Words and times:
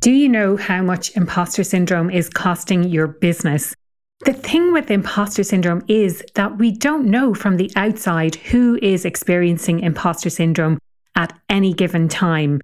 Do 0.00 0.12
you 0.12 0.28
know 0.28 0.56
how 0.56 0.80
much 0.80 1.16
imposter 1.16 1.64
syndrome 1.64 2.08
is 2.08 2.30
costing 2.30 2.84
your 2.84 3.08
business? 3.08 3.74
The 4.24 4.32
thing 4.32 4.72
with 4.72 4.92
imposter 4.92 5.42
syndrome 5.42 5.82
is 5.88 6.24
that 6.36 6.56
we 6.56 6.70
don't 6.70 7.06
know 7.06 7.34
from 7.34 7.56
the 7.56 7.72
outside 7.74 8.36
who 8.36 8.78
is 8.80 9.04
experiencing 9.04 9.80
imposter 9.80 10.30
syndrome 10.30 10.78
at 11.16 11.36
any 11.48 11.72
given 11.72 12.08
time. 12.08 12.60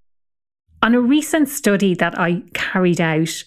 On 0.80 0.94
a 0.94 1.00
recent 1.00 1.48
study 1.48 1.94
that 1.94 2.16
I 2.16 2.44
carried 2.54 3.00
out, 3.00 3.42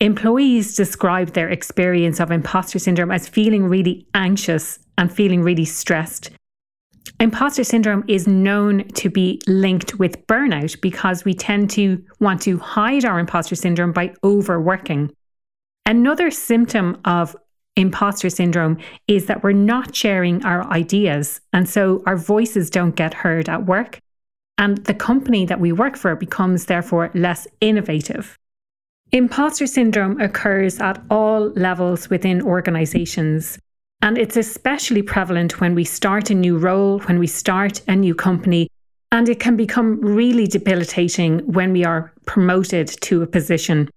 employees 0.00 0.76
described 0.76 1.32
their 1.32 1.48
experience 1.48 2.20
of 2.20 2.30
imposter 2.30 2.78
syndrome 2.78 3.10
as 3.10 3.26
feeling 3.26 3.64
really 3.64 4.06
anxious 4.12 4.78
and 4.98 5.10
feeling 5.10 5.42
really 5.42 5.64
stressed. 5.64 6.30
Imposter 7.18 7.64
syndrome 7.64 8.04
is 8.08 8.26
known 8.26 8.88
to 8.88 9.10
be 9.10 9.40
linked 9.46 9.98
with 9.98 10.26
burnout 10.26 10.80
because 10.80 11.24
we 11.24 11.34
tend 11.34 11.70
to 11.70 12.02
want 12.18 12.40
to 12.42 12.58
hide 12.58 13.04
our 13.04 13.18
imposter 13.18 13.54
syndrome 13.54 13.92
by 13.92 14.14
overworking. 14.24 15.10
Another 15.84 16.30
symptom 16.30 16.98
of 17.04 17.36
imposter 17.76 18.30
syndrome 18.30 18.78
is 19.06 19.26
that 19.26 19.42
we're 19.42 19.52
not 19.52 19.94
sharing 19.94 20.44
our 20.44 20.66
ideas. 20.70 21.40
And 21.52 21.68
so 21.68 22.02
our 22.06 22.16
voices 22.16 22.70
don't 22.70 22.96
get 22.96 23.14
heard 23.14 23.48
at 23.48 23.66
work. 23.66 24.00
And 24.58 24.78
the 24.84 24.94
company 24.94 25.46
that 25.46 25.60
we 25.60 25.72
work 25.72 25.96
for 25.96 26.14
becomes 26.16 26.66
therefore 26.66 27.10
less 27.14 27.46
innovative. 27.60 28.38
Imposter 29.12 29.66
syndrome 29.66 30.20
occurs 30.20 30.78
at 30.78 31.02
all 31.10 31.48
levels 31.50 32.10
within 32.10 32.42
organizations. 32.42 33.58
And 34.02 34.16
it's 34.16 34.36
especially 34.36 35.02
prevalent 35.02 35.60
when 35.60 35.74
we 35.74 35.84
start 35.84 36.30
a 36.30 36.34
new 36.34 36.56
role, 36.56 37.00
when 37.00 37.18
we 37.18 37.26
start 37.26 37.82
a 37.86 37.94
new 37.94 38.14
company, 38.14 38.68
and 39.12 39.28
it 39.28 39.40
can 39.40 39.56
become 39.56 40.00
really 40.00 40.46
debilitating 40.46 41.40
when 41.40 41.72
we 41.72 41.84
are 41.84 42.12
promoted 42.26 42.88
to 43.02 43.22
a 43.22 43.26
position. 43.26 43.90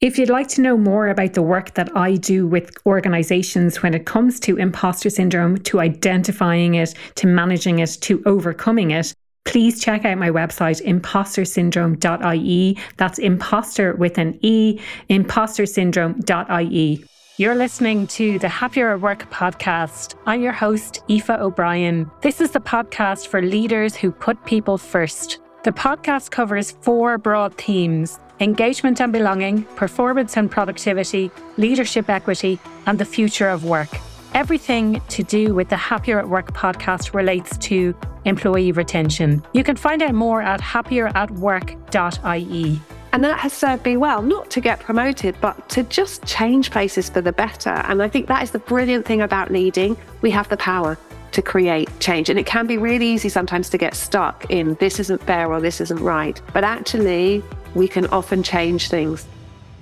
If 0.00 0.16
you'd 0.16 0.30
like 0.30 0.48
to 0.48 0.62
know 0.62 0.78
more 0.78 1.08
about 1.08 1.34
the 1.34 1.42
work 1.42 1.74
that 1.74 1.94
I 1.94 2.14
do 2.14 2.46
with 2.46 2.74
organizations 2.86 3.82
when 3.82 3.92
it 3.92 4.06
comes 4.06 4.40
to 4.40 4.56
imposter 4.56 5.10
syndrome, 5.10 5.58
to 5.58 5.80
identifying 5.80 6.76
it, 6.76 6.94
to 7.16 7.26
managing 7.26 7.80
it, 7.80 7.98
to 8.02 8.22
overcoming 8.24 8.92
it, 8.92 9.12
please 9.44 9.82
check 9.82 10.06
out 10.06 10.16
my 10.16 10.30
website, 10.30 10.82
impostersyndrome.ie. 10.86 12.78
That's 12.96 13.18
imposter 13.18 13.94
with 13.96 14.16
an 14.16 14.38
E, 14.40 14.80
impostersyndrome.ie. 15.10 17.04
You're 17.40 17.54
listening 17.54 18.06
to 18.08 18.38
the 18.38 18.50
Happier 18.50 18.92
at 18.92 19.00
Work 19.00 19.30
podcast. 19.30 20.14
I'm 20.26 20.42
your 20.42 20.52
host, 20.52 21.02
Aoife 21.08 21.30
O'Brien. 21.30 22.10
This 22.20 22.38
is 22.38 22.50
the 22.50 22.60
podcast 22.60 23.28
for 23.28 23.40
leaders 23.40 23.96
who 23.96 24.12
put 24.12 24.44
people 24.44 24.76
first. 24.76 25.38
The 25.64 25.72
podcast 25.72 26.30
covers 26.30 26.72
four 26.82 27.16
broad 27.16 27.54
themes 27.54 28.18
engagement 28.40 29.00
and 29.00 29.10
belonging, 29.10 29.62
performance 29.74 30.36
and 30.36 30.50
productivity, 30.50 31.30
leadership 31.56 32.10
equity, 32.10 32.58
and 32.84 32.98
the 32.98 33.06
future 33.06 33.48
of 33.48 33.64
work. 33.64 33.88
Everything 34.34 35.00
to 35.08 35.22
do 35.22 35.54
with 35.54 35.70
the 35.70 35.78
Happier 35.78 36.18
at 36.18 36.28
Work 36.28 36.52
podcast 36.52 37.14
relates 37.14 37.56
to 37.56 37.94
employee 38.26 38.72
retention. 38.72 39.42
You 39.54 39.64
can 39.64 39.76
find 39.76 40.02
out 40.02 40.12
more 40.12 40.42
at 40.42 40.60
happieratwork.ie. 40.60 42.80
And 43.12 43.24
that 43.24 43.40
has 43.40 43.52
served 43.52 43.84
me 43.84 43.96
well, 43.96 44.22
not 44.22 44.50
to 44.50 44.60
get 44.60 44.78
promoted, 44.78 45.34
but 45.40 45.68
to 45.70 45.82
just 45.82 46.24
change 46.26 46.70
places 46.70 47.10
for 47.10 47.20
the 47.20 47.32
better. 47.32 47.70
And 47.70 48.02
I 48.02 48.08
think 48.08 48.28
that 48.28 48.42
is 48.42 48.52
the 48.52 48.60
brilliant 48.60 49.04
thing 49.04 49.20
about 49.20 49.50
leading. 49.50 49.96
We 50.22 50.30
have 50.30 50.48
the 50.48 50.56
power 50.56 50.96
to 51.32 51.42
create 51.42 51.88
change. 51.98 52.30
And 52.30 52.38
it 52.38 52.46
can 52.46 52.68
be 52.68 52.78
really 52.78 53.06
easy 53.06 53.28
sometimes 53.28 53.68
to 53.70 53.78
get 53.78 53.94
stuck 53.94 54.48
in 54.48 54.74
this 54.74 55.00
isn't 55.00 55.22
fair 55.22 55.52
or 55.52 55.60
this 55.60 55.80
isn't 55.80 56.00
right. 56.00 56.40
But 56.52 56.62
actually, 56.62 57.42
we 57.74 57.88
can 57.88 58.06
often 58.08 58.44
change 58.44 58.88
things. 58.88 59.26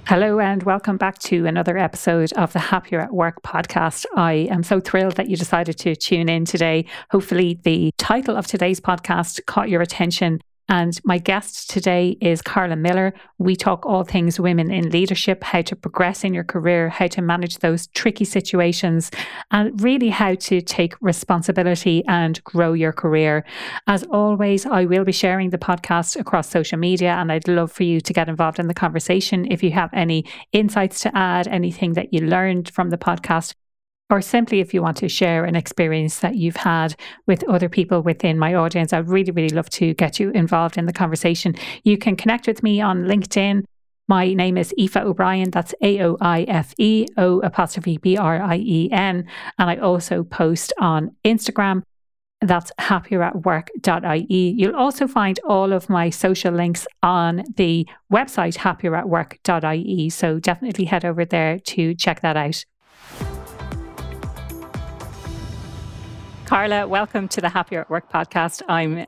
Hello, 0.07 0.41
and 0.41 0.63
welcome 0.63 0.97
back 0.97 1.19
to 1.19 1.45
another 1.45 1.77
episode 1.77 2.33
of 2.33 2.55
the 2.55 2.59
Happier 2.59 3.01
at 3.01 3.13
Work 3.13 3.43
podcast. 3.43 4.07
I 4.17 4.49
am 4.51 4.63
so 4.63 4.81
thrilled 4.81 5.17
that 5.17 5.29
you 5.29 5.37
decided 5.37 5.77
to 5.81 5.95
tune 5.95 6.31
in 6.31 6.47
today. 6.47 6.87
Hopefully, 7.11 7.61
the 7.63 7.93
title 7.99 8.35
of 8.35 8.47
today's 8.47 8.81
podcast 8.81 9.45
caught 9.45 9.69
your 9.69 9.83
attention 9.83 10.41
and 10.69 10.99
my 11.05 11.19
guest 11.19 11.71
today 11.71 12.17
is 12.21 12.43
Carla 12.43 12.77
Miller. 12.77 13.15
We 13.39 13.57
talk 13.57 13.87
all 13.87 14.05
things 14.05 14.39
women 14.39 14.71
in 14.71 14.91
leadership, 14.91 15.43
how 15.43 15.63
to 15.63 15.77
progress 15.77 16.25
in 16.25 16.35
your 16.35 16.45
career, 16.45 16.89
how 16.89 17.07
to 17.09 17.23
manage 17.23 17.59
those 17.59 17.87
tricky 17.89 18.25
situations, 18.25 19.11
and 19.51 19.81
really 19.83 20.09
how 20.09 20.35
to 20.35 20.61
take 20.61 20.95
responsibility 21.01 22.05
and 22.07 22.43
grow 22.45 22.73
your 22.73 22.93
career. 22.93 23.45
As 23.87 24.05
always, 24.05 24.67
I 24.67 24.85
will 24.85 25.05
be 25.05 25.13
sharing 25.13 25.51
the 25.51 25.59
podcast 25.59 26.19
across 26.19 26.49
social 26.49 26.79
media, 26.79 27.13
and 27.13 27.33
I'd 27.33 27.49
love 27.49 27.73
for 27.73 27.85
you 27.85 28.01
to 28.01 28.13
get 28.13 28.29
involved 28.29 28.59
in 28.59 28.69
the 28.69 28.75
conversation. 28.75 29.51
If 29.51 29.63
you 29.63 29.71
have 29.73 29.91
any 29.93 30.25
insights 30.53 31.01
to 31.01 31.17
add, 31.17 31.49
anything 31.49 31.95
that 31.95 32.13
you 32.13 32.21
learned 32.21 32.71
from 32.71 32.91
the 32.91 32.99
podcast, 32.99 33.55
or 34.11 34.21
simply 34.21 34.61
if 34.61 34.73
you 34.73 34.83
want 34.83 34.97
to 34.99 35.09
share 35.09 35.45
an 35.45 35.57
experience 35.57 36.21
that 36.21 36.37
you've 36.37 36.57
had 36.57 36.97
with 37.27 37.47
other 37.49 37.69
people 37.69 38.03
within 38.03 38.39
my 38.39 38.55
audience, 38.55 38.93
I'd 38.93 39.09
really, 39.09 39.33
really 39.33 39.55
love 39.55 39.69
to 39.71 39.95
get 39.95 40.19
you 40.19 40.31
involved 40.31 40.79
in 40.79 40.87
the 40.87 40.93
conversation. 40.93 41.55
You 41.85 41.99
can 41.99 42.17
connect 42.17 42.47
with 42.47 42.63
me 42.63 42.81
on 42.81 43.05
LinkedIn. 43.05 43.65
My 44.09 44.33
name 44.33 44.57
is 44.57 44.73
Aoife 44.79 44.97
O'Brien. 44.97 45.51
That's 45.51 45.75
A 45.83 46.03
O 46.03 46.17
I 46.23 46.45
F 46.45 46.73
E 46.79 47.07
O 47.19 47.41
apostrophe 47.41 47.99
B 47.99 48.17
R 48.17 48.41
I 48.41 48.57
E 48.57 48.89
N. 48.91 49.27
And 49.59 49.71
I 49.71 49.77
also 49.77 50.25
post 50.25 50.73
on 50.79 51.15
Instagram. 51.25 51.83
That's 52.41 52.73
happieratwork.ie. 52.81 54.55
You'll 54.57 54.77
also 54.77 55.07
find 55.07 55.39
all 55.47 55.73
of 55.75 55.91
my 55.91 56.09
social 56.09 56.55
links 56.55 56.87
on 57.03 57.43
the 57.57 57.87
website 58.11 58.57
happieratwork.ie. 58.57 60.09
So 60.09 60.39
definitely 60.39 60.87
head 60.87 61.05
over 61.05 61.27
there 61.27 61.59
to 61.59 61.95
check 61.95 62.23
that 62.23 62.37
out. 62.39 62.65
Carla, 66.49 66.89
welcome 66.89 67.29
to 67.29 67.43
the 67.43 67.51
Happier 67.51 67.83
at 67.83 67.91
Work 67.91 68.11
podcast. 68.11 68.63
I'm 68.69 69.05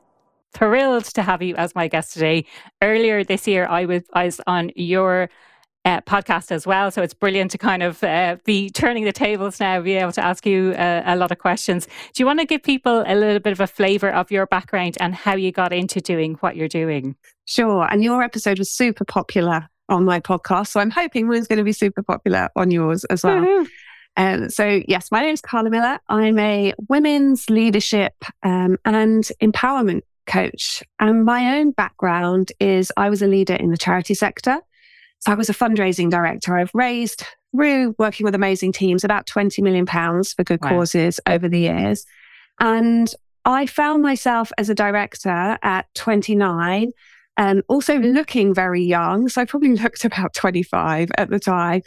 thrilled 0.53 1.05
to 1.05 1.23
have 1.23 1.41
you 1.41 1.55
as 1.55 1.73
my 1.73 1.87
guest 1.87 2.13
today. 2.13 2.45
Earlier 2.83 3.23
this 3.23 3.47
year, 3.47 3.65
I 3.65 3.85
was, 3.85 4.03
I 4.13 4.25
was 4.25 4.39
on 4.45 4.71
your 4.75 5.27
uh, 5.83 6.01
podcast 6.01 6.51
as 6.51 6.67
well. 6.67 6.91
So 6.91 7.01
it's 7.01 7.15
brilliant 7.15 7.49
to 7.49 7.57
kind 7.57 7.81
of 7.81 8.03
uh, 8.03 8.37
be 8.45 8.69
turning 8.69 9.05
the 9.05 9.11
tables 9.11 9.59
now, 9.59 9.81
be 9.81 9.93
able 9.93 10.11
to 10.11 10.23
ask 10.23 10.45
you 10.45 10.73
uh, 10.73 11.01
a 11.03 11.15
lot 11.15 11.31
of 11.31 11.39
questions. 11.39 11.87
Do 12.13 12.21
you 12.21 12.27
want 12.27 12.41
to 12.41 12.45
give 12.45 12.61
people 12.61 13.03
a 13.07 13.15
little 13.15 13.39
bit 13.39 13.53
of 13.53 13.59
a 13.59 13.65
flavour 13.65 14.11
of 14.11 14.29
your 14.29 14.45
background 14.45 14.97
and 14.99 15.15
how 15.15 15.33
you 15.33 15.51
got 15.51 15.73
into 15.73 15.99
doing 15.99 16.35
what 16.41 16.55
you're 16.55 16.67
doing? 16.67 17.15
Sure. 17.45 17.87
And 17.91 18.03
your 18.03 18.21
episode 18.21 18.59
was 18.59 18.69
super 18.69 19.03
popular 19.03 19.67
on 19.89 20.05
my 20.05 20.19
podcast. 20.19 20.67
So 20.67 20.79
I'm 20.79 20.91
hoping 20.91 21.27
mine's 21.27 21.47
going 21.47 21.57
to 21.57 21.63
be 21.63 21.73
super 21.73 22.03
popular 22.03 22.49
on 22.55 22.69
yours 22.69 23.03
as 23.05 23.23
well. 23.23 23.41
Mm-hmm. 23.41 23.67
Um, 24.21 24.51
so, 24.51 24.83
yes, 24.87 25.09
my 25.11 25.21
name 25.21 25.33
is 25.33 25.41
Carla 25.41 25.71
Miller. 25.71 25.97
I'm 26.07 26.37
a 26.37 26.75
women's 26.87 27.49
leadership 27.49 28.13
um, 28.43 28.77
and 28.85 29.23
empowerment 29.41 30.01
coach. 30.27 30.83
And 30.99 31.25
my 31.25 31.57
own 31.57 31.71
background 31.71 32.51
is 32.59 32.91
I 32.95 33.09
was 33.09 33.23
a 33.23 33.27
leader 33.27 33.55
in 33.55 33.71
the 33.71 33.77
charity 33.77 34.13
sector. 34.13 34.59
So, 35.21 35.31
I 35.31 35.35
was 35.35 35.49
a 35.49 35.55
fundraising 35.55 36.11
director. 36.11 36.55
I've 36.55 36.69
raised, 36.75 37.25
through 37.51 37.95
working 37.97 38.23
with 38.23 38.35
amazing 38.35 38.73
teams, 38.73 39.03
about 39.03 39.25
20 39.25 39.59
million 39.63 39.87
pounds 39.87 40.33
for 40.33 40.43
good 40.43 40.61
wow. 40.61 40.69
causes 40.69 41.19
over 41.25 41.49
the 41.49 41.61
years. 41.61 42.05
And 42.59 43.11
I 43.43 43.65
found 43.65 44.03
myself 44.03 44.51
as 44.59 44.69
a 44.69 44.75
director 44.75 45.57
at 45.63 45.87
29 45.95 46.91
and 47.37 47.57
um, 47.57 47.63
also 47.67 47.97
looking 47.97 48.53
very 48.53 48.83
young. 48.83 49.29
So 49.29 49.41
I 49.41 49.45
probably 49.45 49.75
looked 49.75 50.05
about 50.05 50.35
25 50.35 51.09
at 51.17 51.31
the 51.31 51.39
time 51.39 51.81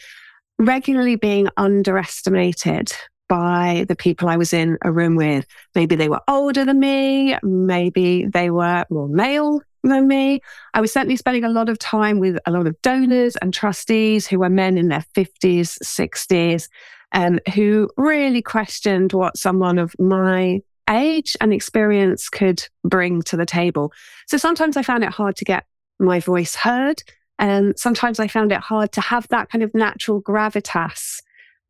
regularly 0.58 1.16
being 1.16 1.48
underestimated 1.56 2.92
by 3.28 3.84
the 3.88 3.96
people 3.96 4.28
I 4.28 4.36
was 4.36 4.52
in 4.52 4.78
a 4.82 4.92
room 4.92 5.16
with. 5.16 5.46
Maybe 5.74 5.96
they 5.96 6.08
were 6.08 6.20
older 6.28 6.64
than 6.64 6.78
me, 6.78 7.36
maybe 7.42 8.26
they 8.26 8.50
were 8.50 8.84
more 8.90 9.08
male 9.08 9.60
than 9.82 10.08
me. 10.08 10.40
I 10.72 10.80
was 10.80 10.92
certainly 10.92 11.16
spending 11.16 11.44
a 11.44 11.48
lot 11.48 11.68
of 11.68 11.78
time 11.78 12.18
with 12.18 12.38
a 12.46 12.50
lot 12.50 12.66
of 12.66 12.80
donors 12.82 13.36
and 13.36 13.52
trustees 13.52 14.26
who 14.26 14.38
were 14.38 14.50
men 14.50 14.78
in 14.78 14.88
their 14.88 15.04
50s, 15.14 15.78
60s, 15.82 16.68
and 17.12 17.40
who 17.54 17.88
really 17.96 18.42
questioned 18.42 19.12
what 19.12 19.36
someone 19.36 19.78
of 19.78 19.94
my 19.98 20.60
age 20.90 21.36
and 21.40 21.52
experience 21.52 22.28
could 22.28 22.66
bring 22.84 23.22
to 23.22 23.36
the 23.36 23.46
table. 23.46 23.92
So 24.26 24.36
sometimes 24.36 24.76
I 24.76 24.82
found 24.82 25.04
it 25.04 25.10
hard 25.10 25.36
to 25.36 25.44
get 25.44 25.64
my 25.98 26.20
voice 26.20 26.54
heard. 26.54 27.02
And 27.38 27.78
sometimes 27.78 28.20
I 28.20 28.28
found 28.28 28.52
it 28.52 28.60
hard 28.60 28.92
to 28.92 29.00
have 29.00 29.26
that 29.28 29.50
kind 29.50 29.64
of 29.64 29.74
natural 29.74 30.22
gravitas 30.22 31.20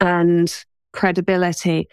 and 0.01 0.65
credibility. 0.93 1.89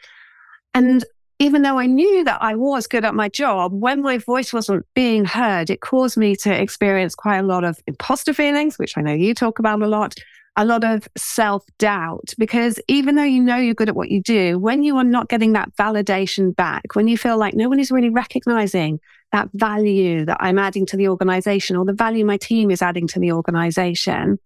And 0.73 1.03
even 1.39 1.63
though 1.63 1.79
I 1.79 1.87
knew 1.87 2.23
that 2.25 2.41
I 2.41 2.55
was 2.55 2.85
good 2.85 3.03
at 3.03 3.15
my 3.15 3.27
job, 3.27 3.73
when 3.73 4.03
my 4.03 4.19
voice 4.19 4.53
wasn't 4.53 4.85
being 4.93 5.25
heard, 5.25 5.71
it 5.71 5.81
caused 5.81 6.15
me 6.15 6.35
to 6.37 6.53
experience 6.53 7.15
quite 7.15 7.39
a 7.39 7.43
lot 7.43 7.63
of 7.63 7.79
imposter 7.87 8.33
feelings, 8.33 8.77
which 8.77 8.95
I 8.95 9.01
know 9.01 9.13
you 9.13 9.33
talk 9.33 9.57
about 9.57 9.81
a 9.81 9.87
lot, 9.87 10.13
a 10.55 10.65
lot 10.65 10.83
of 10.83 11.07
self 11.17 11.65
doubt. 11.79 12.33
Because 12.37 12.79
even 12.87 13.15
though 13.15 13.23
you 13.23 13.41
know 13.41 13.57
you're 13.57 13.73
good 13.73 13.89
at 13.89 13.95
what 13.95 14.11
you 14.11 14.21
do, 14.21 14.59
when 14.59 14.83
you 14.83 14.97
are 14.97 15.03
not 15.03 15.29
getting 15.29 15.53
that 15.53 15.75
validation 15.75 16.55
back, 16.55 16.93
when 16.93 17.07
you 17.07 17.17
feel 17.17 17.37
like 17.37 17.55
no 17.55 17.69
one 17.69 17.79
is 17.79 17.91
really 17.91 18.09
recognizing 18.09 18.99
that 19.31 19.49
value 19.53 20.25
that 20.25 20.37
I'm 20.39 20.59
adding 20.59 20.85
to 20.87 20.97
the 20.97 21.07
organization 21.07 21.75
or 21.75 21.85
the 21.85 21.93
value 21.93 22.25
my 22.25 22.37
team 22.37 22.71
is 22.71 22.81
adding 22.81 23.07
to 23.07 23.19
the 23.19 23.31
organization, 23.31 24.39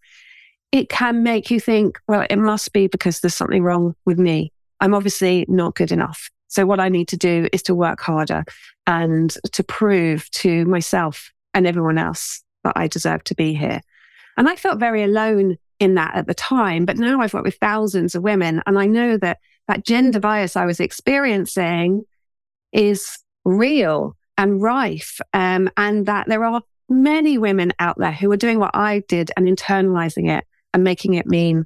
it 0.72 0.90
can 0.90 1.24
make 1.24 1.50
you 1.50 1.60
think, 1.60 2.00
well, 2.08 2.26
it 2.30 2.38
must 2.38 2.74
be 2.74 2.88
because 2.88 3.20
there's 3.20 3.36
something 3.36 3.64
wrong 3.64 3.96
with 4.06 4.20
me. 4.20 4.52
I'm 4.80 4.94
obviously 4.94 5.46
not 5.48 5.76
good 5.76 5.92
enough. 5.92 6.30
So 6.48 6.66
what 6.66 6.80
I 6.80 6.90
need 6.90 7.08
to 7.10 7.18
do 7.18 7.48
is 7.52 7.64
to 7.64 7.76
work 7.76 8.00
harder 8.02 8.44
and 8.86 9.36
to 9.52 9.64
prove 9.64 10.30
to 10.32 10.66
myself 10.66 11.32
and 11.54 11.66
everyone 11.66 11.98
else 11.98 12.44
that 12.64 12.74
I 12.76 12.88
deserve 12.88 13.24
to 13.26 13.36
be 13.36 13.54
here. 13.54 13.82
And 14.38 14.50
I 14.50 14.56
felt 14.56 14.80
very 14.80 15.04
alone 15.04 15.58
in 15.80 15.96
that 15.96 16.16
at 16.16 16.28
the 16.28 16.34
time, 16.34 16.86
but 16.86 16.98
now 16.98 17.22
I've 17.22 17.34
worked 17.34 17.46
with 17.46 17.58
thousands 17.58 18.16
of 18.16 18.24
women 18.24 18.62
and 18.66 18.78
I 18.78 18.86
know 18.86 19.18
that 19.18 19.40
that 19.68 19.86
gender 19.86 20.20
bias 20.20 20.56
I 20.56 20.66
was 20.66 20.80
experiencing 20.80 22.04
is 22.72 23.18
real 23.44 24.16
and 24.38 24.62
rife, 24.62 25.20
um, 25.34 25.70
and 25.78 26.06
that 26.06 26.28
there 26.28 26.44
are 26.44 26.62
many 26.90 27.38
women 27.38 27.74
out 27.80 27.98
there 27.98 28.12
who 28.12 28.32
are 28.32 28.38
doing 28.38 28.60
what 28.60 28.76
I 28.76 29.00
did 29.08 29.32
and 29.36 29.48
internalizing 29.48 30.30
it 30.30 30.46
and 30.74 30.84
making 30.84 31.16
it 31.16 31.26
mean 31.26 31.66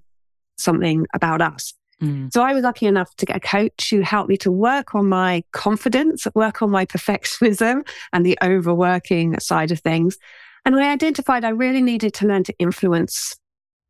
something 0.57 1.05
about 1.13 1.41
us. 1.41 1.73
Mm. 2.01 2.31
So 2.31 2.41
I 2.41 2.53
was 2.53 2.63
lucky 2.63 2.85
enough 2.85 3.13
to 3.17 3.25
get 3.25 3.35
a 3.35 3.41
coach 3.41 3.89
who 3.89 4.01
helped 4.01 4.29
me 4.29 4.37
to 4.37 4.51
work 4.51 4.95
on 4.95 5.09
my 5.09 5.43
confidence, 5.51 6.25
work 6.33 6.61
on 6.61 6.69
my 6.69 6.85
perfectionism 6.85 7.87
and 8.13 8.25
the 8.25 8.37
overworking 8.41 9.39
side 9.39 9.71
of 9.71 9.79
things. 9.79 10.17
And 10.65 10.75
I 10.75 10.91
identified 10.91 11.43
I 11.43 11.49
really 11.49 11.81
needed 11.81 12.13
to 12.15 12.27
learn 12.27 12.43
to 12.45 12.53
influence 12.59 13.35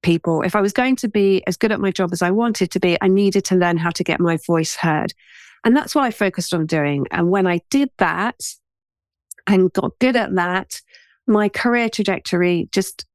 people. 0.01 0.41
If 0.43 0.55
I 0.55 0.61
was 0.61 0.73
going 0.73 0.95
to 0.97 1.07
be 1.07 1.43
as 1.45 1.57
good 1.57 1.71
at 1.71 1.81
my 1.81 1.91
job 1.91 2.13
as 2.13 2.21
I 2.21 2.31
wanted 2.31 2.71
to 2.71 2.79
be, 2.79 2.97
I 3.01 3.07
needed 3.07 3.43
to 3.45 3.55
learn 3.55 3.77
how 3.77 3.89
to 3.91 4.03
get 4.03 4.19
my 4.19 4.37
voice 4.47 4.75
heard. 4.75 5.13
And 5.65 5.75
that's 5.75 5.93
what 5.93 6.05
I 6.05 6.11
focused 6.11 6.53
on 6.53 6.65
doing. 6.65 7.05
And 7.11 7.29
when 7.29 7.45
I 7.45 7.59
did 7.69 7.89
that 7.97 8.39
and 9.49 9.71
got 9.73 9.97
good 9.99 10.15
at 10.15 10.35
that, 10.35 10.81
my 11.27 11.49
career 11.49 11.89
trajectory 11.89 12.69
just 12.71 13.05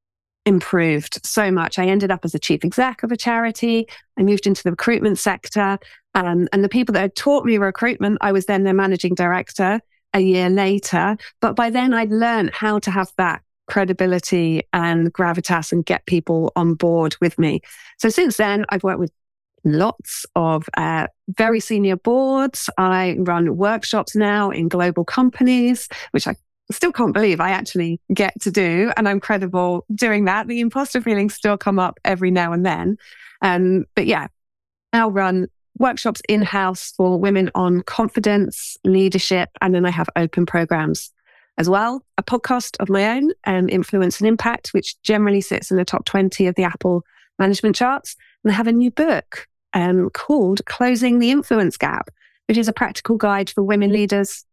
improved 0.46 1.24
so 1.24 1.50
much. 1.50 1.78
I 1.78 1.86
ended 1.86 2.10
up 2.10 2.24
as 2.24 2.34
a 2.34 2.38
chief 2.38 2.64
exec 2.64 3.02
of 3.02 3.10
a 3.10 3.16
charity. 3.16 3.86
I 4.18 4.22
moved 4.22 4.46
into 4.46 4.62
the 4.62 4.70
recruitment 4.70 5.18
sector. 5.18 5.78
Um, 6.14 6.48
and 6.52 6.62
the 6.62 6.68
people 6.68 6.92
that 6.92 7.00
had 7.00 7.16
taught 7.16 7.44
me 7.44 7.58
recruitment, 7.58 8.18
I 8.20 8.32
was 8.32 8.46
then 8.46 8.64
their 8.64 8.74
managing 8.74 9.14
director 9.14 9.80
a 10.12 10.20
year 10.20 10.50
later. 10.50 11.16
But 11.40 11.56
by 11.56 11.70
then 11.70 11.94
I'd 11.94 12.10
learned 12.10 12.50
how 12.52 12.78
to 12.80 12.90
have 12.90 13.10
that 13.16 13.42
credibility 13.66 14.62
and 14.72 15.12
gravitas 15.12 15.72
and 15.72 15.84
get 15.84 16.06
people 16.06 16.52
on 16.54 16.74
board 16.74 17.16
with 17.20 17.38
me. 17.38 17.62
So 17.98 18.10
since 18.10 18.36
then, 18.36 18.66
I've 18.68 18.84
worked 18.84 19.00
with 19.00 19.12
lots 19.64 20.26
of 20.36 20.68
uh, 20.76 21.06
very 21.28 21.60
senior 21.60 21.96
boards. 21.96 22.68
I 22.78 23.16
run 23.18 23.56
workshops 23.56 24.14
now 24.14 24.50
in 24.50 24.68
global 24.68 25.04
companies, 25.04 25.88
which 26.12 26.26
I 26.26 26.36
still 26.70 26.92
can't 26.92 27.12
believe 27.12 27.40
I 27.40 27.50
actually 27.50 28.00
get 28.12 28.40
to 28.42 28.50
do. 28.50 28.92
And 28.96 29.08
I'm 29.08 29.20
credible 29.20 29.84
doing 29.94 30.24
that. 30.26 30.48
The 30.48 30.60
imposter 30.60 31.00
feelings 31.00 31.34
still 31.34 31.58
come 31.58 31.78
up 31.78 31.98
every 32.04 32.30
now 32.30 32.52
and 32.52 32.64
then. 32.64 32.96
Um, 33.42 33.84
but 33.94 34.06
yeah, 34.06 34.28
I'll 34.92 35.10
run 35.10 35.48
workshops 35.78 36.22
in 36.28 36.42
house 36.42 36.92
for 36.96 37.18
women 37.18 37.50
on 37.54 37.82
confidence, 37.82 38.76
leadership, 38.84 39.50
and 39.60 39.74
then 39.74 39.84
I 39.84 39.90
have 39.90 40.08
open 40.16 40.46
programs 40.46 41.10
as 41.58 41.68
well. 41.68 42.04
A 42.18 42.22
podcast 42.22 42.76
of 42.80 42.88
my 42.88 43.16
own, 43.16 43.30
um, 43.44 43.68
Influence 43.68 44.20
and 44.20 44.28
Impact, 44.28 44.68
which 44.68 45.00
generally 45.02 45.40
sits 45.40 45.70
in 45.70 45.76
the 45.76 45.84
top 45.84 46.04
20 46.04 46.46
of 46.46 46.54
the 46.54 46.64
Apple 46.64 47.04
management 47.38 47.76
charts. 47.76 48.16
And 48.42 48.52
I 48.52 48.56
have 48.56 48.66
a 48.66 48.72
new 48.72 48.90
book 48.90 49.46
um, 49.74 50.10
called 50.10 50.64
Closing 50.66 51.18
the 51.18 51.30
Influence 51.30 51.76
Gap, 51.76 52.08
which 52.48 52.56
is 52.56 52.68
a 52.68 52.72
practical 52.72 53.16
guide 53.16 53.50
for 53.50 53.62
women 53.62 53.92
leaders 53.92 54.44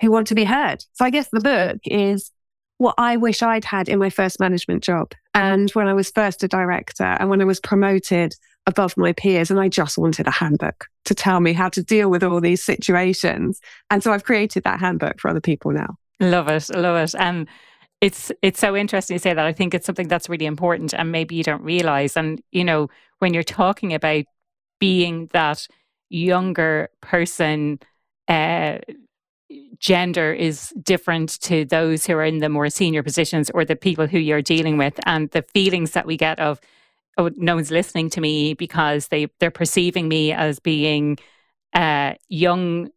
who 0.00 0.10
want 0.10 0.26
to 0.28 0.34
be 0.34 0.44
heard. 0.44 0.84
So 0.94 1.04
I 1.04 1.10
guess 1.10 1.28
the 1.30 1.40
book 1.40 1.78
is 1.84 2.30
what 2.78 2.94
I 2.98 3.16
wish 3.16 3.42
I'd 3.42 3.64
had 3.64 3.88
in 3.88 3.98
my 3.98 4.10
first 4.10 4.38
management 4.38 4.82
job. 4.82 5.12
And 5.34 5.70
when 5.70 5.88
I 5.88 5.94
was 5.94 6.10
first 6.10 6.42
a 6.42 6.48
director 6.48 7.04
and 7.04 7.30
when 7.30 7.40
I 7.40 7.44
was 7.44 7.60
promoted 7.60 8.34
above 8.66 8.96
my 8.96 9.12
peers, 9.12 9.50
and 9.50 9.60
I 9.60 9.68
just 9.68 9.96
wanted 9.96 10.26
a 10.26 10.32
handbook 10.32 10.86
to 11.04 11.14
tell 11.14 11.40
me 11.40 11.52
how 11.52 11.68
to 11.70 11.82
deal 11.82 12.10
with 12.10 12.22
all 12.24 12.40
these 12.40 12.62
situations. 12.62 13.60
And 13.90 14.02
so 14.02 14.12
I've 14.12 14.24
created 14.24 14.64
that 14.64 14.80
handbook 14.80 15.20
for 15.20 15.28
other 15.28 15.40
people 15.40 15.70
now. 15.70 15.96
Love 16.20 16.48
it. 16.48 16.68
Love 16.74 16.96
it. 16.96 17.14
And 17.18 17.46
it's 18.00 18.32
it's 18.42 18.60
so 18.60 18.76
interesting 18.76 19.16
to 19.16 19.22
say 19.22 19.34
that. 19.34 19.46
I 19.46 19.52
think 19.52 19.72
it's 19.72 19.86
something 19.86 20.08
that's 20.08 20.28
really 20.28 20.46
important 20.46 20.92
and 20.92 21.12
maybe 21.12 21.36
you 21.36 21.44
don't 21.44 21.62
realize. 21.62 22.16
And, 22.16 22.42
you 22.50 22.64
know, 22.64 22.88
when 23.20 23.32
you're 23.32 23.42
talking 23.42 23.94
about 23.94 24.24
being 24.78 25.28
that 25.32 25.66
younger 26.08 26.88
person, 27.00 27.80
uh, 28.28 28.78
gender 29.78 30.32
is 30.32 30.70
different 30.82 31.40
to 31.40 31.64
those 31.64 32.06
who 32.06 32.14
are 32.14 32.24
in 32.24 32.38
the 32.38 32.48
more 32.48 32.68
senior 32.68 33.02
positions 33.02 33.50
or 33.50 33.64
the 33.64 33.76
people 33.76 34.06
who 34.06 34.18
you're 34.18 34.42
dealing 34.42 34.76
with. 34.78 34.98
And 35.06 35.30
the 35.30 35.42
feelings 35.42 35.92
that 35.92 36.06
we 36.06 36.16
get 36.16 36.40
of 36.40 36.60
oh 37.18 37.30
no 37.36 37.54
one's 37.54 37.70
listening 37.70 38.10
to 38.10 38.20
me 38.20 38.54
because 38.54 39.08
they 39.08 39.28
they're 39.40 39.50
perceiving 39.50 40.08
me 40.08 40.32
as 40.32 40.58
being 40.58 41.18
a 41.74 42.16
young 42.28 42.90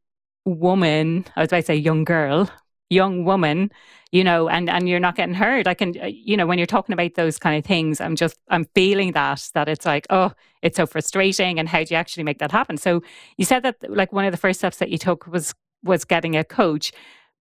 woman 0.46 1.26
i 1.36 1.42
was 1.42 1.50
about 1.50 1.58
to 1.58 1.64
say 1.64 1.76
young 1.76 2.04
girl 2.04 2.50
young 2.90 3.24
woman 3.24 3.72
you 4.12 4.24
know 4.24 4.50
and 4.50 4.70
and 4.70 4.90
you're 4.90 5.00
not 5.00 5.16
getting 5.16 5.36
heard. 5.36 5.68
I 5.68 5.74
can 5.74 5.96
uh, 6.02 6.06
you 6.06 6.36
know 6.36 6.48
when 6.48 6.58
you're 6.58 6.66
talking 6.68 6.94
about 6.94 7.16
those 7.16 7.38
kind 7.38 7.58
of 7.58 7.66
things 7.66 8.02
i'm 8.02 8.16
just 8.16 8.38
i'm 8.50 8.66
feeling 8.74 9.12
that 9.12 9.50
that 9.54 9.70
it's 9.70 9.86
like 9.86 10.08
oh 10.10 10.32
it's 10.62 10.78
so 10.78 10.86
frustrating 10.86 11.60
and 11.60 11.70
how 11.70 11.84
do 11.84 11.94
you 11.94 11.98
actually 11.98 12.24
make 12.24 12.40
that 12.40 12.52
happen? 12.52 12.78
So 12.78 13.02
you 13.38 13.46
said 13.46 13.64
that 13.64 13.78
like 13.88 14.12
one 14.12 14.26
of 14.26 14.32
the 14.32 14.38
first 14.38 14.60
steps 14.60 14.78
that 14.78 14.90
you 14.90 14.98
took 14.98 15.28
was 15.28 15.54
was 15.84 16.04
getting 16.04 16.36
a 16.36 16.44
coach 16.44 16.92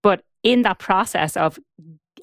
but 0.01 0.23
in 0.43 0.61
that 0.61 0.79
process 0.79 1.35
of 1.35 1.59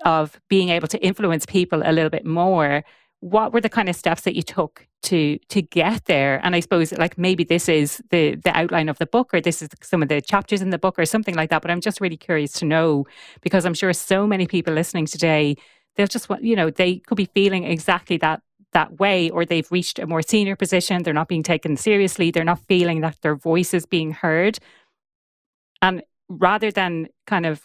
of 0.05 0.41
being 0.49 0.69
able 0.69 0.89
to 0.89 1.03
influence 1.05 1.47
people 1.47 1.83
a 1.85 1.93
little 1.93 2.11
bit 2.11 2.25
more 2.25 2.85
what 3.21 3.53
were 3.53 3.61
the 3.61 3.69
kind 3.69 3.89
of 3.89 3.97
steps 3.97 4.23
that 4.23 4.37
you 4.37 4.43
took 4.43 4.87
to 5.03 5.39
to 5.49 5.63
get 5.63 6.05
there? 6.05 6.41
And 6.45 6.55
i 6.55 6.61
suppose 6.61 6.93
like 6.93 7.17
maybe 7.19 7.45
this 7.45 7.69
is 7.69 8.03
the 8.11 8.37
the 8.37 8.57
outline 8.57 8.89
of 8.89 8.99
the 8.99 9.07
book 9.07 9.33
or 9.33 9.41
this 9.41 9.63
is 9.63 9.69
some 9.83 10.03
of 10.03 10.09
the 10.09 10.21
chapters 10.21 10.63
in 10.63 10.71
the 10.71 10.79
book 10.79 10.99
or 10.99 11.05
something 11.05 11.35
like 11.35 11.51
that 11.51 11.63
but 11.63 11.71
i'm 11.71 11.81
just 11.81 12.01
really 12.01 12.17
curious 12.17 12.53
to 12.53 12.65
know 12.65 13.05
because 13.41 13.65
i'm 13.65 13.75
sure 13.75 13.93
so 13.93 14.27
many 14.27 14.47
people 14.47 14.75
listening 14.75 15.07
today 15.07 15.57
they'll 15.95 16.07
just 16.07 16.29
want 16.29 16.43
you 16.45 16.55
know 16.55 16.71
they 16.71 16.99
could 16.99 17.17
be 17.17 17.29
feeling 17.35 17.65
exactly 17.65 18.17
that 18.19 18.43
that 18.73 18.99
way 19.01 19.31
or 19.31 19.45
they've 19.45 19.73
reached 19.73 19.99
a 19.99 20.07
more 20.07 20.23
senior 20.23 20.57
position 20.57 21.03
they're 21.03 21.15
not 21.15 21.29
being 21.29 21.43
taken 21.43 21.77
seriously 21.77 22.31
they're 22.31 22.45
not 22.45 22.61
feeling 22.69 23.01
that 23.01 23.17
their 23.23 23.35
voice 23.35 23.73
is 23.73 23.87
being 23.87 24.13
heard. 24.13 24.59
And 25.83 26.03
rather 26.29 26.71
than 26.71 27.09
kind 27.27 27.47
of 27.47 27.63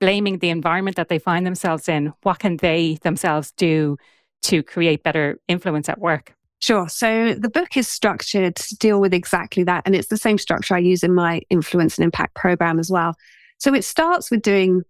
blaming 0.00 0.38
the 0.38 0.50
environment 0.50 0.96
that 0.96 1.08
they 1.08 1.18
find 1.18 1.46
themselves 1.46 1.88
in 1.88 2.12
what 2.22 2.38
can 2.38 2.56
they 2.56 2.98
themselves 3.02 3.52
do 3.52 3.96
to 4.42 4.62
create 4.62 5.02
better 5.02 5.38
influence 5.48 5.88
at 5.88 5.98
work 5.98 6.34
Sure. 6.60 6.88
So 6.88 7.34
the 7.34 7.48
book 7.48 7.76
is 7.76 7.88
structured 7.88 8.56
to 8.56 8.76
deal 8.76 9.00
with 9.00 9.14
exactly 9.14 9.64
that. 9.64 9.82
And 9.86 9.94
it's 9.94 10.08
the 10.08 10.18
same 10.18 10.36
structure 10.36 10.74
I 10.74 10.78
use 10.78 11.02
in 11.02 11.14
my 11.14 11.40
influence 11.48 11.96
and 11.96 12.04
impact 12.04 12.34
program 12.34 12.78
as 12.78 12.90
well. 12.90 13.16
So 13.58 13.74
it 13.74 13.82
starts 13.82 14.30
with 14.30 14.42
doing 14.42 14.82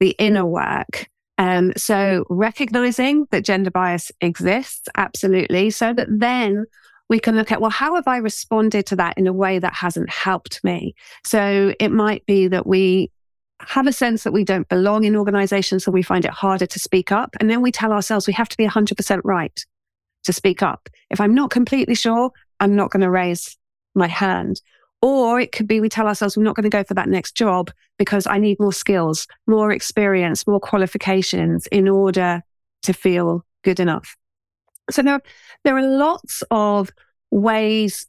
the 0.00 0.10
inner 0.18 0.44
work. 0.44 1.08
Um, 1.38 1.72
so 1.76 2.24
recognizing 2.28 3.26
that 3.30 3.44
gender 3.44 3.70
bias 3.70 4.12
exists, 4.20 4.86
absolutely. 4.96 5.70
So 5.70 5.94
that 5.94 6.08
then 6.10 6.66
we 7.08 7.18
can 7.18 7.36
look 7.36 7.50
at, 7.50 7.60
well, 7.60 7.70
how 7.70 7.94
have 7.94 8.06
I 8.06 8.18
responded 8.18 8.86
to 8.86 8.96
that 8.96 9.16
in 9.16 9.26
a 9.26 9.32
way 9.32 9.58
that 9.58 9.74
hasn't 9.74 10.10
helped 10.10 10.62
me? 10.62 10.94
So 11.24 11.74
it 11.80 11.90
might 11.90 12.24
be 12.26 12.48
that 12.48 12.66
we 12.66 13.10
have 13.68 13.86
a 13.86 13.92
sense 13.92 14.24
that 14.24 14.32
we 14.32 14.44
don't 14.44 14.68
belong 14.68 15.04
in 15.04 15.16
organizations, 15.16 15.84
so 15.84 15.90
we 15.90 16.02
find 16.02 16.24
it 16.24 16.30
harder 16.30 16.66
to 16.66 16.78
speak 16.78 17.12
up. 17.12 17.34
And 17.40 17.50
then 17.50 17.62
we 17.62 17.72
tell 17.72 17.92
ourselves 17.92 18.26
we 18.26 18.32
have 18.32 18.48
to 18.48 18.56
be 18.56 18.66
100% 18.66 19.20
right 19.24 19.64
to 20.24 20.32
speak 20.32 20.62
up. 20.62 20.88
If 21.10 21.20
I'm 21.20 21.34
not 21.34 21.50
completely 21.50 21.94
sure, 21.94 22.30
I'm 22.60 22.74
not 22.74 22.90
going 22.90 23.02
to 23.02 23.10
raise 23.10 23.56
my 23.94 24.08
hand. 24.08 24.60
Or 25.02 25.38
it 25.38 25.52
could 25.52 25.68
be 25.68 25.80
we 25.80 25.90
tell 25.90 26.06
ourselves 26.06 26.36
we're 26.36 26.44
not 26.44 26.56
going 26.56 26.64
to 26.64 26.70
go 26.70 26.82
for 26.82 26.94
that 26.94 27.08
next 27.08 27.36
job 27.36 27.70
because 27.98 28.26
I 28.26 28.38
need 28.38 28.58
more 28.58 28.72
skills, 28.72 29.26
more 29.46 29.70
experience, 29.70 30.46
more 30.46 30.60
qualifications 30.60 31.66
in 31.66 31.88
order 31.88 32.42
to 32.82 32.92
feel 32.92 33.44
good 33.62 33.80
enough. 33.80 34.16
So 34.90 35.02
there, 35.02 35.20
there 35.62 35.76
are 35.76 35.86
lots 35.86 36.42
of 36.50 36.90
ways 37.30 38.06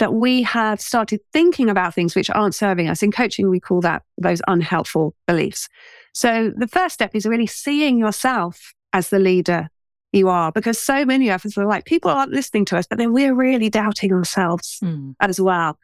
that 0.00 0.14
we 0.14 0.42
have 0.42 0.80
started 0.80 1.20
thinking 1.32 1.70
about 1.70 1.94
things 1.94 2.16
which 2.16 2.30
aren't 2.30 2.54
serving 2.54 2.88
us. 2.88 3.02
In 3.02 3.12
coaching, 3.12 3.48
we 3.48 3.60
call 3.60 3.80
that 3.82 4.02
those 4.18 4.42
unhelpful 4.48 5.14
beliefs. 5.26 5.68
So 6.12 6.52
the 6.56 6.66
first 6.66 6.94
step 6.94 7.14
is 7.14 7.26
really 7.26 7.46
seeing 7.46 7.98
yourself 7.98 8.74
as 8.92 9.10
the 9.10 9.20
leader 9.20 9.68
you 10.12 10.28
are 10.28 10.50
because 10.50 10.78
so 10.78 11.04
many 11.04 11.28
of 11.30 11.46
us 11.46 11.56
are 11.56 11.66
like, 11.66 11.84
people 11.84 12.10
aren't 12.10 12.32
listening 12.32 12.64
to 12.66 12.76
us, 12.76 12.86
but 12.86 12.98
then 12.98 13.12
we're 13.12 13.34
really 13.34 13.70
doubting 13.70 14.12
ourselves 14.12 14.80
mm. 14.82 15.14
as 15.20 15.40
well. 15.40 15.78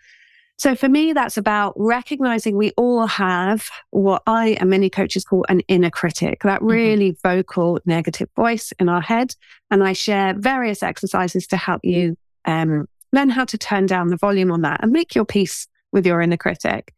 So 0.59 0.75
for 0.75 0.89
me, 0.89 1.13
that's 1.13 1.37
about 1.37 1.75
recognizing 1.77 2.57
we 2.57 2.73
all 2.79 3.07
have 3.07 3.69
what 3.91 4.23
I 4.27 4.57
and 4.59 4.71
many 4.71 4.89
coaches 4.89 5.25
call 5.25 5.45
an 5.51 5.61
inner 5.69 5.91
critic, 5.91 6.43
that 6.45 6.61
mm-hmm. 6.61 6.67
really 6.67 7.13
mm-hmm. 7.13 7.29
vocal 7.29 7.79
negative 7.85 8.31
voice 8.35 8.73
in 8.79 8.89
our 8.89 9.03
head. 9.03 9.35
And 9.71 9.85
I 9.85 9.93
share 9.93 10.35
various 10.35 10.83
exercises 10.83 11.47
to 11.49 11.59
help 11.59 11.85
you 11.85 12.17
um, 12.47 12.89
learn 13.13 13.31
how 13.31 13.45
to 13.45 13.59
turn 13.59 13.87
down 13.87 14.09
the 14.09 14.17
volume 14.17 14.51
on 14.51 14.63
that 14.63 14.83
and 14.83 14.93
make 14.93 15.15
your 15.15 15.25
peace 15.25 15.67
with 15.93 16.07
your 16.07 16.21
inner 16.21 16.37
critic. 16.37 16.93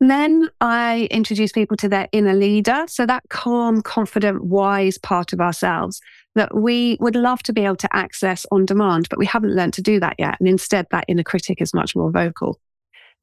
Then 0.00 0.48
I 0.62 1.08
introduce 1.10 1.52
people 1.52 1.76
to 1.78 1.88
their 1.88 2.08
inner 2.12 2.32
leader. 2.32 2.84
So 2.88 3.04
that 3.04 3.24
calm, 3.28 3.82
confident, 3.82 4.44
wise 4.44 4.96
part 4.96 5.32
of 5.32 5.40
ourselves 5.40 6.00
that 6.34 6.56
we 6.56 6.96
would 7.00 7.16
love 7.16 7.42
to 7.42 7.52
be 7.52 7.64
able 7.64 7.76
to 7.76 7.94
access 7.94 8.46
on 8.50 8.64
demand, 8.64 9.08
but 9.10 9.18
we 9.18 9.26
haven't 9.26 9.54
learned 9.54 9.74
to 9.74 9.82
do 9.82 10.00
that 10.00 10.14
yet. 10.18 10.36
And 10.38 10.48
instead, 10.48 10.86
that 10.90 11.04
inner 11.08 11.24
critic 11.24 11.60
is 11.60 11.74
much 11.74 11.94
more 11.94 12.10
vocal. 12.10 12.58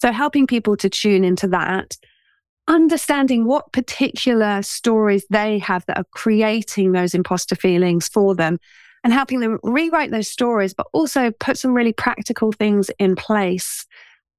So 0.01 0.11
helping 0.11 0.45
people 0.45 0.77
to 0.77 0.89
tune 0.89 1.23
into 1.23 1.47
that, 1.47 1.97
understanding 2.67 3.45
what 3.45 3.71
particular 3.71 4.61
stories 4.61 5.25
they 5.29 5.57
have 5.59 5.85
that 5.87 5.97
are 5.97 6.05
creating 6.11 6.91
those 6.91 7.15
imposter 7.15 7.55
feelings 7.55 8.07
for 8.07 8.35
them 8.35 8.59
and 9.07 9.13
helping 9.13 9.39
them 9.39 9.57
rewrite 9.63 10.11
those 10.11 10.27
stories, 10.27 10.73
but 10.73 10.85
also 10.91 11.31
put 11.31 11.57
some 11.57 11.73
really 11.73 11.93
practical 11.93 12.51
things 12.51 12.91
in 12.99 13.15
place 13.15 13.85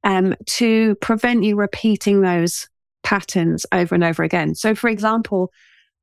um, 0.04 0.34
to 0.44 0.94
prevent 0.96 1.42
you 1.42 1.56
repeating 1.56 2.20
those 2.20 2.68
patterns 3.02 3.64
over 3.72 3.94
and 3.94 4.04
over 4.04 4.22
again. 4.22 4.54
So, 4.54 4.74
for 4.74 4.88
example, 4.90 5.50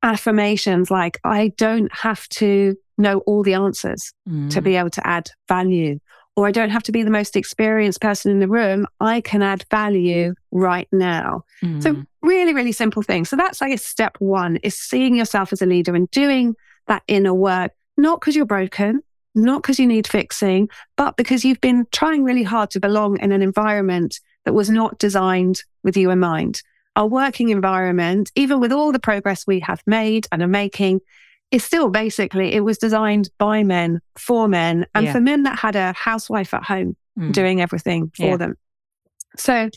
affirmations 0.02 0.90
like, 0.90 1.20
I 1.22 1.52
don't 1.56 1.94
have 1.94 2.28
to 2.30 2.74
know 2.98 3.20
all 3.20 3.44
the 3.44 3.54
answers 3.54 4.12
mm. 4.28 4.50
to 4.50 4.60
be 4.60 4.74
able 4.74 4.90
to 4.90 5.06
add 5.06 5.30
value, 5.46 6.00
or 6.34 6.48
I 6.48 6.50
don't 6.50 6.70
have 6.70 6.82
to 6.82 6.92
be 6.92 7.04
the 7.04 7.10
most 7.10 7.36
experienced 7.36 8.00
person 8.00 8.32
in 8.32 8.40
the 8.40 8.48
room. 8.48 8.88
I 8.98 9.20
can 9.20 9.42
add 9.42 9.64
value 9.70 10.34
right 10.50 10.88
now. 10.90 11.44
Mm. 11.62 11.80
So, 11.84 12.02
really, 12.20 12.52
really 12.52 12.72
simple 12.72 13.02
things. 13.02 13.28
So, 13.28 13.36
that's, 13.36 13.62
I 13.62 13.68
guess, 13.68 13.84
step 13.84 14.16
one 14.18 14.56
is 14.64 14.76
seeing 14.76 15.14
yourself 15.14 15.52
as 15.52 15.62
a 15.62 15.66
leader 15.66 15.94
and 15.94 16.10
doing 16.10 16.56
that 16.88 17.04
inner 17.06 17.32
work, 17.32 17.70
not 17.96 18.20
because 18.20 18.36
you're 18.36 18.46
broken, 18.46 19.02
not 19.34 19.62
because 19.62 19.78
you 19.78 19.86
need 19.86 20.06
fixing, 20.06 20.68
but 20.96 21.16
because 21.16 21.44
you've 21.44 21.60
been 21.60 21.86
trying 21.92 22.24
really 22.24 22.42
hard 22.42 22.70
to 22.70 22.80
belong 22.80 23.18
in 23.20 23.32
an 23.32 23.42
environment 23.42 24.20
that 24.44 24.54
was 24.54 24.70
not 24.70 24.98
designed 24.98 25.62
with 25.82 25.96
you 25.96 26.10
in 26.10 26.18
mind. 26.18 26.62
Our 26.94 27.06
working 27.06 27.50
environment, 27.50 28.32
even 28.34 28.60
with 28.60 28.72
all 28.72 28.92
the 28.92 28.98
progress 28.98 29.46
we 29.46 29.60
have 29.60 29.82
made 29.86 30.26
and 30.32 30.42
are 30.42 30.48
making, 30.48 31.00
is 31.50 31.62
still 31.62 31.90
basically, 31.90 32.54
it 32.54 32.60
was 32.60 32.78
designed 32.78 33.28
by 33.38 33.62
men 33.62 34.00
for 34.16 34.48
men 34.48 34.86
and 34.94 35.06
yeah. 35.06 35.12
for 35.12 35.20
men 35.20 35.42
that 35.44 35.58
had 35.58 35.76
a 35.76 35.92
housewife 35.92 36.54
at 36.54 36.64
home 36.64 36.96
mm. 37.18 37.32
doing 37.32 37.60
everything 37.60 38.10
for 38.16 38.30
yeah. 38.30 38.36
them. 38.36 38.54
So 39.36 39.70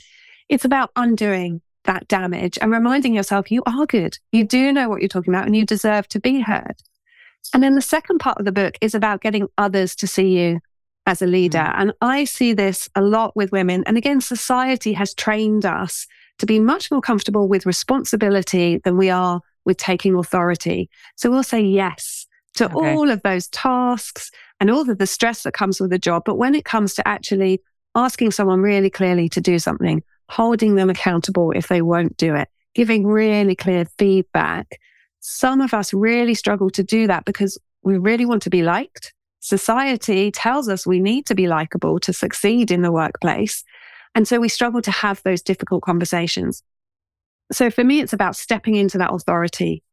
it's 0.47 0.65
about 0.65 0.91
undoing 0.95 1.61
that 1.83 2.07
damage 2.07 2.57
and 2.61 2.71
reminding 2.71 3.13
yourself 3.13 3.51
you 3.51 3.63
are 3.65 3.85
good. 3.85 4.17
You 4.31 4.45
do 4.45 4.71
know 4.71 4.89
what 4.89 5.01
you're 5.01 5.09
talking 5.09 5.33
about 5.33 5.45
and 5.45 5.55
you 5.55 5.65
deserve 5.65 6.07
to 6.09 6.19
be 6.19 6.39
heard. 6.39 6.75
And 7.53 7.63
then 7.63 7.75
the 7.75 7.81
second 7.81 8.19
part 8.19 8.37
of 8.37 8.45
the 8.45 8.51
book 8.51 8.77
is 8.81 8.93
about 8.93 9.21
getting 9.21 9.47
others 9.57 9.95
to 9.97 10.07
see 10.07 10.37
you 10.37 10.59
as 11.05 11.21
a 11.21 11.27
leader. 11.27 11.57
Mm. 11.57 11.73
And 11.75 11.93
I 12.01 12.25
see 12.25 12.53
this 12.53 12.89
a 12.95 13.01
lot 13.01 13.35
with 13.35 13.51
women. 13.51 13.83
And 13.87 13.97
again, 13.97 14.21
society 14.21 14.93
has 14.93 15.13
trained 15.13 15.65
us 15.65 16.07
to 16.37 16.45
be 16.45 16.59
much 16.59 16.91
more 16.91 17.01
comfortable 17.01 17.47
with 17.47 17.65
responsibility 17.65 18.79
than 18.83 18.97
we 18.97 19.09
are 19.09 19.41
with 19.65 19.77
taking 19.77 20.15
authority. 20.15 20.89
So 21.15 21.29
we'll 21.29 21.43
say 21.43 21.61
yes 21.61 22.27
to 22.55 22.65
okay. 22.65 22.93
all 22.93 23.09
of 23.09 23.21
those 23.23 23.47
tasks 23.47 24.31
and 24.59 24.69
all 24.69 24.89
of 24.89 24.97
the 24.97 25.07
stress 25.07 25.43
that 25.43 25.53
comes 25.53 25.79
with 25.79 25.89
the 25.89 25.99
job. 25.99 26.23
But 26.25 26.37
when 26.37 26.55
it 26.55 26.65
comes 26.65 26.93
to 26.95 27.07
actually 27.07 27.61
asking 27.95 28.31
someone 28.31 28.61
really 28.61 28.89
clearly 28.89 29.29
to 29.29 29.41
do 29.41 29.59
something, 29.59 30.03
holding 30.29 30.75
them 30.75 30.89
accountable 30.89 31.51
if 31.51 31.67
they 31.67 31.81
won't 31.81 32.17
do 32.17 32.35
it, 32.35 32.47
giving 32.75 33.05
really 33.05 33.55
clear 33.55 33.85
feedback, 33.97 34.79
some 35.19 35.61
of 35.61 35.73
us 35.73 35.93
really 35.93 36.33
struggle 36.33 36.69
to 36.71 36.83
do 36.83 37.07
that 37.07 37.25
because 37.25 37.57
we 37.83 37.97
really 37.97 38.25
want 38.25 38.41
to 38.43 38.49
be 38.49 38.63
liked. 38.63 39.13
Society 39.39 40.31
tells 40.31 40.67
us 40.67 40.85
we 40.85 40.99
need 40.99 41.25
to 41.27 41.35
be 41.35 41.47
likable 41.47 41.99
to 42.01 42.13
succeed 42.13 42.71
in 42.71 42.81
the 42.81 42.91
workplace. 42.91 43.63
And 44.15 44.27
so 44.27 44.39
we 44.39 44.49
struggle 44.49 44.81
to 44.81 44.91
have 44.91 45.21
those 45.23 45.41
difficult 45.41 45.83
conversations. 45.83 46.63
So 47.51 47.69
for 47.69 47.83
me, 47.83 47.99
it's 48.01 48.13
about 48.13 48.35
stepping 48.35 48.75
into 48.75 48.97
that 48.97 49.13
authority 49.13 49.83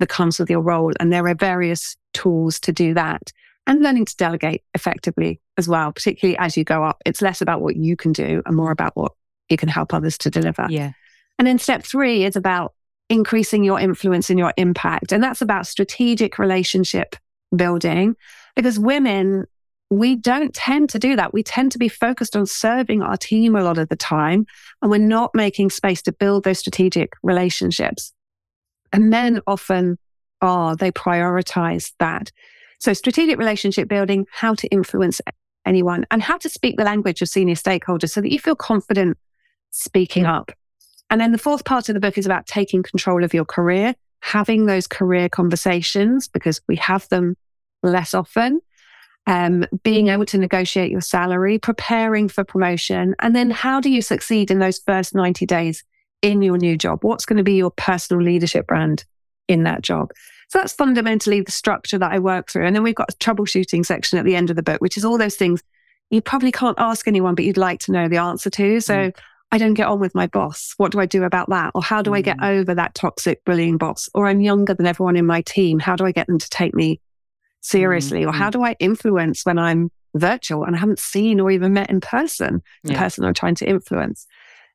that 0.00 0.08
comes 0.08 0.38
with 0.38 0.50
your 0.50 0.60
role. 0.60 0.92
And 1.00 1.12
there 1.12 1.26
are 1.26 1.34
various 1.34 1.96
tools 2.12 2.60
to 2.60 2.72
do 2.72 2.94
that 2.94 3.32
and 3.66 3.82
learning 3.82 4.04
to 4.06 4.16
delegate 4.16 4.62
effectively 4.74 5.40
as 5.56 5.68
well, 5.68 5.92
particularly 5.92 6.36
as 6.38 6.56
you 6.56 6.64
go 6.64 6.84
up. 6.84 7.00
It's 7.06 7.22
less 7.22 7.40
about 7.40 7.62
what 7.62 7.76
you 7.76 7.96
can 7.96 8.12
do 8.12 8.42
and 8.44 8.56
more 8.56 8.70
about 8.70 8.96
what 8.96 9.12
you 9.48 9.56
can 9.56 9.68
help 9.68 9.94
others 9.94 10.18
to 10.18 10.30
deliver. 10.30 10.66
Yeah. 10.68 10.92
And 11.38 11.48
then 11.48 11.58
step 11.58 11.84
three 11.84 12.24
is 12.24 12.36
about 12.36 12.73
increasing 13.08 13.64
your 13.64 13.78
influence 13.78 14.30
and 14.30 14.38
your 14.38 14.52
impact. 14.56 15.12
And 15.12 15.22
that's 15.22 15.42
about 15.42 15.66
strategic 15.66 16.38
relationship 16.38 17.16
building 17.54 18.16
because 18.56 18.78
women, 18.78 19.46
we 19.90 20.16
don't 20.16 20.54
tend 20.54 20.90
to 20.90 20.98
do 20.98 21.16
that. 21.16 21.32
We 21.32 21.42
tend 21.42 21.72
to 21.72 21.78
be 21.78 21.88
focused 21.88 22.36
on 22.36 22.46
serving 22.46 23.02
our 23.02 23.16
team 23.16 23.54
a 23.54 23.62
lot 23.62 23.78
of 23.78 23.88
the 23.88 23.96
time, 23.96 24.46
and 24.80 24.90
we're 24.90 24.98
not 24.98 25.30
making 25.34 25.70
space 25.70 26.02
to 26.02 26.12
build 26.12 26.44
those 26.44 26.58
strategic 26.58 27.12
relationships. 27.22 28.12
And 28.92 29.10
men 29.10 29.40
often 29.46 29.98
are, 30.40 30.76
they 30.76 30.90
prioritize 30.90 31.92
that. 31.98 32.30
So, 32.80 32.92
strategic 32.92 33.38
relationship 33.38 33.88
building, 33.88 34.26
how 34.32 34.54
to 34.54 34.68
influence 34.68 35.20
anyone, 35.66 36.06
and 36.10 36.22
how 36.22 36.38
to 36.38 36.48
speak 36.48 36.76
the 36.76 36.84
language 36.84 37.22
of 37.22 37.28
senior 37.28 37.54
stakeholders 37.54 38.10
so 38.10 38.20
that 38.20 38.30
you 38.30 38.38
feel 38.38 38.56
confident 38.56 39.18
speaking 39.70 40.24
mm. 40.24 40.34
up. 40.34 40.52
And 41.10 41.20
then 41.20 41.32
the 41.32 41.38
fourth 41.38 41.64
part 41.64 41.88
of 41.88 41.94
the 41.94 42.00
book 42.00 42.18
is 42.18 42.26
about 42.26 42.46
taking 42.46 42.82
control 42.82 43.24
of 43.24 43.34
your 43.34 43.44
career, 43.44 43.94
having 44.20 44.66
those 44.66 44.86
career 44.86 45.28
conversations 45.28 46.28
because 46.28 46.60
we 46.66 46.76
have 46.76 47.08
them 47.08 47.36
less 47.82 48.14
often. 48.14 48.60
Um, 49.26 49.64
being 49.82 50.08
able 50.08 50.26
to 50.26 50.38
negotiate 50.38 50.90
your 50.90 51.00
salary, 51.00 51.58
preparing 51.58 52.28
for 52.28 52.44
promotion, 52.44 53.14
and 53.20 53.34
then 53.34 53.50
how 53.50 53.80
do 53.80 53.88
you 53.88 54.02
succeed 54.02 54.50
in 54.50 54.58
those 54.58 54.78
first 54.80 55.14
90 55.14 55.46
days 55.46 55.82
in 56.20 56.42
your 56.42 56.58
new 56.58 56.76
job? 56.76 57.04
What's 57.04 57.24
going 57.24 57.38
to 57.38 57.42
be 57.42 57.54
your 57.54 57.70
personal 57.70 58.22
leadership 58.22 58.66
brand 58.66 59.06
in 59.48 59.62
that 59.62 59.80
job? 59.80 60.10
So 60.48 60.58
that's 60.58 60.74
fundamentally 60.74 61.40
the 61.40 61.52
structure 61.52 61.96
that 61.96 62.12
I 62.12 62.18
work 62.18 62.50
through. 62.50 62.66
And 62.66 62.76
then 62.76 62.82
we've 62.82 62.94
got 62.94 63.14
a 63.14 63.16
troubleshooting 63.16 63.86
section 63.86 64.18
at 64.18 64.26
the 64.26 64.36
end 64.36 64.50
of 64.50 64.56
the 64.56 64.62
book, 64.62 64.82
which 64.82 64.98
is 64.98 65.06
all 65.06 65.16
those 65.16 65.36
things 65.36 65.62
you 66.10 66.20
probably 66.20 66.52
can't 66.52 66.78
ask 66.78 67.08
anyone, 67.08 67.34
but 67.34 67.44
you'd 67.44 67.56
like 67.56 67.80
to 67.80 67.92
know 67.92 68.08
the 68.08 68.18
answer 68.18 68.50
to. 68.50 68.80
So 68.80 68.94
mm. 68.94 69.16
I 69.54 69.58
don't 69.58 69.74
get 69.74 69.86
on 69.86 70.00
with 70.00 70.16
my 70.16 70.26
boss. 70.26 70.74
What 70.78 70.90
do 70.90 70.98
I 70.98 71.06
do 71.06 71.22
about 71.22 71.48
that? 71.50 71.70
Or 71.76 71.82
how 71.82 72.02
do 72.02 72.10
mm. 72.10 72.16
I 72.16 72.22
get 72.22 72.38
mm. 72.38 72.60
over 72.60 72.74
that 72.74 72.96
toxic 72.96 73.44
bullying 73.44 73.78
boss? 73.78 74.08
Or 74.12 74.26
I'm 74.26 74.40
younger 74.40 74.74
than 74.74 74.84
everyone 74.84 75.14
in 75.14 75.26
my 75.26 75.42
team. 75.42 75.78
How 75.78 75.94
do 75.94 76.04
I 76.04 76.10
get 76.10 76.26
them 76.26 76.38
to 76.38 76.50
take 76.50 76.74
me 76.74 77.00
seriously? 77.60 78.22
Mm. 78.22 78.30
Or 78.30 78.32
how 78.32 78.50
do 78.50 78.64
I 78.64 78.74
influence 78.80 79.46
when 79.46 79.56
I'm 79.56 79.92
virtual 80.12 80.64
and 80.64 80.74
I 80.74 80.80
haven't 80.80 80.98
seen 80.98 81.38
or 81.38 81.52
even 81.52 81.72
met 81.72 81.88
in 81.88 82.00
person 82.00 82.62
the 82.82 82.94
yeah. 82.94 82.98
person 82.98 83.24
I'm 83.24 83.32
trying 83.32 83.54
to 83.54 83.68
influence? 83.68 84.26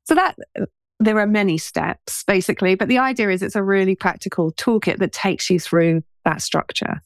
So 0.06 0.16
that 0.16 0.38
uh, 0.58 0.66
there 0.98 1.20
are 1.20 1.28
many 1.28 1.58
steps 1.58 2.24
basically, 2.24 2.76
but 2.76 2.88
the 2.88 3.00
idea 3.00 3.32
is 3.32 3.44
it's 3.44 3.58
a 3.58 3.64
really 3.64 3.98
practical 3.98 4.54
toolkit 4.54 5.00
that 5.00 5.12
takes 5.12 5.50
you 5.50 5.60
through 5.60 6.04
that 6.24 6.42
structure. 6.42 7.02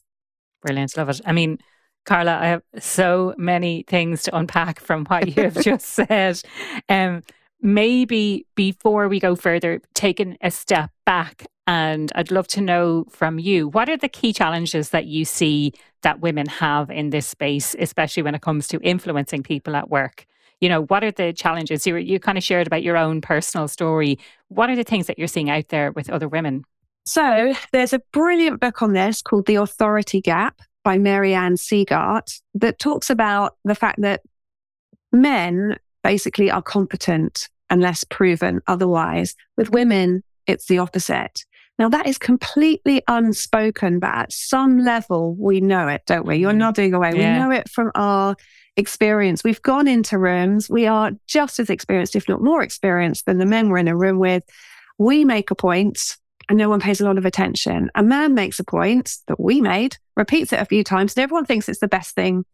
Brilliant. 0.62 0.96
Love 0.96 1.08
it. 1.08 1.20
I 1.26 1.32
mean, 1.32 1.58
Carla, 2.06 2.36
I 2.36 2.46
have 2.46 2.62
so 2.78 3.34
many 3.36 3.84
things 3.88 4.22
to 4.24 4.36
unpack 4.36 4.78
from 4.78 5.06
what 5.06 5.26
you 5.36 5.42
have 5.42 5.60
just 5.60 5.86
said. 5.86 6.40
Um, 6.88 7.24
maybe 7.60 8.46
before 8.54 9.08
we 9.08 9.20
go 9.20 9.34
further, 9.34 9.80
taking 9.94 10.36
a 10.40 10.50
step 10.50 10.90
back, 11.06 11.46
and 11.66 12.12
I'd 12.14 12.30
love 12.30 12.46
to 12.48 12.60
know 12.60 13.06
from 13.10 13.38
you 13.38 13.68
what 13.68 13.88
are 13.88 13.96
the 13.96 14.08
key 14.08 14.32
challenges 14.32 14.90
that 14.90 15.06
you 15.06 15.24
see 15.24 15.72
that 16.02 16.20
women 16.20 16.46
have 16.46 16.90
in 16.90 17.10
this 17.10 17.26
space, 17.26 17.74
especially 17.78 18.22
when 18.22 18.34
it 18.34 18.42
comes 18.42 18.68
to 18.68 18.80
influencing 18.80 19.42
people 19.42 19.74
at 19.76 19.88
work? 19.88 20.26
You 20.60 20.68
know, 20.68 20.82
what 20.84 21.02
are 21.02 21.10
the 21.10 21.32
challenges? 21.32 21.86
You, 21.86 21.96
you 21.96 22.20
kind 22.20 22.38
of 22.38 22.44
shared 22.44 22.66
about 22.66 22.82
your 22.82 22.96
own 22.96 23.20
personal 23.20 23.68
story. 23.68 24.18
What 24.48 24.70
are 24.70 24.76
the 24.76 24.84
things 24.84 25.06
that 25.06 25.18
you're 25.18 25.28
seeing 25.28 25.50
out 25.50 25.68
there 25.68 25.92
with 25.92 26.10
other 26.10 26.28
women? 26.28 26.64
So, 27.06 27.52
there's 27.72 27.92
a 27.92 28.00
brilliant 28.12 28.60
book 28.60 28.80
on 28.80 28.94
this 28.94 29.20
called 29.20 29.46
The 29.46 29.56
Authority 29.56 30.22
Gap 30.22 30.62
by 30.84 30.96
Mary 30.96 31.34
Ann 31.34 31.56
Sieghart 31.56 32.40
that 32.54 32.78
talks 32.78 33.10
about 33.10 33.56
the 33.64 33.74
fact 33.74 34.00
that 34.00 34.22
men 35.12 35.76
basically 36.04 36.50
are 36.50 36.62
competent 36.62 37.48
unless 37.70 38.04
proven 38.04 38.60
otherwise. 38.68 39.34
With 39.56 39.70
women, 39.70 40.22
it's 40.46 40.66
the 40.66 40.78
opposite. 40.78 41.44
Now, 41.76 41.88
that 41.88 42.06
is 42.06 42.18
completely 42.18 43.02
unspoken, 43.08 43.98
but 43.98 44.14
at 44.14 44.32
some 44.32 44.78
level, 44.78 45.34
we 45.34 45.60
know 45.60 45.88
it, 45.88 46.02
don't 46.06 46.24
we? 46.24 46.36
You're 46.36 46.50
mm-hmm. 46.50 46.58
nodding 46.58 46.94
away. 46.94 47.12
Yeah. 47.16 47.16
We 47.16 47.40
know 47.40 47.50
it 47.50 47.68
from 47.68 47.90
our 47.96 48.36
experience. 48.76 49.42
We've 49.42 49.62
gone 49.62 49.88
into 49.88 50.18
rooms. 50.18 50.70
We 50.70 50.86
are 50.86 51.10
just 51.26 51.58
as 51.58 51.70
experienced, 51.70 52.14
if 52.14 52.28
not 52.28 52.42
more 52.42 52.62
experienced, 52.62 53.26
than 53.26 53.38
the 53.38 53.46
men 53.46 53.70
we're 53.70 53.78
in 53.78 53.88
a 53.88 53.96
room 53.96 54.20
with. 54.20 54.44
We 54.98 55.24
make 55.24 55.50
a 55.50 55.56
point 55.56 56.16
and 56.48 56.58
no 56.58 56.68
one 56.68 56.80
pays 56.80 57.00
a 57.00 57.04
lot 57.04 57.18
of 57.18 57.24
attention. 57.24 57.90
A 57.94 58.02
man 58.02 58.34
makes 58.34 58.60
a 58.60 58.64
point 58.64 59.14
that 59.26 59.40
we 59.40 59.60
made, 59.60 59.96
repeats 60.16 60.52
it 60.52 60.60
a 60.60 60.66
few 60.66 60.84
times, 60.84 61.16
and 61.16 61.22
everyone 61.22 61.46
thinks 61.46 61.68
it's 61.68 61.80
the 61.80 61.88
best 61.88 62.14
thing 62.14 62.44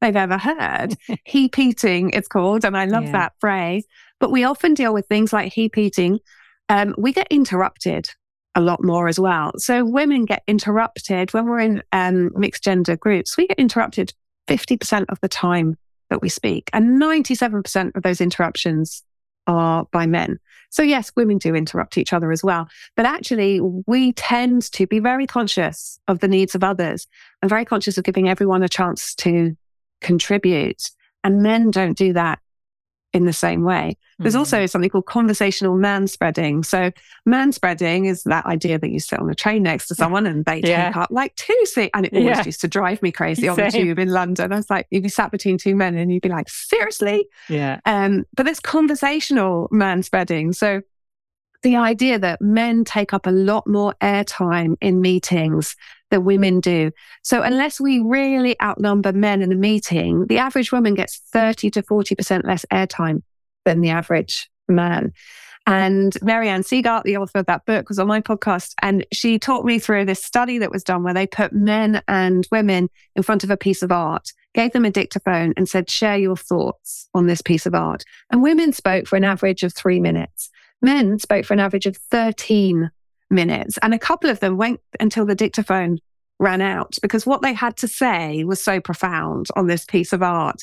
they've 0.00 0.16
ever 0.16 0.38
heard. 0.38 0.96
hepeating, 1.24 2.10
it's 2.10 2.28
called. 2.28 2.64
And 2.64 2.76
I 2.76 2.84
love 2.86 3.04
yeah. 3.04 3.12
that 3.12 3.32
phrase. 3.40 3.86
But 4.20 4.30
we 4.30 4.44
often 4.44 4.74
deal 4.74 4.94
with 4.94 5.06
things 5.06 5.32
like 5.32 5.52
hepeating. 5.52 6.20
Um, 6.68 6.94
we 6.98 7.12
get 7.12 7.26
interrupted 7.30 8.08
a 8.54 8.60
lot 8.60 8.82
more 8.82 9.06
as 9.06 9.20
well. 9.20 9.52
So 9.58 9.84
women 9.84 10.24
get 10.24 10.42
interrupted 10.46 11.32
when 11.34 11.46
we're 11.46 11.60
in 11.60 11.82
um, 11.92 12.30
mixed 12.34 12.64
gender 12.64 12.96
groups. 12.96 13.36
We 13.36 13.46
get 13.46 13.58
interrupted 13.58 14.14
50% 14.48 15.06
of 15.10 15.20
the 15.20 15.28
time 15.28 15.76
that 16.08 16.22
we 16.22 16.28
speak, 16.28 16.70
and 16.72 17.00
97% 17.00 17.96
of 17.96 18.02
those 18.02 18.20
interruptions 18.20 19.02
are 19.46 19.86
by 19.92 20.06
men. 20.06 20.38
So, 20.70 20.82
yes, 20.82 21.12
women 21.16 21.38
do 21.38 21.54
interrupt 21.54 21.98
each 21.98 22.12
other 22.12 22.32
as 22.32 22.42
well. 22.42 22.68
But 22.96 23.06
actually, 23.06 23.60
we 23.60 24.12
tend 24.12 24.70
to 24.72 24.86
be 24.86 24.98
very 24.98 25.26
conscious 25.26 25.98
of 26.08 26.20
the 26.20 26.28
needs 26.28 26.54
of 26.54 26.64
others 26.64 27.06
and 27.42 27.48
very 27.48 27.64
conscious 27.64 27.98
of 27.98 28.04
giving 28.04 28.28
everyone 28.28 28.62
a 28.62 28.68
chance 28.68 29.14
to 29.16 29.56
contribute. 30.00 30.90
And 31.24 31.42
men 31.42 31.70
don't 31.70 31.96
do 31.96 32.12
that 32.12 32.38
in 33.12 33.24
the 33.24 33.32
same 33.32 33.64
way. 33.64 33.96
There's 34.18 34.34
mm-hmm. 34.34 34.40
also 34.40 34.66
something 34.66 34.90
called 34.90 35.06
conversational 35.06 35.76
manspreading. 35.76 36.64
So 36.64 36.90
manspreading 37.28 38.06
is 38.06 38.22
that 38.24 38.46
idea 38.46 38.78
that 38.78 38.90
you 38.90 39.00
sit 39.00 39.18
on 39.18 39.30
a 39.30 39.34
train 39.34 39.62
next 39.62 39.88
to 39.88 39.94
someone 39.94 40.26
and 40.26 40.44
they 40.44 40.60
yeah. 40.60 40.86
take 40.86 40.96
up 40.96 41.08
like 41.10 41.34
two 41.34 41.58
seats. 41.64 41.90
And 41.94 42.06
it 42.06 42.12
always 42.12 42.36
yeah. 42.36 42.44
used 42.44 42.60
to 42.60 42.68
drive 42.68 43.02
me 43.02 43.12
crazy 43.12 43.48
on 43.48 43.56
the 43.56 43.70
tube 43.70 43.98
in 43.98 44.10
London. 44.10 44.52
I 44.52 44.56
was 44.56 44.70
like, 44.70 44.86
you'd 44.90 45.02
be 45.02 45.08
sat 45.08 45.30
between 45.30 45.58
two 45.58 45.74
men 45.74 45.96
and 45.96 46.12
you'd 46.12 46.22
be 46.22 46.28
like, 46.28 46.48
seriously? 46.48 47.26
Yeah. 47.48 47.80
Um, 47.86 48.24
but 48.34 48.44
there's 48.44 48.60
conversational 48.60 49.68
manspreading. 49.72 50.54
So 50.54 50.82
the 51.62 51.76
idea 51.76 52.18
that 52.18 52.40
men 52.40 52.84
take 52.84 53.12
up 53.12 53.26
a 53.26 53.30
lot 53.30 53.66
more 53.66 53.94
airtime 54.02 54.76
in 54.80 55.00
meetings 55.00 55.74
than 56.10 56.24
women 56.24 56.60
do. 56.60 56.92
So 57.22 57.42
unless 57.42 57.80
we 57.80 58.00
really 58.00 58.60
outnumber 58.62 59.12
men 59.12 59.42
in 59.42 59.52
a 59.52 59.56
meeting, 59.56 60.26
the 60.26 60.38
average 60.38 60.72
woman 60.72 60.94
gets 60.94 61.18
30 61.32 61.70
to 61.70 61.82
40% 61.82 62.44
less 62.44 62.64
airtime 62.72 63.22
than 63.64 63.80
the 63.80 63.90
average 63.90 64.48
man. 64.68 65.12
And 65.68 66.16
Mary 66.22 66.48
Ann 66.48 66.62
Sieghart, 66.62 67.02
the 67.02 67.16
author 67.16 67.40
of 67.40 67.46
that 67.46 67.66
book, 67.66 67.88
was 67.88 67.98
on 67.98 68.06
my 68.06 68.20
podcast. 68.20 68.74
And 68.82 69.04
she 69.12 69.36
talked 69.36 69.66
me 69.66 69.80
through 69.80 70.04
this 70.04 70.22
study 70.22 70.58
that 70.58 70.70
was 70.70 70.84
done 70.84 71.02
where 71.02 71.14
they 71.14 71.26
put 71.26 71.52
men 71.52 72.02
and 72.06 72.46
women 72.52 72.88
in 73.16 73.24
front 73.24 73.42
of 73.42 73.50
a 73.50 73.56
piece 73.56 73.82
of 73.82 73.90
art, 73.90 74.32
gave 74.54 74.72
them 74.72 74.84
a 74.84 74.92
dictaphone, 74.92 75.54
and 75.56 75.68
said, 75.68 75.90
share 75.90 76.16
your 76.16 76.36
thoughts 76.36 77.08
on 77.14 77.26
this 77.26 77.42
piece 77.42 77.66
of 77.66 77.74
art. 77.74 78.04
And 78.30 78.44
women 78.44 78.72
spoke 78.72 79.08
for 79.08 79.16
an 79.16 79.24
average 79.24 79.64
of 79.64 79.74
three 79.74 79.98
minutes. 79.98 80.50
Men 80.80 81.18
spoke 81.18 81.44
for 81.44 81.54
an 81.54 81.60
average 81.60 81.86
of 81.86 81.96
13 81.96 82.90
minutes. 83.30 83.78
And 83.82 83.94
a 83.94 83.98
couple 83.98 84.30
of 84.30 84.40
them 84.40 84.56
went 84.56 84.80
until 85.00 85.26
the 85.26 85.34
dictaphone 85.34 85.98
ran 86.38 86.60
out 86.60 86.96
because 87.02 87.26
what 87.26 87.42
they 87.42 87.54
had 87.54 87.76
to 87.78 87.88
say 87.88 88.44
was 88.44 88.62
so 88.62 88.80
profound 88.80 89.46
on 89.56 89.66
this 89.66 89.84
piece 89.84 90.12
of 90.12 90.22
art. 90.22 90.62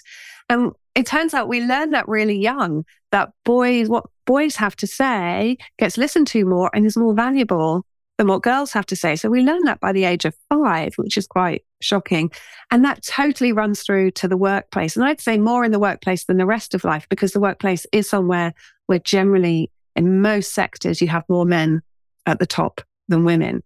And 0.49 0.71
it 0.95 1.05
turns 1.05 1.33
out 1.33 1.47
we 1.47 1.65
learned 1.65 1.93
that 1.93 2.07
really 2.07 2.37
young 2.37 2.85
that 3.11 3.31
boys, 3.43 3.89
what 3.89 4.05
boys 4.25 4.55
have 4.55 4.75
to 4.77 4.87
say 4.87 5.57
gets 5.79 5.97
listened 5.97 6.27
to 6.27 6.45
more 6.45 6.69
and 6.73 6.85
is 6.85 6.97
more 6.97 7.13
valuable 7.13 7.85
than 8.17 8.27
what 8.27 8.43
girls 8.43 8.71
have 8.73 8.85
to 8.85 8.95
say. 8.95 9.15
So 9.15 9.29
we 9.29 9.41
learned 9.41 9.67
that 9.67 9.79
by 9.79 9.91
the 9.91 10.03
age 10.03 10.25
of 10.25 10.35
five, 10.49 10.93
which 10.95 11.17
is 11.17 11.25
quite 11.25 11.65
shocking. 11.81 12.31
And 12.69 12.85
that 12.85 13.03
totally 13.03 13.51
runs 13.51 13.81
through 13.81 14.11
to 14.11 14.27
the 14.27 14.37
workplace. 14.37 14.95
And 14.95 15.03
I'd 15.03 15.21
say 15.21 15.37
more 15.37 15.63
in 15.63 15.71
the 15.71 15.79
workplace 15.79 16.25
than 16.25 16.37
the 16.37 16.45
rest 16.45 16.75
of 16.75 16.83
life 16.83 17.07
because 17.09 17.31
the 17.31 17.39
workplace 17.39 17.87
is 17.91 18.07
somewhere 18.07 18.53
where 18.85 18.99
generally 18.99 19.71
in 19.95 20.21
most 20.21 20.53
sectors 20.53 21.01
you 21.01 21.07
have 21.07 21.23
more 21.27 21.45
men 21.45 21.81
at 22.25 22.39
the 22.39 22.47
top 22.47 22.81
than 23.07 23.25
women. 23.25 23.63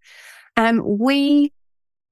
And 0.56 0.84
we 0.84 1.54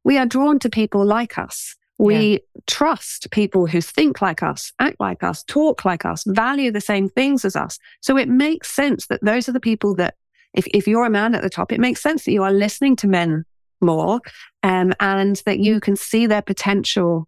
we 0.04 0.18
are 0.18 0.26
drawn 0.26 0.60
to 0.60 0.70
people 0.70 1.04
like 1.04 1.38
us. 1.38 1.76
We 1.98 2.34
yeah. 2.34 2.38
trust 2.68 3.32
people 3.32 3.66
who 3.68 3.82
think 3.82 4.22
like 4.22 4.44
us, 4.44 4.72
act 4.80 5.00
like 5.00 5.24
us, 5.24 5.44
talk 5.44 5.86
like 5.86 6.06
us, 6.06 6.24
value 6.28 6.72
the 6.72 6.82
same 6.82 7.10
things 7.10 7.46
as 7.46 7.56
us. 7.56 7.80
So 8.02 8.18
it 8.18 8.28
makes 8.28 8.70
sense 8.70 9.08
that 9.08 9.24
those 9.24 9.48
are 9.50 9.54
the 9.54 9.60
people 9.60 9.96
that, 9.96 10.16
if, 10.54 10.68
if 10.68 10.88
you're 10.88 11.06
a 11.06 11.10
man 11.10 11.34
at 11.34 11.42
the 11.42 11.50
top, 11.50 11.72
it 11.72 11.80
makes 11.80 12.02
sense 12.02 12.26
that 12.26 12.34
you 12.34 12.44
are 12.44 12.52
listening 12.52 12.98
to 12.98 13.08
men 13.08 13.46
more 13.82 14.20
um, 14.62 14.94
and 15.00 15.42
that 15.46 15.60
you 15.60 15.80
can 15.80 15.96
see 15.96 16.28
their 16.28 16.42
potential 16.42 17.28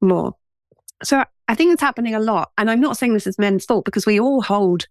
more. 0.00 0.34
So 1.02 1.24
I 1.48 1.54
think 1.54 1.72
it's 1.72 1.82
happening 1.82 2.14
a 2.14 2.20
lot. 2.20 2.50
And 2.56 2.70
I'm 2.70 2.80
not 2.80 2.96
saying 2.96 3.14
this 3.14 3.26
is 3.26 3.38
men's 3.38 3.64
fault 3.64 3.84
because 3.84 4.06
we 4.06 4.20
all 4.20 4.42
hold 4.42 4.86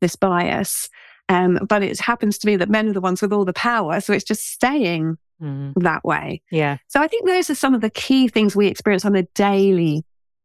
this 0.00 0.16
bias. 0.16 0.88
Um, 1.28 1.58
but 1.68 1.82
it 1.82 1.98
happens 2.00 2.38
to 2.38 2.46
be 2.46 2.56
that 2.56 2.68
men 2.68 2.88
are 2.88 2.92
the 2.92 3.00
ones 3.00 3.22
with 3.22 3.32
all 3.32 3.44
the 3.44 3.52
power. 3.52 4.00
So 4.00 4.12
it's 4.12 4.24
just 4.24 4.46
staying 4.46 5.16
mm. 5.40 5.72
that 5.76 6.04
way. 6.04 6.42
Yeah. 6.50 6.78
So 6.88 7.00
I 7.00 7.08
think 7.08 7.26
those 7.26 7.48
are 7.48 7.54
some 7.54 7.74
of 7.74 7.80
the 7.80 7.90
key 7.90 8.28
things 8.28 8.54
we 8.54 8.66
experience 8.66 9.04
on 9.04 9.16
a 9.16 9.22
daily 9.34 10.04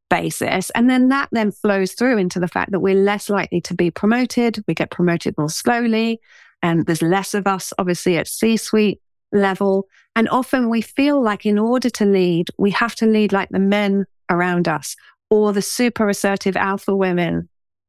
basis. 0.09 0.69
And 0.71 0.89
then 0.89 1.09
that 1.09 1.29
then 1.31 1.51
flows 1.51 1.93
through 1.93 2.17
into 2.17 2.39
the 2.39 2.47
fact 2.47 2.71
that 2.71 2.79
we're 2.79 2.95
less 2.95 3.29
likely 3.29 3.61
to 3.61 3.73
be 3.73 3.91
promoted. 3.91 4.63
We 4.67 4.73
get 4.73 4.89
promoted 4.91 5.35
more 5.37 5.49
slowly. 5.49 6.19
And 6.61 6.85
there's 6.85 7.01
less 7.01 7.33
of 7.33 7.47
us, 7.47 7.71
obviously, 7.77 8.17
at 8.17 8.27
C 8.27 8.57
suite 8.57 9.01
level. 9.31 9.87
And 10.15 10.27
often 10.29 10.69
we 10.69 10.81
feel 10.81 11.21
like 11.21 11.45
in 11.45 11.59
order 11.59 11.89
to 11.91 12.05
lead, 12.05 12.49
we 12.57 12.71
have 12.71 12.95
to 12.95 13.05
lead 13.05 13.31
like 13.31 13.49
the 13.49 13.59
men 13.59 14.05
around 14.29 14.67
us 14.67 14.95
or 15.29 15.53
the 15.53 15.61
super 15.61 16.09
assertive 16.09 16.57
alpha 16.57 16.95
women 16.95 17.47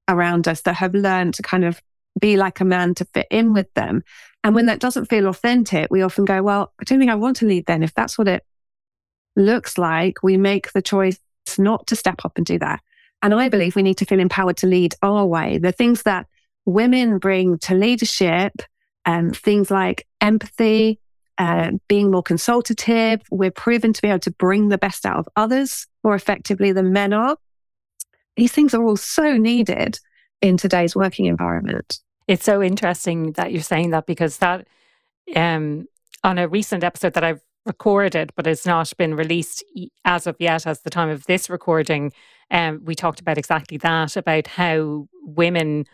around 0.09 0.47
us 0.47 0.63
that 0.63 0.75
have 0.75 0.95
learned 0.95 1.35
to 1.35 1.43
kind 1.43 1.65
of 1.65 1.81
be 2.19 2.37
like 2.37 2.61
a 2.61 2.65
man 2.65 2.95
to 2.95 3.05
fit 3.07 3.27
in 3.31 3.53
with 3.53 3.73
them. 3.75 4.03
And 4.43 4.55
when 4.55 4.67
that 4.67 4.81
doesn't 4.81 5.07
feel 5.07 5.27
authentic, 5.27 5.89
we 5.91 6.03
often 6.03 6.25
go, 6.25 6.43
well, 6.43 6.73
I 6.81 6.85
don't 6.85 6.99
think 6.99 7.11
I 7.11 7.15
want 7.17 7.37
to 7.39 7.47
lead 7.47 7.67
then. 7.67 7.83
If 7.83 7.95
that's 7.95 8.17
what 8.17 8.29
it 8.29 8.45
looks 9.37 9.79
like, 9.79 10.23
we 10.23 10.37
make 10.37 10.73
the 10.73 10.83
choice 10.83 11.19
not 11.59 11.87
to 11.89 11.97
step 11.97 12.25
up 12.25 12.33
and 12.37 12.47
do 12.47 12.59
that. 12.59 12.81
And 13.23 13.35
I 13.35 13.49
believe 13.49 13.77
we 13.77 13.83
need 13.83 13.99
to 13.99 14.07
feel 14.07 14.21
empowered 14.21 14.57
to 14.59 14.67
lead 14.67 14.95
our 15.03 15.27
way. 15.27 15.59
The 15.59 15.73
things 15.73 16.03
that 16.05 16.27
women 16.65 17.19
bring 17.19 17.59
to 17.59 17.75
leadership, 17.75 18.53
um, 19.05 19.31
things 19.31 19.71
like 19.71 20.07
empathy, 20.21 21.01
uh, 21.37 21.73
being 21.89 22.11
more 22.11 22.23
consultative, 22.23 23.21
we're 23.31 23.51
proven 23.51 23.93
to 23.93 24.03
be 24.03 24.09
able 24.09 24.21
to 24.21 24.31
bring 24.31 24.69
the 24.69 24.79
best 24.79 25.05
out 25.05 25.19
of 25.19 25.29
others 25.37 25.87
more 26.03 26.15
effectively 26.15 26.73
than 26.73 26.93
men 26.93 27.13
are. 27.13 27.37
These 28.37 28.53
things 28.53 28.75
are 28.75 28.83
all 28.83 28.97
so 28.97 29.37
needed 29.37 29.99
in 30.41 30.57
today's 30.57 30.97
working 30.97 31.27
environment. 31.27 32.01
It's 32.27 32.45
so 32.45 32.63
interesting 32.63 33.33
that 33.33 33.53
you're 33.53 33.63
saying 33.63 33.91
that 33.91 34.07
because 34.07 34.39
that 34.39 34.67
um, 35.35 35.87
on 36.23 36.39
a 36.39 36.49
recent 36.49 36.85
episode 36.85 37.15
that 37.15 37.25
I've 37.25 37.41
recorded, 37.67 38.33
but 38.37 38.47
it's 38.47 38.67
not 38.67 38.93
been 38.97 39.15
released 39.15 39.65
as 40.05 40.27
of 40.27 40.37
yet, 40.39 40.67
as 40.67 40.83
the 40.83 40.91
time 40.91 41.09
of 41.09 41.27
this 41.27 41.51
recording, 41.51 42.13
um, 42.51 42.81
we 42.85 42.95
talked 42.95 43.21
about 43.21 43.39
exactly 43.39 43.77
that 43.79 44.17
about 44.17 44.47
how 44.47 45.09
women 45.23 45.87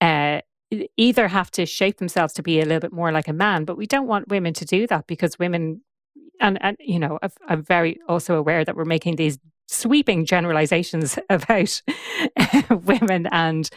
uh, 0.00 0.40
either 0.96 1.28
have 1.28 1.50
to 1.52 1.66
shape 1.66 1.98
themselves 1.98 2.34
to 2.34 2.42
be 2.42 2.60
a 2.60 2.64
little 2.64 2.80
bit 2.80 2.92
more 2.92 3.10
like 3.10 3.28
a 3.28 3.32
man, 3.32 3.64
but 3.64 3.76
we 3.76 3.86
don't 3.86 4.06
want 4.06 4.28
women 4.28 4.52
to 4.54 4.64
do 4.64 4.86
that 4.86 5.06
because 5.06 5.38
women, 5.38 5.80
and 6.40 6.62
and 6.62 6.76
you 6.78 6.98
know, 6.98 7.18
I'm 7.48 7.62
very 7.62 7.98
also 8.08 8.36
aware 8.36 8.64
that 8.64 8.76
we're 8.76 8.84
making 8.84 9.16
these 9.16 9.38
sweeping 9.68 10.24
generalizations 10.24 11.18
about 11.30 11.82
women 12.70 13.26
and 13.30 13.70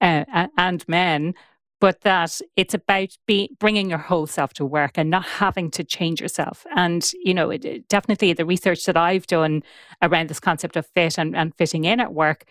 uh, 0.00 0.48
and 0.58 0.86
men, 0.88 1.34
but 1.80 2.00
that 2.02 2.40
it's 2.56 2.74
about 2.74 3.16
be, 3.26 3.50
bringing 3.58 3.88
your 3.88 3.98
whole 3.98 4.26
self 4.26 4.52
to 4.54 4.64
work 4.64 4.98
and 4.98 5.08
not 5.08 5.24
having 5.24 5.70
to 5.70 5.84
change 5.84 6.20
yourself. 6.20 6.66
And 6.74 7.10
you 7.22 7.32
know, 7.32 7.50
it, 7.50 7.88
definitely 7.88 8.32
the 8.32 8.44
research 8.44 8.84
that 8.86 8.96
I've 8.96 9.26
done 9.26 9.62
around 10.02 10.28
this 10.28 10.40
concept 10.40 10.76
of 10.76 10.86
fit 10.86 11.18
and, 11.18 11.36
and 11.36 11.54
fitting 11.54 11.84
in 11.84 12.00
at 12.00 12.12
work, 12.12 12.44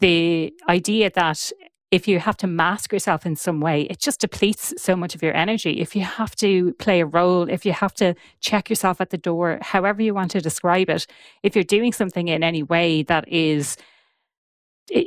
the 0.00 0.52
idea 0.68 1.10
that 1.14 1.52
if 1.90 2.06
you 2.06 2.20
have 2.20 2.36
to 2.36 2.46
mask 2.46 2.92
yourself 2.92 3.26
in 3.26 3.34
some 3.34 3.60
way, 3.60 3.82
it 3.82 3.98
just 3.98 4.20
depletes 4.20 4.72
so 4.78 4.94
much 4.94 5.14
of 5.14 5.22
your 5.22 5.34
energy. 5.34 5.80
If 5.80 5.96
you 5.96 6.02
have 6.02 6.36
to 6.36 6.72
play 6.74 7.00
a 7.00 7.06
role, 7.06 7.48
if 7.48 7.66
you 7.66 7.72
have 7.72 7.94
to 7.94 8.14
check 8.40 8.70
yourself 8.70 9.00
at 9.00 9.10
the 9.10 9.18
door, 9.18 9.58
however 9.60 10.00
you 10.00 10.14
want 10.14 10.30
to 10.32 10.40
describe 10.40 10.88
it, 10.88 11.06
if 11.42 11.56
you're 11.56 11.64
doing 11.64 11.92
something 11.92 12.28
in 12.28 12.44
any 12.44 12.62
way 12.62 13.02
that 13.04 13.28
is 13.28 13.76
eh, 14.92 15.02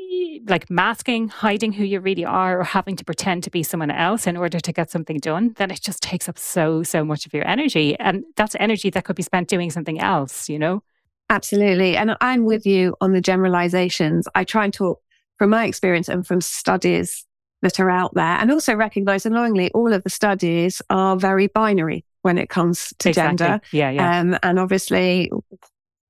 like 0.46 0.69
masking, 0.69 1.30
hiding 1.30 1.72
who 1.72 1.86
you 1.86 2.02
really 2.02 2.26
are, 2.26 2.60
or 2.60 2.63
having 2.65 2.98
to 2.98 3.06
pretend 3.06 3.43
to 3.43 3.50
be 3.50 3.63
someone 3.63 3.91
else 3.91 4.28
in 4.28 4.36
order 4.36 4.60
to 4.60 4.74
get 4.74 4.91
something 4.91 5.19
done, 5.19 5.54
then 5.56 5.72
it 5.72 5.82
just 5.82 6.04
takes 6.04 6.28
up 6.28 6.38
so, 6.38 6.84
so 6.84 7.06
much 7.06 7.26
of 7.26 7.34
your 7.34 7.48
energy. 7.48 7.98
And 7.98 8.26
that's 8.36 8.58
energy 8.60 8.89
that 8.89 9.06
could 9.06 9.15
be 9.15 9.24
spent 9.24 9.48
doing 9.48 9.72
something 9.72 10.02
else, 10.02 10.50
you 10.50 10.60
know? 10.60 10.84
Absolutely. 11.30 11.96
And 11.96 12.17
I'm 12.19 12.43
with 12.43 12.65
you 12.65 12.96
on 13.00 13.13
the 13.13 13.22
generalizations. 13.22 14.28
I 14.36 14.43
try 14.43 14.65
and 14.65 14.74
talk 14.74 15.00
from 15.38 15.50
my 15.50 15.65
experience 15.65 16.10
and 16.10 16.26
from 16.26 16.41
studies 16.41 17.26
that 17.62 17.80
are 17.80 17.89
out 17.89 18.13
there, 18.13 18.26
and 18.26 18.52
also 18.52 18.76
recognize 18.76 19.26
annoyingly, 19.26 19.72
all 19.72 19.93
of 19.93 20.04
the 20.04 20.10
studies 20.10 20.82
are 20.89 21.15
very 21.15 21.48
binary 21.48 22.04
when 22.22 22.38
it 22.38 22.50
comes 22.50 22.93
to 23.00 23.10
exactly. 23.10 23.38
gender. 23.38 23.62
Yeah, 23.72 23.89
yeah. 23.89 24.19
Um, 24.19 24.38
and 24.43 24.60
obviously, 24.60 25.32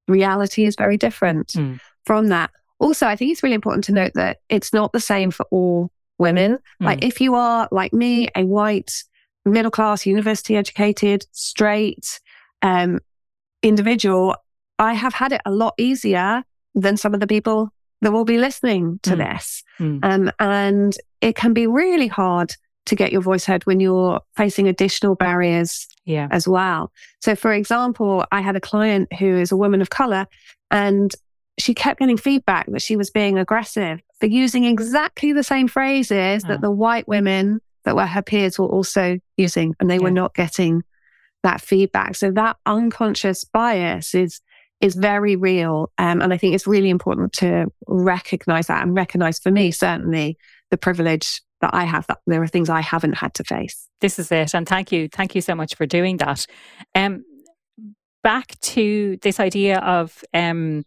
reality 0.07 0.65
is 0.65 0.75
very 0.75 0.97
different 0.97 1.49
mm. 1.49 1.79
from 2.05 2.27
that. 2.29 2.51
Also, 2.79 3.07
I 3.07 3.15
think 3.15 3.31
it's 3.31 3.43
really 3.43 3.55
important 3.55 3.83
to 3.85 3.91
note 3.91 4.13
that 4.15 4.39
it's 4.49 4.73
not 4.73 4.93
the 4.93 4.99
same 4.99 5.31
for 5.31 5.45
all 5.51 5.91
women. 6.17 6.53
Mm. 6.81 6.85
Like, 6.85 7.03
if 7.03 7.21
you 7.21 7.35
are 7.35 7.67
like 7.71 7.93
me, 7.93 8.29
a 8.35 8.45
white, 8.45 9.03
middle 9.45 9.71
class, 9.71 10.05
university 10.05 10.55
educated, 10.55 11.25
straight 11.31 12.19
um, 12.61 12.99
individual, 13.61 14.35
I 14.79 14.93
have 14.93 15.13
had 15.13 15.31
it 15.31 15.41
a 15.45 15.51
lot 15.51 15.73
easier 15.77 16.43
than 16.75 16.97
some 16.97 17.13
of 17.13 17.19
the 17.19 17.27
people 17.27 17.72
that 18.03 18.11
will 18.11 18.25
be 18.25 18.37
listening 18.37 18.99
to 19.03 19.11
mm. 19.11 19.17
this. 19.17 19.63
Mm. 19.79 19.99
Um, 20.03 20.31
and 20.39 20.95
it 21.21 21.35
can 21.35 21.53
be 21.53 21.67
really 21.67 22.07
hard 22.07 22.55
to 22.85 22.95
get 22.95 23.11
your 23.11 23.21
voice 23.21 23.45
heard 23.45 23.65
when 23.65 23.79
you're 23.79 24.19
facing 24.35 24.67
additional 24.67 25.15
barriers 25.15 25.87
yeah. 26.05 26.27
as 26.31 26.47
well. 26.47 26.91
So, 27.21 27.35
for 27.35 27.53
example, 27.53 28.25
I 28.31 28.41
had 28.41 28.55
a 28.55 28.61
client 28.61 29.11
who 29.13 29.37
is 29.37 29.51
a 29.51 29.57
woman 29.57 29.81
of 29.81 29.89
color 29.89 30.27
and 30.69 31.11
she 31.57 31.73
kept 31.73 31.99
getting 31.99 32.17
feedback 32.17 32.65
that 32.71 32.81
she 32.81 32.95
was 32.95 33.09
being 33.09 33.37
aggressive 33.37 34.01
for 34.19 34.25
using 34.25 34.65
exactly 34.65 35.33
the 35.33 35.43
same 35.43 35.67
phrases 35.67 36.43
that 36.43 36.57
ah. 36.57 36.61
the 36.61 36.71
white 36.71 37.07
women 37.07 37.61
that 37.85 37.95
were 37.95 38.05
her 38.05 38.21
peers 38.21 38.57
were 38.57 38.67
also 38.67 39.19
using, 39.37 39.75
and 39.79 39.89
they 39.89 39.95
yeah. 39.95 40.03
were 40.03 40.11
not 40.11 40.33
getting 40.33 40.83
that 41.43 41.61
feedback. 41.61 42.15
So 42.15 42.31
that 42.31 42.57
unconscious 42.65 43.43
bias 43.43 44.15
is 44.15 44.41
is 44.83 44.95
very 44.95 45.37
real, 45.37 45.91
um, 45.97 46.21
and 46.21 46.33
I 46.33 46.37
think 46.37 46.53
it's 46.53 46.67
really 46.67 46.89
important 46.89 47.31
to 47.33 47.67
recognize 47.87 48.67
that 48.67 48.83
and 48.83 48.93
recognize 48.95 49.39
for 49.39 49.49
me 49.49 49.71
certainly 49.71 50.37
the 50.71 50.77
privilege 50.77 51.41
that 51.61 51.71
I 51.73 51.85
have. 51.85 52.05
That 52.07 52.19
there 52.27 52.41
are 52.43 52.47
things 52.47 52.69
I 52.69 52.81
haven't 52.81 53.13
had 53.13 53.33
to 53.35 53.43
face. 53.45 53.87
This 54.01 54.19
is 54.19 54.31
it, 54.31 54.53
and 54.53 54.67
thank 54.67 54.91
you, 54.91 55.07
thank 55.07 55.35
you 55.35 55.41
so 55.41 55.55
much 55.55 55.75
for 55.75 55.85
doing 55.85 56.17
that. 56.17 56.45
Um, 56.93 57.23
back 58.23 58.59
to 58.59 59.17
this 59.21 59.39
idea 59.39 59.79
of 59.79 60.23
um, 60.33 60.83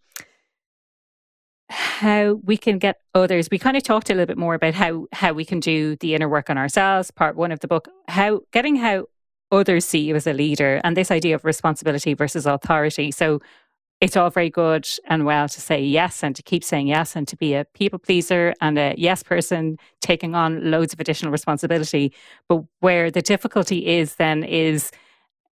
how 1.70 2.34
we 2.44 2.56
can 2.56 2.78
get 2.78 2.96
others. 3.14 3.48
We 3.50 3.58
kind 3.58 3.76
of 3.76 3.82
talked 3.82 4.10
a 4.10 4.14
little 4.14 4.26
bit 4.26 4.38
more 4.38 4.54
about 4.54 4.74
how 4.74 5.06
how 5.12 5.32
we 5.32 5.46
can 5.46 5.60
do 5.60 5.96
the 5.96 6.14
inner 6.14 6.28
work 6.28 6.50
on 6.50 6.58
ourselves. 6.58 7.10
Part 7.10 7.34
one 7.34 7.50
of 7.50 7.60
the 7.60 7.68
book, 7.68 7.88
how 8.08 8.40
getting 8.52 8.76
how 8.76 9.06
others 9.50 9.84
see 9.84 10.00
you 10.00 10.16
as 10.16 10.26
a 10.26 10.34
leader, 10.34 10.82
and 10.84 10.96
this 10.96 11.10
idea 11.10 11.34
of 11.34 11.46
responsibility 11.46 12.12
versus 12.12 12.44
authority. 12.44 13.10
So 13.10 13.40
it's 14.00 14.16
all 14.16 14.28
very 14.28 14.50
good 14.50 14.86
and 15.06 15.24
well 15.24 15.48
to 15.48 15.60
say 15.60 15.82
yes 15.82 16.22
and 16.22 16.36
to 16.36 16.42
keep 16.42 16.62
saying 16.62 16.86
yes 16.86 17.16
and 17.16 17.26
to 17.28 17.36
be 17.36 17.54
a 17.54 17.64
people 17.74 17.98
pleaser 17.98 18.52
and 18.60 18.78
a 18.78 18.94
yes 18.98 19.22
person 19.22 19.78
taking 20.00 20.34
on 20.34 20.70
loads 20.70 20.92
of 20.92 21.00
additional 21.00 21.32
responsibility. 21.32 22.12
But 22.48 22.64
where 22.80 23.10
the 23.10 23.22
difficulty 23.22 23.86
is 23.86 24.16
then 24.16 24.44
is 24.44 24.90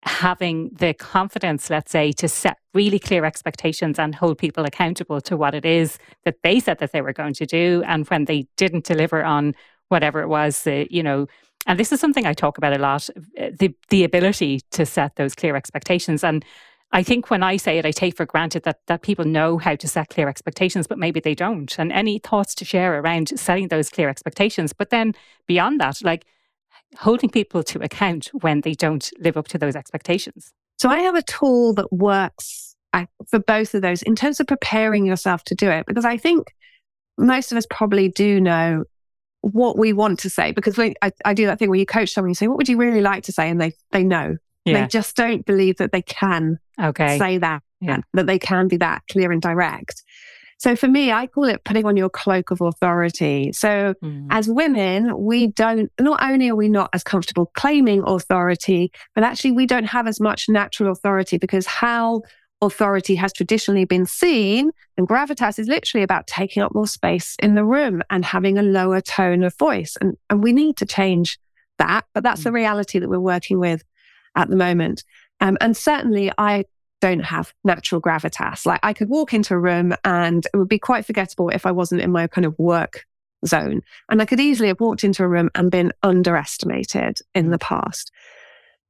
having 0.05 0.69
the 0.73 0.93
confidence, 0.93 1.69
let's 1.69 1.91
say, 1.91 2.11
to 2.11 2.27
set 2.27 2.57
really 2.73 2.99
clear 2.99 3.23
expectations 3.23 3.97
and 3.97 4.13
hold 4.13 4.37
people 4.37 4.65
accountable 4.65 5.21
to 5.21 5.37
what 5.37 5.55
it 5.55 5.63
is 5.65 5.97
that 6.25 6.35
they 6.43 6.59
said 6.59 6.79
that 6.79 6.91
they 6.91 7.01
were 7.01 7.13
going 7.13 7.33
to 7.35 7.45
do. 7.45 7.81
And 7.85 8.05
when 8.09 8.25
they 8.25 8.47
didn't 8.57 8.83
deliver 8.83 9.23
on 9.23 9.55
whatever 9.87 10.21
it 10.21 10.27
was, 10.27 10.67
you 10.67 11.03
know, 11.03 11.27
and 11.65 11.79
this 11.79 11.93
is 11.93 12.01
something 12.01 12.25
I 12.25 12.33
talk 12.33 12.57
about 12.57 12.75
a 12.75 12.81
lot 12.81 13.09
uh, 13.39 13.51
the, 13.57 13.73
the 13.89 14.03
ability 14.03 14.61
to 14.71 14.85
set 14.85 15.15
those 15.15 15.33
clear 15.33 15.55
expectations. 15.55 16.21
And 16.21 16.43
I 16.93 17.01
think 17.01 17.31
when 17.31 17.41
I 17.41 17.57
say 17.57 17.79
it, 17.79 17.85
I 17.85 17.91
take 17.91 18.15
for 18.15 18.25
granted 18.25 18.63
that, 18.63 18.79
that 18.85 19.01
people 19.01 19.25
know 19.25 19.57
how 19.57 19.75
to 19.75 19.87
set 19.87 20.09
clear 20.09 20.29
expectations, 20.29 20.85
but 20.85 20.99
maybe 20.99 21.19
they 21.19 21.33
don't. 21.33 21.77
And 21.79 21.91
any 21.91 22.19
thoughts 22.19 22.53
to 22.55 22.65
share 22.65 22.99
around 22.99 23.37
setting 23.37 23.69
those 23.69 23.89
clear 23.89 24.09
expectations? 24.09 24.73
But 24.73 24.91
then 24.91 25.15
beyond 25.47 25.81
that, 25.81 25.97
like, 26.03 26.25
holding 26.99 27.31
people 27.31 27.63
to 27.63 27.79
account 27.79 28.29
when 28.41 28.61
they 28.61 28.73
don't 28.73 29.09
live 29.19 29.37
up 29.37 29.47
to 29.49 29.57
those 29.57 29.75
expectations? 29.75 30.53
So 30.77 30.87
I 30.87 30.99
have 30.99 31.15
a 31.15 31.23
tool 31.23 31.73
that 31.73 31.91
works 31.91 32.75
for 33.27 33.39
both 33.39 33.73
of 33.73 33.81
those 33.81 34.03
in 34.03 34.15
terms 34.15 34.39
of 34.39 34.45
preparing 34.45 35.05
yourself 35.05 35.43
to 35.45 35.55
do 35.55 35.71
it, 35.71 35.87
because 35.87 36.05
I 36.05 36.17
think 36.17 36.53
most 37.17 37.51
of 37.51 37.57
us 37.57 37.65
probably 37.69 38.07
do 38.07 38.39
know 38.39 38.83
what 39.41 39.77
we 39.77 39.93
want 39.93 40.19
to 40.19 40.29
say 40.29 40.51
because 40.51 40.79
I, 40.79 40.93
I, 41.25 41.33
do 41.33 41.47
that 41.47 41.59
thing 41.59 41.69
where 41.69 41.79
you 41.79 41.85
coach 41.85 42.13
someone, 42.13 42.29
you 42.29 42.35
say, 42.35 42.47
what 42.47 42.57
would 42.57 42.69
you 42.69 42.77
really 42.77 43.01
like 43.01 43.23
to 43.23 43.31
say? 43.33 43.49
And 43.49 43.59
they, 43.59 43.73
they 43.91 44.03
know. 44.03 44.37
Yeah. 44.65 44.81
They 44.81 44.87
just 44.87 45.15
don't 45.15 45.45
believe 45.45 45.77
that 45.77 45.91
they 45.91 46.01
can 46.01 46.59
okay. 46.81 47.17
say 47.17 47.37
that, 47.37 47.63
yeah. 47.81 47.97
that 48.13 48.27
they 48.27 48.39
can 48.39 48.67
be 48.67 48.77
that 48.77 49.03
clear 49.09 49.31
and 49.31 49.41
direct. 49.41 50.03
So 50.63 50.77
for 50.77 50.87
me, 50.87 51.11
I 51.11 51.27
call 51.27 51.43
it 51.43 51.65
putting 51.65 51.85
on 51.85 51.97
your 51.97 52.09
cloak 52.09 52.49
of 52.49 52.61
authority. 52.61 53.51
So 53.51 53.95
mm. 54.01 54.27
as 54.29 54.47
women, 54.47 55.17
we 55.17 55.47
don't, 55.47 55.91
not 55.99 56.23
only 56.23 56.47
are 56.47 56.55
we 56.55 56.69
not 56.69 56.89
as 56.93 57.03
comfortable 57.03 57.51
claiming 57.53 58.01
authority, 58.05 58.93
but 59.13 59.25
actually 59.25 59.51
we 59.51 59.65
don't 59.65 59.83
have 59.83 60.07
as 60.07 60.21
much 60.21 60.47
natural 60.47 60.93
authority 60.93 61.37
because 61.37 61.65
how 61.65 62.21
authority 62.61 63.15
has 63.15 63.33
traditionally 63.33 63.83
been 63.83 64.05
seen 64.05 64.71
and 64.97 65.05
gravitas 65.05 65.59
is 65.59 65.67
literally 65.67 66.01
about 66.01 66.27
taking 66.27 66.63
up 66.63 66.73
more 66.73 66.87
space 66.87 67.35
in 67.43 67.55
the 67.55 67.65
room 67.65 68.01
and 68.09 68.23
having 68.23 68.57
a 68.57 68.63
lower 68.63 69.01
tone 69.01 69.43
of 69.43 69.53
voice. 69.57 69.97
And, 69.99 70.15
and 70.29 70.41
we 70.41 70.53
need 70.53 70.77
to 70.77 70.85
change 70.85 71.39
that, 71.77 72.05
but 72.13 72.23
that's 72.23 72.39
mm. 72.39 72.45
the 72.45 72.51
reality 72.53 72.99
that 72.99 73.09
we're 73.09 73.19
working 73.19 73.59
with 73.59 73.83
at 74.35 74.49
the 74.49 74.55
moment. 74.55 75.03
Um, 75.39 75.57
and 75.61 75.75
certainly 75.75 76.31
I 76.37 76.65
don't 77.01 77.25
have 77.25 77.53
natural 77.63 78.01
gravitas. 78.01 78.65
Like 78.65 78.79
I 78.81 78.93
could 78.93 79.09
walk 79.09 79.33
into 79.33 79.53
a 79.53 79.59
room 79.59 79.93
and 80.05 80.45
it 80.53 80.57
would 80.57 80.69
be 80.69 80.79
quite 80.79 81.05
forgettable 81.05 81.49
if 81.49 81.65
I 81.65 81.71
wasn't 81.71 82.01
in 82.01 82.11
my 82.11 82.27
kind 82.27 82.45
of 82.45 82.57
work 82.57 83.05
zone. 83.45 83.81
And 84.09 84.21
I 84.21 84.25
could 84.25 84.39
easily 84.39 84.69
have 84.69 84.79
walked 84.79 85.03
into 85.03 85.23
a 85.23 85.27
room 85.27 85.49
and 85.55 85.69
been 85.69 85.91
underestimated 86.01 87.19
in 87.35 87.51
the 87.51 87.57
past. 87.57 88.11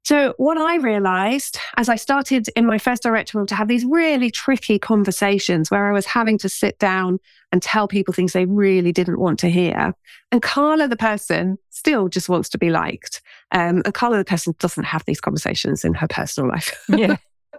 So, 0.03 0.33
what 0.35 0.57
I 0.57 0.75
realized 0.77 1.57
as 1.77 1.87
I 1.87 1.95
started 1.95 2.49
in 2.57 2.65
my 2.65 2.77
first 2.77 3.03
director 3.03 3.37
role 3.37 3.47
to 3.47 3.55
have 3.55 3.69
these 3.69 3.85
really 3.85 4.29
tricky 4.29 4.77
conversations 4.77 5.71
where 5.71 5.87
I 5.87 5.93
was 5.93 6.05
having 6.05 6.37
to 6.39 6.49
sit 6.49 6.77
down 6.77 7.19
and 7.53 7.61
tell 7.61 7.87
people 7.87 8.13
things 8.13 8.33
they 8.33 8.45
really 8.45 8.91
didn't 8.91 9.19
want 9.19 9.39
to 9.39 9.49
hear. 9.49 9.93
And 10.31 10.41
Carla, 10.41 10.89
the 10.89 10.97
person, 10.97 11.57
still 11.69 12.09
just 12.09 12.27
wants 12.27 12.49
to 12.49 12.57
be 12.57 12.69
liked. 12.69 13.21
Um, 13.51 13.81
and 13.85 13.93
Carla, 13.93 14.17
the 14.17 14.25
person, 14.25 14.53
doesn't 14.59 14.83
have 14.83 15.05
these 15.05 15.21
conversations 15.21 15.85
in 15.85 15.93
her 15.93 16.07
personal 16.07 16.49
life. 16.49 16.77
Yeah. 16.89 17.15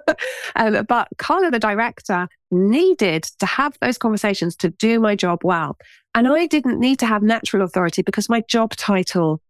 um, 0.57 0.85
but 0.87 1.09
Carla, 1.17 1.51
the 1.51 1.59
director, 1.59 2.29
needed 2.51 3.23
to 3.39 3.47
have 3.47 3.79
those 3.81 3.97
conversations 3.97 4.55
to 4.57 4.69
do 4.69 5.01
my 5.01 5.17
job 5.17 5.41
well. 5.45 5.79
And 6.15 6.29
I 6.29 6.47
didn't 6.47 6.79
need 6.79 6.99
to 6.99 7.07
have 7.07 7.23
natural 7.23 7.63
authority 7.65 8.03
because 8.03 8.29
my 8.29 8.43
job 8.43 8.77
title 8.77 9.41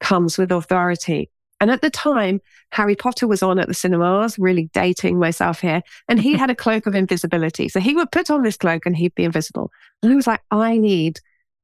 comes 0.00 0.36
with 0.36 0.52
authority. 0.52 1.30
And 1.60 1.70
at 1.70 1.82
the 1.82 1.90
time, 1.90 2.40
Harry 2.72 2.96
Potter 2.96 3.26
was 3.26 3.42
on 3.42 3.58
at 3.58 3.68
the 3.68 3.74
cinemas, 3.74 4.38
really 4.38 4.70
dating 4.72 5.18
myself 5.18 5.60
here. 5.60 5.82
And 6.08 6.20
he 6.20 6.34
had 6.34 6.50
a 6.50 6.54
cloak 6.54 6.86
of 6.86 6.94
invisibility. 6.94 7.68
So 7.68 7.80
he 7.80 7.94
would 7.94 8.10
put 8.10 8.30
on 8.30 8.42
this 8.42 8.56
cloak 8.56 8.86
and 8.86 8.96
he'd 8.96 9.14
be 9.14 9.24
invisible. 9.24 9.70
And 10.02 10.12
I 10.12 10.16
was 10.16 10.26
like, 10.26 10.42
I 10.50 10.76
need 10.76 11.20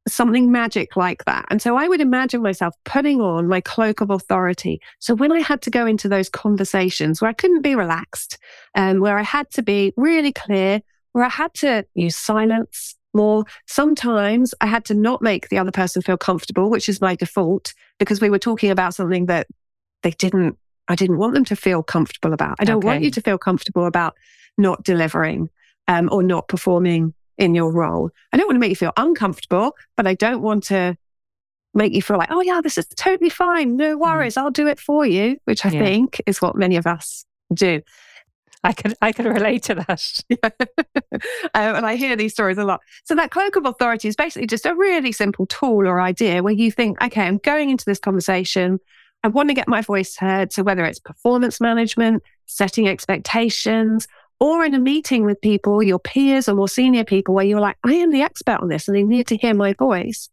something 0.08 0.50
magic 0.50 0.96
like 0.96 1.24
that. 1.26 1.44
And 1.50 1.60
so 1.60 1.76
I 1.76 1.88
would 1.88 2.00
imagine 2.00 2.42
myself 2.42 2.74
putting 2.84 3.20
on 3.20 3.48
my 3.48 3.60
cloak 3.60 4.00
of 4.00 4.10
authority. 4.10 4.80
So 4.98 5.14
when 5.14 5.32
I 5.32 5.40
had 5.40 5.62
to 5.62 5.70
go 5.70 5.86
into 5.86 6.08
those 6.08 6.28
conversations 6.28 7.20
where 7.20 7.28
I 7.28 7.34
couldn't 7.34 7.62
be 7.62 7.74
relaxed, 7.74 8.38
um, 8.74 9.00
where 9.00 9.18
I 9.18 9.22
had 9.22 9.50
to 9.52 9.62
be 9.62 9.92
really 9.96 10.32
clear, 10.32 10.80
where 11.12 11.24
I 11.24 11.28
had 11.28 11.52
to 11.54 11.84
use 11.94 12.16
silence 12.16 12.96
more, 13.12 13.44
sometimes 13.66 14.54
I 14.60 14.66
had 14.66 14.84
to 14.86 14.94
not 14.94 15.20
make 15.20 15.48
the 15.48 15.58
other 15.58 15.72
person 15.72 16.00
feel 16.00 16.16
comfortable, 16.16 16.70
which 16.70 16.88
is 16.88 17.00
my 17.00 17.14
default, 17.14 17.74
because 17.98 18.20
we 18.20 18.30
were 18.30 18.38
talking 18.38 18.70
about 18.70 18.94
something 18.94 19.26
that 19.26 19.48
they 20.02 20.12
didn't, 20.12 20.58
I 20.88 20.94
didn't 20.94 21.18
want 21.18 21.34
them 21.34 21.44
to 21.46 21.56
feel 21.56 21.82
comfortable 21.82 22.32
about. 22.32 22.56
I 22.58 22.64
don't 22.64 22.78
okay. 22.78 22.86
want 22.86 23.02
you 23.02 23.10
to 23.10 23.20
feel 23.20 23.38
comfortable 23.38 23.86
about 23.86 24.16
not 24.58 24.82
delivering 24.82 25.48
um, 25.88 26.08
or 26.12 26.22
not 26.22 26.48
performing 26.48 27.14
in 27.38 27.54
your 27.54 27.72
role. 27.72 28.10
I 28.32 28.36
don't 28.36 28.46
want 28.46 28.56
to 28.56 28.60
make 28.60 28.70
you 28.70 28.76
feel 28.76 28.92
uncomfortable, 28.96 29.76
but 29.96 30.06
I 30.06 30.14
don't 30.14 30.42
want 30.42 30.64
to 30.64 30.96
make 31.74 31.92
you 31.92 32.02
feel 32.02 32.18
like, 32.18 32.30
oh, 32.30 32.42
yeah, 32.42 32.60
this 32.62 32.78
is 32.78 32.86
totally 32.96 33.30
fine. 33.30 33.76
No 33.76 33.96
mm. 33.96 34.00
worries. 34.00 34.34
Mm. 34.34 34.42
I'll 34.42 34.50
do 34.50 34.66
it 34.66 34.78
for 34.78 35.06
you, 35.06 35.38
which 35.44 35.64
I 35.64 35.70
yeah. 35.70 35.82
think 35.82 36.20
is 36.26 36.42
what 36.42 36.56
many 36.56 36.76
of 36.76 36.86
us 36.86 37.24
do. 37.52 37.82
I 38.62 38.72
can 38.72 38.92
I 39.00 39.12
can 39.12 39.26
relate 39.26 39.62
to 39.64 39.74
that. 39.76 40.22
um, 41.54 41.76
and 41.76 41.86
I 41.86 41.96
hear 41.96 42.14
these 42.14 42.32
stories 42.32 42.58
a 42.58 42.64
lot. 42.64 42.80
So 43.04 43.14
that 43.14 43.30
cloak 43.30 43.56
of 43.56 43.64
authority 43.64 44.08
is 44.08 44.16
basically 44.16 44.46
just 44.46 44.66
a 44.66 44.74
really 44.74 45.12
simple 45.12 45.46
tool 45.46 45.88
or 45.88 46.00
idea 46.00 46.42
where 46.42 46.52
you 46.52 46.70
think, 46.70 47.02
okay, 47.02 47.22
I'm 47.22 47.38
going 47.38 47.70
into 47.70 47.86
this 47.86 47.98
conversation. 47.98 48.78
I 49.22 49.28
want 49.28 49.48
to 49.50 49.54
get 49.54 49.68
my 49.68 49.82
voice 49.82 50.16
heard. 50.16 50.52
So 50.52 50.62
whether 50.62 50.84
it's 50.84 50.98
performance 50.98 51.60
management, 51.60 52.22
setting 52.46 52.88
expectations, 52.88 54.08
or 54.38 54.64
in 54.64 54.74
a 54.74 54.78
meeting 54.78 55.24
with 55.24 55.40
people, 55.40 55.82
your 55.82 55.98
peers 55.98 56.48
or 56.48 56.54
more 56.54 56.68
senior 56.68 57.04
people, 57.04 57.34
where 57.34 57.44
you're 57.44 57.60
like, 57.60 57.76
I 57.84 57.94
am 57.94 58.10
the 58.10 58.22
expert 58.22 58.60
on 58.60 58.68
this 58.68 58.88
and 58.88 58.96
they 58.96 59.02
need 59.02 59.26
to 59.28 59.36
hear 59.36 59.52
my 59.52 59.74
voice, 59.74 60.30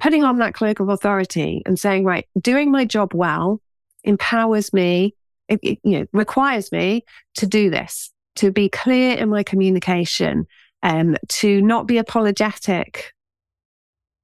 putting 0.00 0.24
on 0.24 0.38
that 0.38 0.54
cloak 0.54 0.80
of 0.80 0.88
authority 0.88 1.62
and 1.64 1.78
saying, 1.78 2.04
right, 2.04 2.26
doing 2.40 2.72
my 2.72 2.84
job 2.84 3.14
well 3.14 3.60
empowers 4.02 4.72
me, 4.72 5.14
it, 5.48 5.60
it, 5.62 5.78
you 5.84 6.00
know, 6.00 6.06
requires 6.12 6.72
me 6.72 7.04
to 7.36 7.46
do 7.46 7.70
this, 7.70 8.10
to 8.36 8.50
be 8.50 8.68
clear 8.68 9.16
in 9.16 9.28
my 9.28 9.44
communication, 9.44 10.46
um, 10.82 11.16
to 11.28 11.62
not 11.62 11.86
be 11.86 11.98
apologetic 11.98 13.12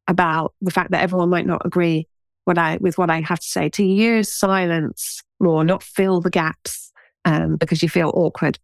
about 0.08 0.52
the 0.60 0.72
fact 0.72 0.90
that 0.90 1.02
everyone 1.02 1.30
might 1.30 1.46
not 1.46 1.64
agree 1.64 2.08
what 2.44 2.58
I, 2.58 2.78
with 2.80 2.98
what 2.98 3.10
I 3.10 3.20
have 3.20 3.40
to 3.40 3.46
say, 3.46 3.68
to 3.70 3.84
use 3.84 4.32
silence 4.32 5.22
more, 5.40 5.64
not 5.64 5.82
fill 5.82 6.20
the 6.20 6.30
gaps 6.30 6.92
um, 7.24 7.56
because 7.56 7.82
you 7.82 7.88
feel 7.88 8.10
awkward 8.14 8.58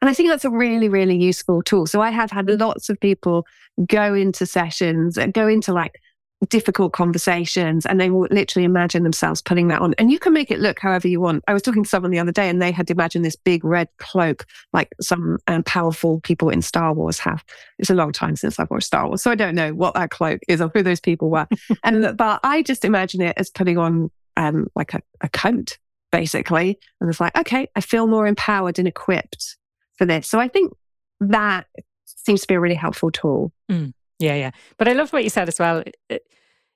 and 0.00 0.10
I 0.10 0.14
think 0.14 0.28
that's 0.28 0.44
a 0.44 0.50
really, 0.50 0.88
really 0.88 1.16
useful 1.16 1.62
tool. 1.62 1.86
So 1.86 2.00
I 2.00 2.10
have 2.10 2.30
had 2.30 2.48
lots 2.48 2.88
of 2.88 3.00
people 3.00 3.46
go 3.86 4.14
into 4.14 4.46
sessions 4.46 5.16
and 5.16 5.32
go 5.32 5.48
into 5.48 5.72
like 5.72 6.00
difficult 6.48 6.92
conversations 6.92 7.86
and 7.86 8.00
they 8.00 8.10
will 8.10 8.28
literally 8.30 8.64
imagine 8.64 9.02
themselves 9.02 9.42
putting 9.42 9.68
that 9.68 9.80
on. 9.80 9.94
And 9.98 10.10
you 10.10 10.18
can 10.18 10.32
make 10.32 10.50
it 10.50 10.60
look 10.60 10.78
however 10.78 11.08
you 11.08 11.20
want. 11.20 11.44
I 11.48 11.52
was 11.52 11.62
talking 11.62 11.82
to 11.82 11.88
someone 11.88 12.10
the 12.10 12.18
other 12.18 12.32
day 12.32 12.48
and 12.48 12.60
they 12.60 12.72
had 12.72 12.90
imagined 12.90 13.24
this 13.24 13.36
big 13.36 13.64
red 13.64 13.88
cloak 13.98 14.46
like 14.72 14.94
some 15.00 15.38
um, 15.46 15.62
powerful 15.62 16.20
people 16.20 16.48
in 16.50 16.62
Star 16.62 16.92
Wars 16.92 17.18
have. 17.18 17.44
It's 17.78 17.90
a 17.90 17.94
long 17.94 18.12
time 18.12 18.36
since 18.36 18.58
I've 18.58 18.70
watched 18.70 18.86
Star 18.86 19.06
Wars. 19.06 19.22
So 19.22 19.30
I 19.30 19.34
don't 19.34 19.54
know 19.54 19.74
what 19.74 19.94
that 19.94 20.10
cloak 20.10 20.40
is 20.48 20.60
or 20.60 20.70
who 20.74 20.82
those 20.82 21.00
people 21.00 21.30
were. 21.30 21.46
and 21.84 22.16
but 22.16 22.40
I 22.42 22.62
just 22.62 22.84
imagine 22.84 23.20
it 23.20 23.34
as 23.36 23.50
putting 23.50 23.78
on 23.78 24.10
um, 24.36 24.68
like 24.74 24.94
a, 24.94 25.00
a 25.20 25.28
coat 25.28 25.78
basically. 26.12 26.78
And 27.00 27.10
it's 27.10 27.20
like, 27.20 27.36
okay, 27.36 27.68
I 27.76 27.80
feel 27.80 28.06
more 28.06 28.26
empowered 28.26 28.78
and 28.78 28.88
equipped 28.88 29.56
for 29.96 30.06
this. 30.06 30.26
So 30.28 30.38
I 30.38 30.48
think 30.48 30.72
that 31.20 31.66
seems 32.04 32.42
to 32.42 32.46
be 32.46 32.54
a 32.54 32.60
really 32.60 32.74
helpful 32.74 33.10
tool. 33.10 33.52
Mm. 33.70 33.92
Yeah, 34.18 34.34
yeah. 34.34 34.50
But 34.78 34.88
I 34.88 34.92
love 34.92 35.12
what 35.12 35.24
you 35.24 35.30
said 35.30 35.48
as 35.48 35.58
well. 35.58 35.82
Uh, 36.10 36.16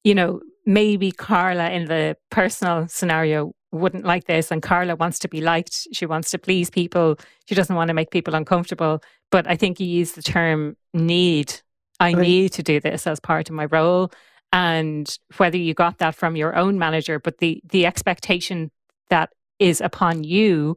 you 0.04 0.14
know, 0.14 0.40
maybe 0.66 1.10
Carla 1.10 1.70
in 1.70 1.86
the 1.86 2.16
personal 2.30 2.86
scenario 2.88 3.52
wouldn't 3.72 4.04
like 4.04 4.24
this 4.24 4.50
and 4.50 4.62
Carla 4.62 4.96
wants 4.96 5.18
to 5.20 5.28
be 5.28 5.40
liked. 5.40 5.88
She 5.92 6.06
wants 6.06 6.30
to 6.32 6.38
please 6.38 6.70
people. 6.70 7.16
She 7.46 7.54
doesn't 7.54 7.76
want 7.76 7.88
to 7.88 7.94
make 7.94 8.10
people 8.10 8.34
uncomfortable. 8.34 9.02
But 9.30 9.46
I 9.46 9.56
think 9.56 9.78
you 9.78 9.86
use 9.86 10.12
the 10.12 10.22
term 10.22 10.76
need. 10.92 11.54
I 12.00 12.12
right. 12.12 12.22
need 12.22 12.52
to 12.54 12.62
do 12.62 12.80
this 12.80 13.06
as 13.06 13.20
part 13.20 13.48
of 13.48 13.54
my 13.54 13.66
role. 13.66 14.10
And 14.52 15.16
whether 15.36 15.56
you 15.56 15.74
got 15.74 15.98
that 15.98 16.14
from 16.14 16.34
your 16.34 16.56
own 16.56 16.78
manager, 16.78 17.20
but 17.20 17.38
the 17.38 17.62
the 17.70 17.86
expectation 17.86 18.72
that 19.08 19.30
is 19.60 19.80
upon 19.80 20.24
you 20.24 20.76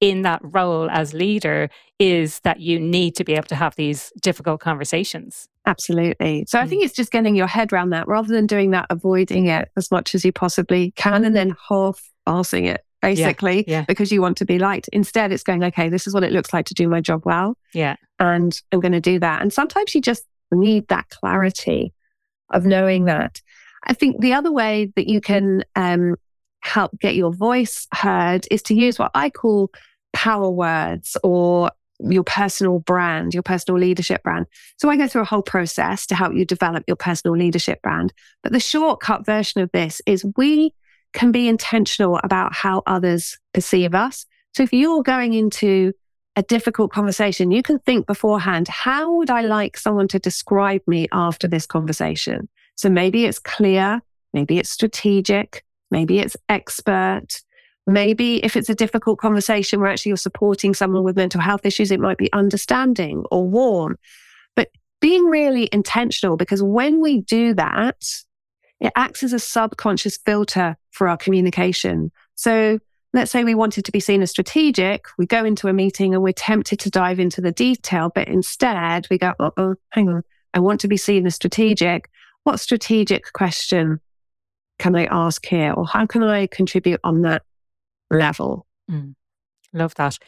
in 0.00 0.22
that 0.22 0.40
role 0.42 0.90
as 0.90 1.14
leader 1.14 1.70
is 1.98 2.40
that 2.40 2.60
you 2.60 2.78
need 2.78 3.14
to 3.16 3.24
be 3.24 3.32
able 3.32 3.46
to 3.46 3.54
have 3.54 3.74
these 3.76 4.12
difficult 4.20 4.60
conversations. 4.60 5.48
Absolutely. 5.66 6.44
So 6.48 6.58
mm. 6.58 6.62
I 6.62 6.66
think 6.66 6.84
it's 6.84 6.94
just 6.94 7.10
getting 7.10 7.34
your 7.34 7.48
head 7.48 7.72
around 7.72 7.90
that 7.90 8.06
rather 8.08 8.32
than 8.32 8.46
doing 8.46 8.70
that, 8.70 8.86
avoiding 8.88 9.46
it 9.46 9.68
as 9.76 9.90
much 9.90 10.14
as 10.14 10.24
you 10.24 10.32
possibly 10.32 10.92
can 10.92 11.24
and 11.24 11.34
then 11.34 11.56
half 11.68 12.00
passing 12.24 12.66
it 12.66 12.84
basically 13.02 13.64
yeah, 13.66 13.78
yeah. 13.78 13.84
because 13.86 14.10
you 14.10 14.20
want 14.22 14.36
to 14.38 14.44
be 14.44 14.58
liked. 14.58 14.88
Instead, 14.92 15.32
it's 15.32 15.42
going, 15.42 15.62
okay, 15.64 15.88
this 15.88 16.06
is 16.06 16.14
what 16.14 16.24
it 16.24 16.32
looks 16.32 16.52
like 16.52 16.66
to 16.66 16.74
do 16.74 16.88
my 16.88 17.00
job 17.00 17.22
well. 17.24 17.56
Yeah. 17.74 17.96
And 18.18 18.60
I'm 18.72 18.80
going 18.80 18.92
to 18.92 19.00
do 19.00 19.18
that. 19.18 19.42
And 19.42 19.52
sometimes 19.52 19.94
you 19.94 20.00
just 20.00 20.24
need 20.50 20.88
that 20.88 21.08
clarity 21.10 21.92
of 22.50 22.64
knowing 22.64 23.04
that. 23.06 23.40
I 23.84 23.92
think 23.92 24.20
the 24.20 24.32
other 24.32 24.50
way 24.50 24.92
that 24.96 25.08
you 25.08 25.20
can 25.20 25.64
um, 25.74 26.16
help 26.60 26.98
get 26.98 27.14
your 27.14 27.32
voice 27.32 27.86
heard 27.92 28.46
is 28.50 28.62
to 28.64 28.74
use 28.74 28.98
what 28.98 29.10
I 29.14 29.30
call 29.30 29.70
power 30.12 30.50
words 30.50 31.16
or 31.22 31.70
your 31.98 32.24
personal 32.24 32.78
brand, 32.80 33.34
your 33.34 33.42
personal 33.42 33.80
leadership 33.80 34.22
brand. 34.22 34.46
So 34.76 34.90
I 34.90 34.96
go 34.96 35.08
through 35.08 35.22
a 35.22 35.26
whole 35.26 35.42
process 35.42 36.06
to 36.06 36.14
help 36.14 36.34
you 36.34 36.44
develop 36.44 36.84
your 36.86 36.96
personal 36.96 37.36
leadership 37.36 37.80
brand. 37.82 38.12
But 38.42 38.52
the 38.52 38.60
shortcut 38.60 39.24
version 39.24 39.60
of 39.62 39.70
this 39.72 40.02
is 40.06 40.26
we 40.36 40.72
can 41.12 41.32
be 41.32 41.48
intentional 41.48 42.20
about 42.22 42.54
how 42.54 42.82
others 42.86 43.38
perceive 43.54 43.94
us. 43.94 44.26
So 44.54 44.62
if 44.62 44.72
you're 44.72 45.02
going 45.02 45.32
into 45.32 45.92
a 46.36 46.42
difficult 46.42 46.92
conversation, 46.92 47.50
you 47.50 47.62
can 47.62 47.78
think 47.80 48.06
beforehand, 48.06 48.68
how 48.68 49.14
would 49.14 49.30
I 49.30 49.40
like 49.40 49.78
someone 49.78 50.08
to 50.08 50.18
describe 50.18 50.82
me 50.86 51.08
after 51.12 51.48
this 51.48 51.66
conversation? 51.66 52.48
So 52.74 52.90
maybe 52.90 53.24
it's 53.24 53.38
clear, 53.38 54.02
maybe 54.34 54.58
it's 54.58 54.70
strategic, 54.70 55.64
maybe 55.90 56.18
it's 56.18 56.36
expert. 56.48 57.42
Maybe 57.86 58.44
if 58.44 58.56
it's 58.56 58.68
a 58.68 58.74
difficult 58.74 59.18
conversation 59.18 59.80
where 59.80 59.90
actually 59.90 60.10
you're 60.10 60.16
supporting 60.16 60.74
someone 60.74 61.04
with 61.04 61.16
mental 61.16 61.40
health 61.40 61.64
issues, 61.64 61.90
it 61.90 62.00
might 62.00 62.18
be 62.18 62.32
understanding 62.32 63.24
or 63.30 63.46
warm. 63.46 63.96
But 64.56 64.70
being 65.00 65.24
really 65.26 65.68
intentional, 65.72 66.36
because 66.36 66.62
when 66.62 67.00
we 67.00 67.20
do 67.20 67.54
that, 67.54 68.04
it 68.80 68.92
acts 68.96 69.22
as 69.22 69.32
a 69.32 69.38
subconscious 69.38 70.16
filter 70.18 70.76
for 70.90 71.08
our 71.08 71.16
communication. 71.16 72.10
So 72.34 72.80
let's 73.12 73.30
say 73.30 73.44
we 73.44 73.54
wanted 73.54 73.84
to 73.84 73.92
be 73.92 74.00
seen 74.00 74.20
as 74.20 74.30
strategic. 74.30 75.06
We 75.16 75.26
go 75.26 75.44
into 75.44 75.68
a 75.68 75.72
meeting 75.72 76.12
and 76.12 76.22
we're 76.22 76.32
tempted 76.32 76.80
to 76.80 76.90
dive 76.90 77.20
into 77.20 77.40
the 77.40 77.52
detail, 77.52 78.10
but 78.14 78.28
instead 78.28 79.06
we 79.10 79.18
go, 79.18 79.32
oh, 79.38 79.76
hang 79.90 80.08
on, 80.08 80.22
I 80.52 80.58
want 80.58 80.80
to 80.80 80.88
be 80.88 80.96
seen 80.96 81.26
as 81.26 81.36
strategic. 81.36 82.10
What 82.42 82.60
strategic 82.60 83.32
question 83.32 84.00
can 84.78 84.94
I 84.96 85.06
ask 85.06 85.46
here? 85.46 85.72
Or 85.72 85.86
how 85.86 86.04
can 86.06 86.22
I 86.22 86.46
contribute 86.46 87.00
on 87.04 87.22
that 87.22 87.42
level? 88.10 88.66
Mm, 88.90 89.14
love 89.72 89.94
that. 89.96 90.18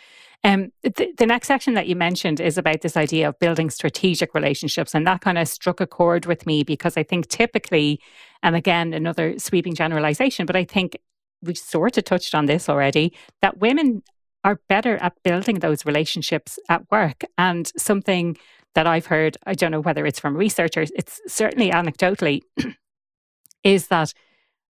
Um, 0.45 0.71
the, 0.83 1.13
the 1.17 1.27
next 1.27 1.49
section 1.49 1.75
that 1.75 1.89
you 1.89 1.97
mentioned 1.97 2.41
is 2.41 2.57
about 2.57 2.83
this 2.83 2.97
idea 2.97 3.29
of 3.29 3.39
building 3.41 3.71
strategic 3.71 4.35
relationships. 4.35 4.95
And 4.95 5.07
that 5.07 5.21
kind 5.21 5.37
of 5.37 5.49
struck 5.49 5.81
a 5.81 5.87
chord 5.87 6.27
with 6.27 6.47
me 6.47 6.63
because 6.63 6.97
I 6.97 7.03
think 7.03 7.29
typically, 7.29 8.01
and 8.43 8.55
again, 8.55 8.93
another 8.93 9.39
sweeping 9.39 9.75
generalization, 9.75 10.47
but 10.47 10.55
I 10.55 10.65
think 10.65 10.97
we 11.43 11.55
sort 11.55 11.99
of 11.99 12.05
touched 12.05 12.35
on 12.35 12.47
this 12.47 12.69
already, 12.69 13.13
that 13.43 13.59
women 13.59 14.03
are 14.45 14.61
better 14.69 14.97
at 14.99 15.21
building 15.25 15.59
those 15.59 15.85
relationships 15.85 16.59
at 16.69 16.89
work. 16.91 17.25
And 17.37 17.71
something 17.77 18.37
that 18.75 18.87
I've 18.87 19.07
heard, 19.07 19.37
I 19.47 19.55
don't 19.55 19.73
know 19.73 19.81
whether 19.81 20.07
it's 20.07 20.21
from 20.21 20.37
researchers, 20.37 20.93
it's 20.95 21.21
certainly 21.27 21.71
anecdotally, 21.71 22.43
is 23.65 23.89
that 23.89 24.13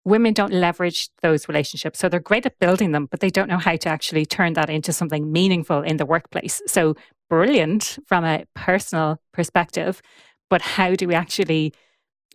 women 0.05 0.33
don't 0.33 0.53
leverage 0.53 1.09
those 1.21 1.47
relationships. 1.47 1.99
So 1.99 2.09
they're 2.09 2.19
great 2.19 2.45
at 2.45 2.59
building 2.59 2.91
them, 2.91 3.07
but 3.09 3.19
they 3.19 3.29
don't 3.29 3.49
know 3.49 3.57
how 3.57 3.75
to 3.75 3.89
actually 3.89 4.25
turn 4.25 4.53
that 4.53 4.69
into 4.69 4.91
something 4.91 5.31
meaningful 5.31 5.81
in 5.81 5.97
the 5.97 6.05
workplace. 6.05 6.61
So 6.67 6.95
brilliant 7.29 7.97
from 8.07 8.25
a 8.25 8.45
personal 8.53 9.21
perspective, 9.31 10.01
but 10.49 10.61
how 10.61 10.95
do 10.95 11.07
we 11.07 11.15
actually 11.15 11.73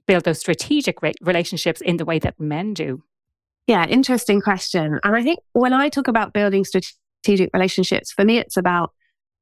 build 0.06 0.24
those 0.24 0.40
strategic 0.40 1.02
re- 1.02 1.14
relationships 1.20 1.80
in 1.80 1.98
the 1.98 2.04
way 2.04 2.18
that 2.18 2.40
men 2.40 2.72
do? 2.74 3.02
Yeah, 3.66 3.86
interesting 3.86 4.40
question. 4.40 4.98
And 5.04 5.14
I 5.14 5.22
think 5.22 5.40
when 5.52 5.74
I 5.74 5.90
talk 5.90 6.08
about 6.08 6.32
building 6.32 6.64
strategic 6.64 7.50
relationships, 7.52 8.10
for 8.10 8.24
me, 8.24 8.38
it's 8.38 8.56
about 8.56 8.92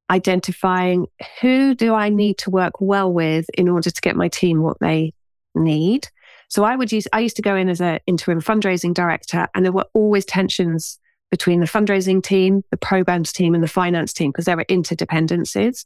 identifying 0.09 1.07
who 1.41 1.75
do 1.75 1.93
I 1.93 2.09
need 2.09 2.37
to 2.39 2.49
work 2.49 2.73
well 2.79 3.11
with 3.11 3.45
in 3.57 3.69
order 3.69 3.89
to 3.89 4.01
get 4.01 4.17
my 4.17 4.27
team 4.27 4.61
what 4.61 4.77
they 4.81 5.13
need. 5.55 6.09
So 6.49 6.63
I 6.63 6.75
would 6.75 6.91
use, 6.91 7.07
I 7.11 7.19
used 7.19 7.35
to 7.37 7.41
go 7.41 7.55
in 7.55 7.69
as 7.69 7.81
an 7.81 7.99
interim 8.07 8.41
fundraising 8.41 8.93
director, 8.93 9.47
and 9.53 9.65
there 9.65 9.71
were 9.71 9.87
always 9.93 10.25
tensions 10.25 10.99
between 11.29 11.59
the 11.59 11.65
fundraising 11.65 12.23
team, 12.23 12.63
the 12.71 12.77
programs 12.77 13.33
team, 13.33 13.53
and 13.53 13.63
the 13.63 13.67
finance 13.67 14.13
team 14.13 14.31
because 14.31 14.45
there 14.45 14.55
were 14.55 14.65
interdependencies. 14.65 15.85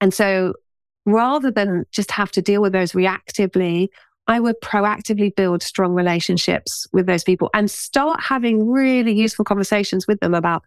And 0.00 0.14
so 0.14 0.54
rather 1.04 1.50
than 1.50 1.84
just 1.90 2.10
have 2.12 2.30
to 2.32 2.42
deal 2.42 2.62
with 2.62 2.72
those 2.72 2.92
reactively, 2.92 3.88
I 4.26 4.40
would 4.40 4.60
proactively 4.62 5.34
build 5.34 5.62
strong 5.62 5.92
relationships 5.92 6.86
with 6.92 7.06
those 7.06 7.24
people 7.24 7.50
and 7.52 7.70
start 7.70 8.20
having 8.22 8.70
really 8.70 9.12
useful 9.12 9.44
conversations 9.44 10.06
with 10.06 10.20
them 10.20 10.32
about 10.32 10.62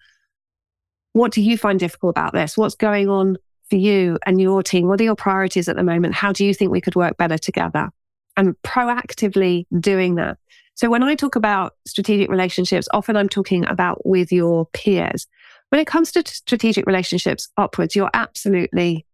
what 1.13 1.31
do 1.31 1.41
you 1.41 1.57
find 1.57 1.79
difficult 1.79 2.11
about 2.11 2.33
this? 2.33 2.57
What's 2.57 2.75
going 2.75 3.09
on 3.09 3.37
for 3.69 3.77
you 3.77 4.19
and 4.25 4.39
your 4.41 4.61
team? 4.61 4.87
What 4.87 4.99
are 4.99 5.05
your 5.05 5.15
priorities 5.15 5.69
at 5.69 5.77
the 5.77 5.83
moment? 5.83 6.13
How 6.13 6.33
do 6.33 6.45
you 6.45 6.53
think 6.53 6.71
we 6.71 6.81
could 6.81 6.95
work 6.95 7.17
better 7.17 7.37
together? 7.37 7.89
And 8.37 8.55
proactively 8.63 9.65
doing 9.79 10.15
that. 10.15 10.37
So 10.75 10.89
when 10.89 11.03
I 11.03 11.15
talk 11.15 11.35
about 11.35 11.73
strategic 11.87 12.29
relationships, 12.29 12.87
often 12.93 13.15
I'm 13.15 13.29
talking 13.29 13.65
about 13.65 14.05
with 14.05 14.31
your 14.31 14.65
peers. 14.67 15.25
When 15.69 15.79
it 15.79 15.87
comes 15.87 16.11
to 16.13 16.23
strategic 16.25 16.85
relationships 16.85 17.49
upwards, 17.57 17.95
you're 17.95 18.09
absolutely 18.13 19.05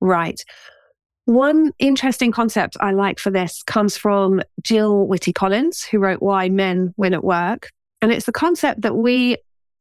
right. 0.00 0.40
One 1.24 1.72
interesting 1.78 2.30
concept 2.32 2.76
I 2.80 2.92
like 2.92 3.18
for 3.18 3.30
this 3.30 3.62
comes 3.64 3.96
from 3.96 4.42
Jill 4.62 5.08
Whitty 5.08 5.32
Collins, 5.32 5.82
who 5.82 5.98
wrote 5.98 6.22
Why 6.22 6.48
Men 6.48 6.94
Win 6.96 7.14
at 7.14 7.24
Work. 7.24 7.70
And 8.00 8.12
it's 8.12 8.26
the 8.26 8.32
concept 8.32 8.82
that 8.82 8.94
we 8.94 9.36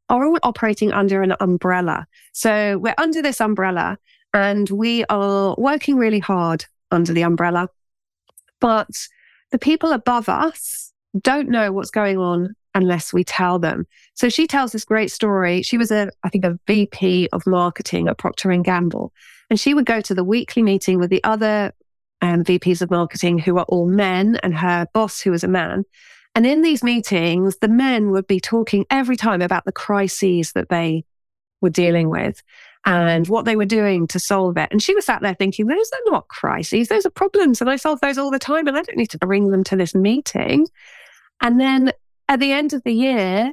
are 0.10 0.26
all 0.26 0.40
operating 0.42 0.92
under 0.92 1.22
an 1.22 1.36
umbrella. 1.40 2.08
So 2.34 2.78
we're 2.78 2.96
under 2.98 3.22
this 3.22 3.42
umbrella 3.42 3.98
and 4.34 4.70
we 4.70 5.06
are 5.06 5.56
working 5.58 5.98
really 5.98 6.20
hard 6.20 6.66
under 6.92 7.14
the 7.14 7.24
umbrella. 7.24 7.70
But 8.60 8.90
the 9.52 9.60
people 9.60 9.92
above 9.92 10.30
us 10.30 10.92
don't 11.22 11.50
know 11.50 11.72
what's 11.72 11.92
going 11.92 12.18
on 12.18 12.56
unless 12.74 13.14
we 13.14 13.24
tell 13.24 13.58
them. 13.58 13.88
So 14.14 14.30
she 14.30 14.48
tells 14.48 14.72
this 14.72 14.86
great 14.86 15.12
story. 15.12 15.62
She 15.62 15.78
was 15.78 15.92
a, 15.92 16.10
I 16.24 16.30
think, 16.30 16.44
a 16.44 16.60
VP 16.68 17.30
of 17.32 17.48
marketing 17.48 18.08
at 18.08 18.18
Procter 18.18 18.52
and 18.52 18.66
Gamble, 18.66 19.14
and 19.50 19.60
she 19.60 19.74
would 19.74 19.86
go 19.86 20.02
to 20.02 20.14
the 20.14 20.24
weekly 20.24 20.62
meeting 20.62 21.00
with 21.00 21.10
the 21.10 21.24
other 21.24 21.74
um, 22.22 22.44
VPs 22.44 22.82
of 22.82 22.92
marketing 22.92 23.40
who 23.40 23.58
are 23.58 23.66
all 23.66 23.88
men, 23.88 24.38
and 24.44 24.56
her 24.56 24.88
boss 24.94 25.22
who 25.22 25.32
was 25.32 25.44
a 25.44 25.48
man. 25.48 25.84
And 26.34 26.46
in 26.46 26.62
these 26.62 26.84
meetings, 26.84 27.58
the 27.58 27.70
men 27.70 28.12
would 28.12 28.28
be 28.28 28.42
talking 28.42 28.86
every 28.90 29.16
time 29.16 29.42
about 29.42 29.64
the 29.64 29.72
crises 29.72 30.52
that 30.52 30.68
they 30.68 31.06
were 31.62 31.70
dealing 31.70 32.10
with 32.10 32.44
and 32.86 33.28
what 33.28 33.46
they 33.46 33.56
were 33.56 33.66
doing 33.66 34.08
to 34.08 34.20
solve 34.20 34.58
it. 34.58 34.70
And 34.72 34.82
she 34.82 34.94
was 34.94 35.06
sat 35.06 35.22
there 35.22 35.34
thinking, 35.34 35.66
those 35.66 35.92
are 35.92 36.12
not 36.12 36.28
crises, 36.28 36.88
those 36.88 37.06
are 37.06 37.12
problems. 37.12 37.60
And 37.60 37.70
I 37.70 37.78
solve 37.78 38.00
those 38.02 38.18
all 38.18 38.32
the 38.32 38.40
time. 38.40 38.68
And 38.68 38.78
I 38.78 38.84
don't 38.84 38.98
need 38.98 39.10
to 39.12 39.18
bring 39.18 39.50
them 39.50 39.64
to 39.66 39.76
this 39.76 39.96
meeting. 39.96 40.68
And 41.42 41.60
then 41.60 41.92
at 42.30 42.40
the 42.40 42.52
end 42.52 42.74
of 42.74 42.84
the 42.84 42.94
year, 42.94 43.52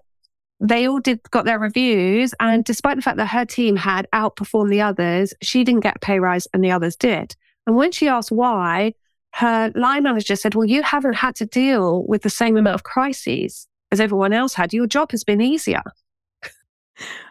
they 0.60 0.86
all 0.86 1.00
did 1.00 1.20
got 1.30 1.44
their 1.44 1.58
reviews. 1.58 2.34
And 2.40 2.62
despite 2.64 2.96
the 2.96 3.02
fact 3.02 3.16
that 3.16 3.26
her 3.26 3.44
team 3.44 3.74
had 3.76 4.06
outperformed 4.12 4.70
the 4.70 4.82
others, 4.82 5.32
she 5.42 5.64
didn't 5.64 5.80
get 5.80 5.96
a 5.96 6.00
pay 6.00 6.20
rise 6.20 6.46
and 6.52 6.62
the 6.62 6.70
others 6.70 6.94
did. 6.94 7.34
And 7.66 7.76
when 7.76 7.90
she 7.90 8.08
asked 8.08 8.30
why, 8.30 8.94
her 9.34 9.72
line 9.74 10.02
manager 10.02 10.36
said, 10.36 10.54
Well, 10.54 10.68
you 10.68 10.82
haven't 10.82 11.14
had 11.14 11.34
to 11.36 11.46
deal 11.46 12.04
with 12.06 12.22
the 12.22 12.30
same 12.30 12.56
amount 12.56 12.74
of 12.74 12.82
crises 12.82 13.66
as 13.90 13.98
everyone 13.98 14.32
else 14.32 14.54
had. 14.54 14.74
Your 14.74 14.86
job 14.86 15.10
has 15.12 15.24
been 15.24 15.40
easier. 15.40 15.82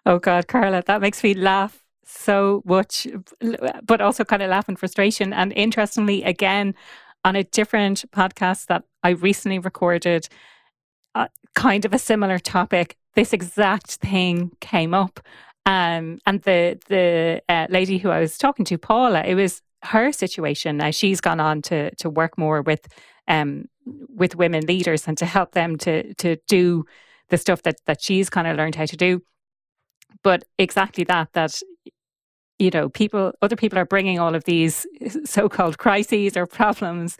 Oh 0.05 0.17
God, 0.17 0.47
Carla, 0.47 0.83
that 0.87 1.01
makes 1.01 1.23
me 1.23 1.35
laugh 1.35 1.81
so 2.11 2.61
much, 2.65 3.07
but 3.83 4.01
also 4.01 4.23
kind 4.23 4.41
of 4.41 4.49
laugh 4.49 4.67
and 4.67 4.77
frustration. 4.77 5.33
And 5.33 5.53
interestingly, 5.53 6.23
again, 6.23 6.75
on 7.23 7.35
a 7.35 7.43
different 7.43 8.03
podcast 8.11 8.67
that 8.67 8.83
I 9.03 9.09
recently 9.09 9.59
recorded, 9.59 10.27
uh, 11.15 11.27
kind 11.55 11.85
of 11.85 11.93
a 11.93 11.99
similar 11.99 12.39
topic, 12.39 12.97
this 13.15 13.33
exact 13.33 13.95
thing 13.95 14.51
came 14.59 14.93
up. 14.93 15.19
Um, 15.65 16.19
and 16.25 16.41
the 16.41 16.79
the 16.87 17.41
uh, 17.47 17.67
lady 17.69 17.97
who 17.97 18.09
I 18.09 18.19
was 18.19 18.37
talking 18.37 18.65
to, 18.65 18.77
Paula, 18.77 19.23
it 19.23 19.35
was 19.35 19.61
her 19.83 20.11
situation. 20.11 20.77
Now 20.77 20.91
she's 20.91 21.21
gone 21.21 21.39
on 21.39 21.61
to 21.63 21.93
to 21.95 22.09
work 22.09 22.37
more 22.37 22.61
with 22.61 22.87
um, 23.27 23.65
with 23.85 24.35
women 24.35 24.65
leaders 24.65 25.07
and 25.07 25.17
to 25.19 25.25
help 25.25 25.51
them 25.51 25.77
to 25.79 26.13
to 26.15 26.37
do 26.47 26.85
the 27.29 27.37
stuff 27.37 27.61
that 27.63 27.75
that 27.85 28.01
she's 28.01 28.29
kind 28.29 28.47
of 28.47 28.57
learned 28.57 28.75
how 28.75 28.85
to 28.85 28.97
do. 28.97 29.21
But 30.23 30.43
exactly 30.57 31.03
that 31.05 31.33
that 31.33 31.61
you 32.61 32.69
know 32.69 32.89
people 32.89 33.33
other 33.41 33.55
people 33.55 33.79
are 33.79 33.85
bringing 33.85 34.19
all 34.19 34.35
of 34.35 34.43
these 34.43 34.85
so-called 35.25 35.77
crises 35.77 36.37
or 36.37 36.45
problems. 36.45 37.17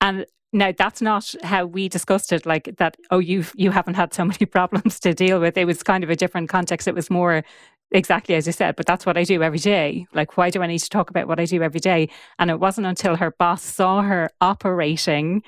And 0.00 0.24
now 0.52 0.72
that's 0.76 1.02
not 1.02 1.34
how 1.42 1.66
we 1.66 1.88
discussed 1.88 2.32
it 2.32 2.46
like 2.46 2.76
that 2.78 2.96
oh 3.10 3.18
you 3.18 3.44
you 3.56 3.70
haven't 3.72 3.94
had 3.94 4.14
so 4.14 4.24
many 4.24 4.46
problems 4.58 5.00
to 5.00 5.12
deal 5.12 5.40
with. 5.40 5.58
It 5.58 5.66
was 5.66 5.82
kind 5.82 6.04
of 6.04 6.10
a 6.10 6.16
different 6.16 6.48
context. 6.48 6.86
It 6.86 6.94
was 6.94 7.10
more 7.10 7.42
exactly 7.90 8.34
as 8.34 8.46
you 8.46 8.52
said 8.52 8.76
but 8.76 8.84
that's 8.84 9.06
what 9.06 9.16
i 9.16 9.24
do 9.24 9.42
every 9.42 9.58
day. 9.58 10.06
Like 10.12 10.36
why 10.36 10.50
do 10.50 10.62
i 10.62 10.66
need 10.66 10.78
to 10.78 10.90
talk 10.90 11.10
about 11.10 11.26
what 11.26 11.40
i 11.40 11.44
do 11.44 11.62
every 11.62 11.80
day? 11.80 12.08
And 12.38 12.50
it 12.50 12.60
wasn't 12.60 12.86
until 12.86 13.16
her 13.16 13.32
boss 13.32 13.62
saw 13.62 14.02
her 14.02 14.30
operating 14.40 15.42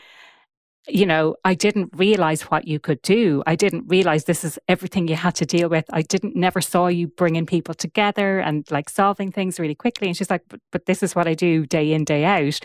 you 0.89 1.07
know, 1.07 1.37
I 1.45 1.55
didn't 1.55 1.91
realize 1.95 2.43
what 2.43 2.67
you 2.67 2.79
could 2.79 3.03
do. 3.03 3.43
I 3.47 3.55
didn't 3.55 3.85
realize 3.87 4.25
this 4.25 4.45
is 4.45 4.59
everything 4.67 5.09
you 5.09 5.17
had 5.17 5.35
to 5.37 5.47
deal 5.47 5.69
with. 5.69 5.85
I 5.91 6.03
didn't 6.03 6.37
never 6.37 6.61
saw 6.61 6.87
you 6.87 7.07
bringing 7.07 7.47
people 7.47 7.75
together 7.75 8.41
and 8.41 8.69
like 8.71 8.89
solving 8.89 9.31
things 9.31 9.61
really 9.61 9.75
quickly. 9.75 10.09
And 10.09 10.17
she's 10.17 10.31
like, 10.31 10.43
but, 10.49 10.61
but 10.73 10.87
this 10.87 11.03
is 11.03 11.15
what 11.15 11.29
I 11.29 11.35
do 11.35 11.67
day 11.67 11.93
in, 11.93 12.05
day 12.05 12.25
out. 12.25 12.61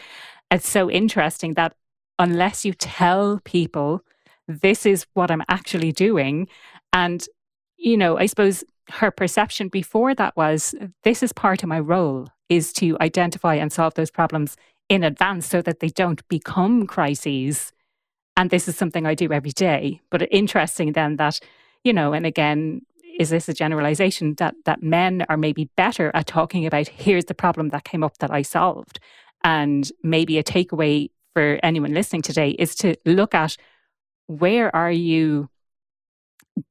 It's 0.49 0.67
so 0.67 0.89
interesting 0.89 1.55
that 1.55 1.75
unless 2.17 2.63
you 2.63 2.73
tell 2.73 3.41
people 3.43 4.01
this 4.47 4.85
is 4.85 5.05
what 5.13 5.31
I'm 5.31 5.43
actually 5.49 5.91
doing, 5.91 6.47
and, 6.93 7.25
you 7.77 7.97
know, 7.97 8.17
I 8.17 8.27
suppose 8.27 8.63
her 8.89 9.11
perception 9.11 9.67
before 9.67 10.15
that 10.15 10.37
was 10.37 10.75
this 11.03 11.23
is 11.23 11.33
part 11.33 11.63
of 11.63 11.69
my 11.69 11.79
role 11.79 12.27
is 12.47 12.71
to 12.73 12.97
identify 13.01 13.55
and 13.55 13.73
solve 13.73 13.95
those 13.95 14.11
problems 14.11 14.55
in 14.87 15.03
advance 15.03 15.47
so 15.47 15.61
that 15.63 15.79
they 15.79 15.89
don't 15.89 16.25
become 16.27 16.85
crises 16.85 17.73
and 18.37 18.49
this 18.49 18.67
is 18.67 18.75
something 18.77 19.05
I 19.05 19.15
do 19.15 19.31
every 19.31 19.51
day. 19.51 20.01
But 20.09 20.27
interesting 20.31 20.93
then 20.93 21.17
that, 21.17 21.39
you 21.83 21.93
know, 21.93 22.13
and 22.13 22.25
again, 22.25 22.81
is 23.19 23.29
this 23.29 23.47
a 23.47 23.53
generalization 23.53 24.35
that 24.35 24.55
that 24.65 24.83
men 24.83 25.25
are 25.29 25.37
maybe 25.37 25.69
better 25.77 26.11
at 26.13 26.27
talking 26.27 26.65
about 26.65 26.87
here's 26.87 27.25
the 27.25 27.33
problem 27.33 27.69
that 27.69 27.85
came 27.85 28.03
up 28.03 28.17
that 28.17 28.31
I 28.31 28.41
solved? 28.41 28.99
And 29.43 29.89
maybe 30.03 30.37
a 30.37 30.43
takeaway 30.43 31.09
for 31.33 31.59
anyone 31.63 31.93
listening 31.93 32.21
today 32.21 32.51
is 32.51 32.75
to 32.75 32.95
look 33.05 33.35
at 33.35 33.57
where 34.27 34.75
are 34.75 34.91
you 34.91 35.49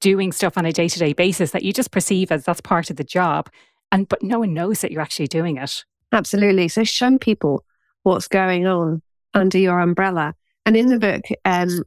doing 0.00 0.32
stuff 0.32 0.56
on 0.56 0.64
a 0.64 0.72
day-to-day 0.72 1.12
basis 1.12 1.50
that 1.50 1.62
you 1.62 1.72
just 1.72 1.90
perceive 1.90 2.32
as 2.32 2.44
that's 2.44 2.60
part 2.60 2.88
of 2.90 2.96
the 2.96 3.04
job 3.04 3.50
and 3.92 4.08
but 4.08 4.22
no 4.22 4.38
one 4.38 4.54
knows 4.54 4.80
that 4.80 4.90
you're 4.90 5.02
actually 5.02 5.26
doing 5.26 5.58
it 5.58 5.84
absolutely 6.10 6.68
so 6.68 6.82
show 6.82 7.18
people 7.18 7.62
what's 8.02 8.26
going 8.26 8.66
on 8.66 9.02
under 9.34 9.58
your 9.58 9.78
umbrella 9.78 10.34
and 10.66 10.76
in 10.76 10.86
the 10.88 10.98
book, 10.98 11.22
um, 11.44 11.82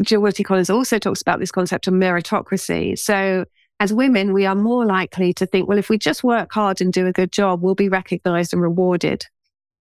Jill 0.00 0.22
Wilty 0.22 0.44
Collins 0.44 0.70
also 0.70 0.98
talks 0.98 1.22
about 1.22 1.38
this 1.38 1.52
concept 1.52 1.86
of 1.86 1.94
meritocracy. 1.94 2.98
So, 2.98 3.44
as 3.80 3.92
women, 3.92 4.32
we 4.32 4.46
are 4.46 4.54
more 4.54 4.86
likely 4.86 5.32
to 5.34 5.46
think, 5.46 5.68
well, 5.68 5.78
if 5.78 5.88
we 5.88 5.98
just 5.98 6.22
work 6.22 6.52
hard 6.52 6.80
and 6.80 6.92
do 6.92 7.06
a 7.06 7.12
good 7.12 7.32
job, 7.32 7.62
we'll 7.62 7.74
be 7.74 7.88
recognized 7.88 8.52
and 8.52 8.62
rewarded 8.62 9.26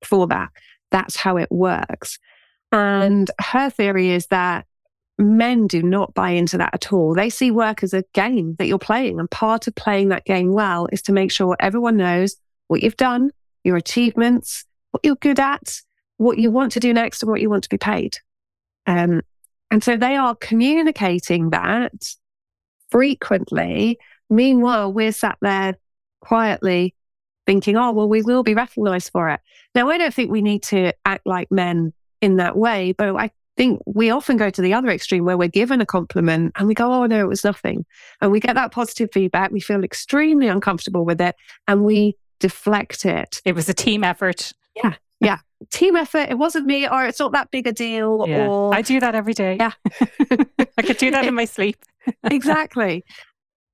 for 0.03 0.27
that. 0.27 0.49
That's 0.89 1.15
how 1.15 1.37
it 1.37 1.51
works. 1.51 2.17
And 2.71 3.29
her 3.39 3.69
theory 3.69 4.09
is 4.09 4.27
that 4.27 4.65
men 5.17 5.67
do 5.67 5.83
not 5.83 6.13
buy 6.13 6.31
into 6.31 6.57
that 6.57 6.73
at 6.73 6.91
all. 6.91 7.13
They 7.13 7.29
see 7.29 7.51
work 7.51 7.83
as 7.83 7.93
a 7.93 8.03
game 8.13 8.55
that 8.57 8.67
you're 8.67 8.79
playing. 8.79 9.19
And 9.19 9.29
part 9.29 9.67
of 9.67 9.75
playing 9.75 10.09
that 10.09 10.25
game 10.25 10.51
well 10.51 10.87
is 10.91 11.01
to 11.03 11.11
make 11.11 11.31
sure 11.31 11.55
everyone 11.59 11.97
knows 11.97 12.35
what 12.67 12.81
you've 12.81 12.97
done, 12.97 13.31
your 13.63 13.77
achievements, 13.77 14.65
what 14.91 15.05
you're 15.05 15.15
good 15.15 15.39
at, 15.39 15.81
what 16.21 16.37
you 16.37 16.51
want 16.51 16.71
to 16.71 16.79
do 16.79 16.93
next 16.93 17.23
and 17.23 17.31
what 17.31 17.41
you 17.41 17.49
want 17.49 17.63
to 17.63 17.69
be 17.69 17.79
paid. 17.79 18.17
Um, 18.85 19.21
and 19.71 19.83
so 19.83 19.97
they 19.97 20.15
are 20.15 20.35
communicating 20.35 21.49
that 21.49 22.15
frequently. 22.91 23.97
Meanwhile, 24.29 24.93
we're 24.93 25.13
sat 25.13 25.37
there 25.41 25.77
quietly 26.19 26.93
thinking, 27.47 27.75
oh, 27.75 27.91
well, 27.91 28.07
we 28.07 28.21
will 28.21 28.43
be 28.43 28.53
recognized 28.53 29.11
for 29.11 29.29
it. 29.29 29.39
Now, 29.73 29.89
I 29.89 29.97
don't 29.97 30.13
think 30.13 30.29
we 30.29 30.43
need 30.43 30.61
to 30.63 30.93
act 31.05 31.25
like 31.25 31.51
men 31.51 31.91
in 32.21 32.35
that 32.35 32.55
way, 32.55 32.91
but 32.91 33.15
I 33.15 33.31
think 33.57 33.81
we 33.87 34.11
often 34.11 34.37
go 34.37 34.51
to 34.51 34.61
the 34.61 34.75
other 34.75 34.89
extreme 34.89 35.25
where 35.25 35.37
we're 35.37 35.47
given 35.47 35.81
a 35.81 35.87
compliment 35.87 36.51
and 36.55 36.67
we 36.67 36.75
go, 36.75 36.93
oh, 36.93 37.07
no, 37.07 37.19
it 37.19 37.27
was 37.27 37.43
nothing. 37.43 37.83
And 38.21 38.31
we 38.31 38.39
get 38.39 38.53
that 38.53 38.71
positive 38.71 39.09
feedback. 39.11 39.49
We 39.49 39.59
feel 39.59 39.83
extremely 39.83 40.49
uncomfortable 40.49 41.03
with 41.03 41.19
it 41.19 41.35
and 41.67 41.83
we 41.83 42.15
deflect 42.39 43.05
it. 43.05 43.41
It 43.43 43.55
was 43.55 43.69
a 43.69 43.73
team 43.73 44.03
effort. 44.03 44.53
Yeah. 44.75 44.93
Yeah 45.19 45.39
team 45.69 45.95
effort. 45.95 46.29
It 46.29 46.37
wasn't 46.37 46.65
me, 46.65 46.87
or 46.87 47.05
it's 47.05 47.19
not 47.19 47.31
that 47.33 47.51
big 47.51 47.67
a 47.67 47.71
deal. 47.71 48.25
Yeah. 48.27 48.47
Or 48.47 48.73
I 48.73 48.81
do 48.81 48.99
that 48.99 49.15
every 49.15 49.33
day. 49.33 49.57
Yeah, 49.59 49.71
I 50.77 50.81
could 50.81 50.97
do 50.97 51.11
that 51.11 51.25
in 51.25 51.33
my 51.33 51.45
sleep. 51.45 51.77
exactly. 52.23 53.03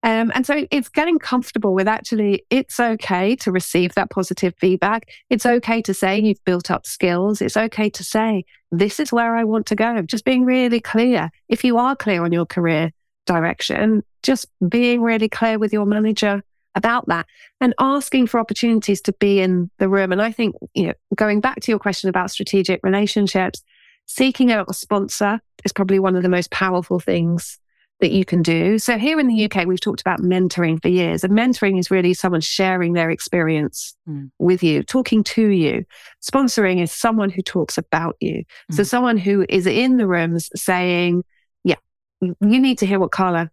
Um, 0.04 0.32
and 0.36 0.46
so 0.46 0.68
it's 0.70 0.90
getting 0.90 1.18
comfortable 1.18 1.74
with 1.74 1.88
actually, 1.88 2.46
it's 2.50 2.80
okay 2.80 3.36
to 3.38 3.52
receive 3.52 3.96
that 3.96 4.10
positive 4.10 4.54
feedback. 4.58 5.10
It's 5.30 5.46
okay 5.46 5.82
to 5.82 5.94
say 5.94 6.20
you've 6.20 6.44
built 6.46 6.70
up 6.70 6.86
skills. 6.86 7.42
It's 7.42 7.58
okay 7.58 7.90
to 7.90 8.04
say, 8.04 8.46
this 8.72 9.00
is 9.00 9.12
where 9.12 9.36
I 9.36 9.44
want 9.44 9.66
to 9.68 9.76
go. 9.76 10.02
Just 10.04 10.24
being 10.24 10.46
really 10.46 10.80
clear. 10.80 11.32
If 11.50 11.64
you 11.64 11.78
are 11.78 11.96
clear 11.96 12.24
on 12.24 12.32
your 12.32 12.46
career 12.46 12.92
direction, 13.26 14.04
just 14.24 14.48
being 14.70 15.02
really 15.02 15.30
clear 15.30 15.58
with 15.58 15.74
your 15.74 15.86
manager 15.86 16.44
about 16.78 17.08
that 17.08 17.26
and 17.60 17.74
asking 17.80 18.28
for 18.28 18.40
opportunities 18.40 19.02
to 19.02 19.14
be 19.14 19.42
in 19.42 19.70
the 19.80 19.90
room. 19.90 20.12
And 20.12 20.22
I 20.22 20.32
think, 20.32 20.56
you 20.74 20.88
know, 20.88 20.94
going 21.16 21.42
back 21.42 21.60
to 21.62 21.72
your 21.72 21.80
question 21.80 22.10
about 22.10 22.32
strategic 22.32 22.80
relationships, 22.84 23.64
seeking 24.06 24.52
out 24.52 24.70
a 24.70 24.74
sponsor 24.74 25.42
is 25.66 25.74
probably 25.74 26.00
one 26.00 26.16
of 26.16 26.24
the 26.24 26.30
most 26.30 26.52
powerful 26.52 27.00
things 27.00 27.60
that 28.00 28.12
you 28.12 28.24
can 28.24 28.44
do. 28.44 28.78
So 28.78 28.98
here 28.98 29.20
in 29.20 29.28
the 29.28 29.46
UK, 29.46 29.66
we've 29.66 29.80
talked 29.80 30.02
about 30.02 30.22
mentoring 30.22 30.80
for 30.82 30.88
years. 30.88 31.24
And 31.24 31.34
mentoring 31.34 31.80
is 31.80 31.90
really 31.90 32.14
someone 32.14 32.42
sharing 32.42 32.94
their 32.94 33.10
experience 33.10 33.96
mm. 34.08 34.30
with 34.38 34.62
you, 34.62 34.84
talking 34.84 35.24
to 35.24 35.48
you. 35.48 35.84
Sponsoring 36.22 36.82
is 36.82 36.92
someone 36.92 37.32
who 37.32 37.42
talks 37.42 37.78
about 37.78 38.16
you. 38.20 38.44
Mm. 38.72 38.76
So 38.76 38.84
someone 38.84 39.18
who 39.18 39.46
is 39.50 39.66
in 39.66 39.98
the 39.98 40.06
rooms 40.06 40.50
saying, 40.56 41.24
yeah, 41.64 41.78
you 42.22 42.38
need 42.40 42.78
to 42.80 42.86
hear 42.86 43.00
what 43.00 43.12
Carla 43.12 43.50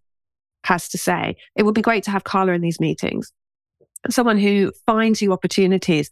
has 0.65 0.89
to 0.89 0.97
say. 0.97 1.35
It 1.55 1.63
would 1.63 1.75
be 1.75 1.81
great 1.81 2.03
to 2.05 2.11
have 2.11 2.23
Carla 2.23 2.53
in 2.53 2.61
these 2.61 2.79
meetings, 2.79 3.31
someone 4.09 4.37
who 4.37 4.71
finds 4.85 5.21
you 5.21 5.33
opportunities. 5.33 6.09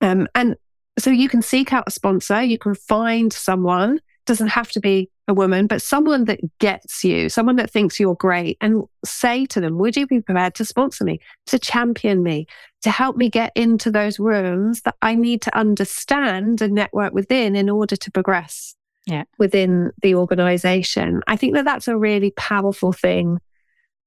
Um, 0.00 0.28
and 0.34 0.56
so 0.98 1.10
you 1.10 1.28
can 1.28 1.42
seek 1.42 1.72
out 1.72 1.84
a 1.86 1.90
sponsor, 1.90 2.42
you 2.42 2.58
can 2.58 2.74
find 2.74 3.32
someone, 3.32 4.00
doesn't 4.26 4.48
have 4.48 4.70
to 4.72 4.80
be 4.80 5.10
a 5.26 5.34
woman, 5.34 5.66
but 5.66 5.82
someone 5.82 6.24
that 6.24 6.40
gets 6.58 7.02
you, 7.02 7.28
someone 7.28 7.56
that 7.56 7.70
thinks 7.70 7.98
you're 7.98 8.14
great, 8.14 8.56
and 8.60 8.84
say 9.04 9.46
to 9.46 9.60
them, 9.60 9.78
Would 9.78 9.96
you 9.96 10.06
be 10.06 10.20
prepared 10.20 10.54
to 10.56 10.64
sponsor 10.64 11.04
me, 11.04 11.20
to 11.46 11.58
champion 11.58 12.22
me, 12.22 12.46
to 12.82 12.90
help 12.90 13.16
me 13.16 13.30
get 13.30 13.52
into 13.54 13.90
those 13.90 14.18
rooms 14.18 14.82
that 14.82 14.96
I 15.02 15.14
need 15.14 15.42
to 15.42 15.56
understand 15.56 16.60
and 16.60 16.74
network 16.74 17.12
within 17.12 17.56
in 17.56 17.70
order 17.70 17.96
to 17.96 18.10
progress 18.10 18.74
yeah. 19.06 19.24
within 19.38 19.90
the 20.02 20.14
organization? 20.14 21.22
I 21.26 21.36
think 21.36 21.54
that 21.54 21.64
that's 21.64 21.88
a 21.88 21.96
really 21.96 22.30
powerful 22.32 22.92
thing 22.92 23.38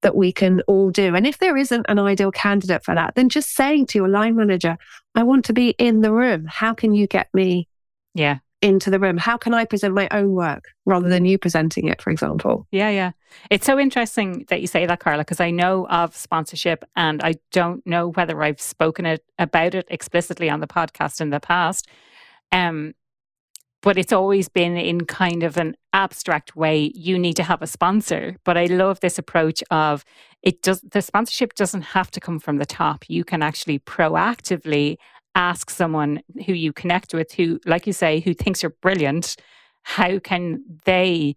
that 0.02 0.14
we 0.14 0.32
can 0.32 0.60
all 0.62 0.90
do. 0.90 1.14
And 1.14 1.26
if 1.26 1.38
there 1.38 1.56
isn't 1.56 1.86
an 1.88 1.98
ideal 1.98 2.30
candidate 2.30 2.84
for 2.84 2.94
that, 2.94 3.14
then 3.14 3.28
just 3.28 3.54
saying 3.54 3.86
to 3.86 3.98
your 3.98 4.08
line 4.08 4.36
manager, 4.36 4.78
I 5.14 5.22
want 5.22 5.44
to 5.46 5.52
be 5.52 5.70
in 5.70 6.00
the 6.00 6.12
room. 6.12 6.46
How 6.46 6.74
can 6.74 6.94
you 6.94 7.06
get 7.06 7.28
me 7.34 7.68
yeah. 8.14 8.38
into 8.62 8.90
the 8.90 9.00
room? 9.00 9.16
How 9.16 9.36
can 9.36 9.54
I 9.54 9.64
present 9.64 9.94
my 9.94 10.08
own 10.12 10.32
work 10.32 10.66
rather 10.86 11.08
than 11.08 11.24
you 11.24 11.38
presenting 11.38 11.88
it, 11.88 12.00
for 12.00 12.10
example? 12.10 12.66
Yeah, 12.70 12.90
yeah. 12.90 13.10
It's 13.50 13.66
so 13.66 13.78
interesting 13.78 14.44
that 14.48 14.60
you 14.60 14.66
say 14.66 14.86
that, 14.86 15.00
Carla, 15.00 15.22
because 15.22 15.40
I 15.40 15.50
know 15.50 15.86
of 15.88 16.14
sponsorship 16.14 16.84
and 16.94 17.22
I 17.22 17.34
don't 17.50 17.84
know 17.86 18.08
whether 18.10 18.40
I've 18.42 18.60
spoken 18.60 19.04
it 19.04 19.24
about 19.38 19.74
it 19.74 19.86
explicitly 19.90 20.48
on 20.48 20.60
the 20.60 20.66
podcast 20.68 21.20
in 21.20 21.30
the 21.30 21.40
past. 21.40 21.88
Um, 22.52 22.94
but 23.82 23.96
it's 23.96 24.12
always 24.12 24.48
been 24.48 24.76
in 24.76 25.04
kind 25.04 25.42
of 25.42 25.56
an 25.56 25.76
abstract 25.92 26.56
way 26.56 26.90
you 26.94 27.18
need 27.18 27.36
to 27.36 27.42
have 27.42 27.62
a 27.62 27.66
sponsor. 27.66 28.36
But 28.44 28.56
i 28.56 28.66
love 28.66 29.00
this 29.00 29.18
approach 29.18 29.62
of 29.70 30.04
it 30.42 30.62
does 30.62 30.80
the 30.80 31.02
sponsorship 31.02 31.54
doesn't 31.54 31.82
have 31.82 32.10
to 32.12 32.20
come 32.20 32.38
from 32.38 32.58
the 32.58 32.66
top. 32.66 33.04
You 33.08 33.24
can 33.24 33.42
actually 33.42 33.78
proactively 33.80 34.96
ask 35.34 35.70
someone 35.70 36.20
who 36.46 36.52
you 36.52 36.72
connect 36.72 37.14
with 37.14 37.32
who 37.32 37.60
like 37.66 37.86
you 37.86 37.92
say 37.92 38.20
who 38.20 38.34
thinks 38.34 38.62
you're 38.62 38.74
brilliant 38.82 39.36
how 39.82 40.18
can 40.18 40.64
they 40.84 41.36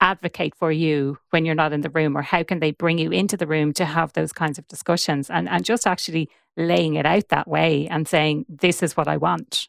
advocate 0.00 0.54
for 0.54 0.70
you 0.70 1.18
when 1.30 1.44
you're 1.44 1.54
not 1.54 1.72
in 1.72 1.80
the 1.80 1.90
room? 1.90 2.16
Or 2.16 2.22
how 2.22 2.42
can 2.42 2.60
they 2.60 2.72
bring 2.72 2.98
you 2.98 3.10
into 3.10 3.36
the 3.36 3.46
room 3.46 3.72
to 3.74 3.84
have 3.84 4.12
those 4.12 4.32
kinds 4.32 4.58
of 4.58 4.66
discussions? 4.68 5.30
And 5.30 5.48
and 5.48 5.64
just 5.64 5.86
actually 5.86 6.28
laying 6.56 6.94
it 6.94 7.06
out 7.06 7.28
that 7.28 7.48
way 7.48 7.88
and 7.88 8.06
saying 8.06 8.46
this 8.48 8.82
is 8.82 8.96
what 8.96 9.08
i 9.08 9.16
want 9.16 9.68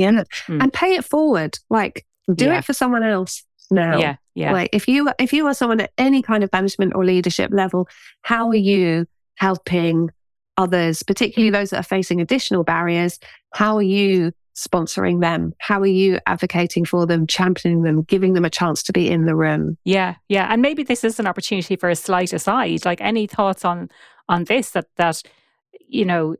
yeah. 0.00 0.24
Mm. 0.46 0.62
And 0.62 0.72
pay 0.72 0.94
it 0.94 1.04
forward. 1.04 1.58
Like 1.70 2.06
do 2.32 2.46
yeah. 2.46 2.58
it 2.58 2.64
for 2.64 2.72
someone 2.72 3.02
else 3.02 3.44
now. 3.70 3.98
Yeah. 3.98 4.16
Yeah. 4.34 4.52
Like 4.52 4.70
if 4.72 4.86
you 4.88 5.10
if 5.18 5.32
you 5.32 5.46
are 5.46 5.54
someone 5.54 5.80
at 5.80 5.92
any 5.98 6.22
kind 6.22 6.44
of 6.44 6.52
management 6.52 6.94
or 6.94 7.04
leadership 7.04 7.50
level, 7.52 7.88
how 8.22 8.48
are 8.48 8.56
you 8.56 9.06
helping 9.36 10.10
others, 10.56 11.02
particularly 11.02 11.50
those 11.50 11.70
that 11.70 11.80
are 11.80 11.84
facing 11.84 12.20
additional 12.20 12.64
barriers, 12.64 13.18
how 13.54 13.76
are 13.76 13.82
you 13.82 14.32
sponsoring 14.58 15.20
them? 15.20 15.54
How 15.58 15.80
are 15.80 15.86
you 15.86 16.18
advocating 16.26 16.84
for 16.84 17.06
them, 17.06 17.26
championing 17.26 17.82
them, 17.82 18.02
giving 18.02 18.32
them 18.32 18.44
a 18.44 18.50
chance 18.50 18.82
to 18.84 18.92
be 18.92 19.08
in 19.08 19.24
the 19.24 19.36
room? 19.36 19.78
Yeah, 19.84 20.16
yeah. 20.28 20.48
And 20.52 20.60
maybe 20.60 20.82
this 20.82 21.04
is 21.04 21.20
an 21.20 21.26
opportunity 21.26 21.76
for 21.76 21.88
a 21.88 21.96
slight 21.96 22.32
aside. 22.32 22.84
Like 22.84 23.00
any 23.00 23.26
thoughts 23.26 23.64
on 23.64 23.88
on 24.28 24.44
this 24.44 24.70
that 24.70 24.86
that 24.96 25.22
you 25.88 26.04
know 26.04 26.36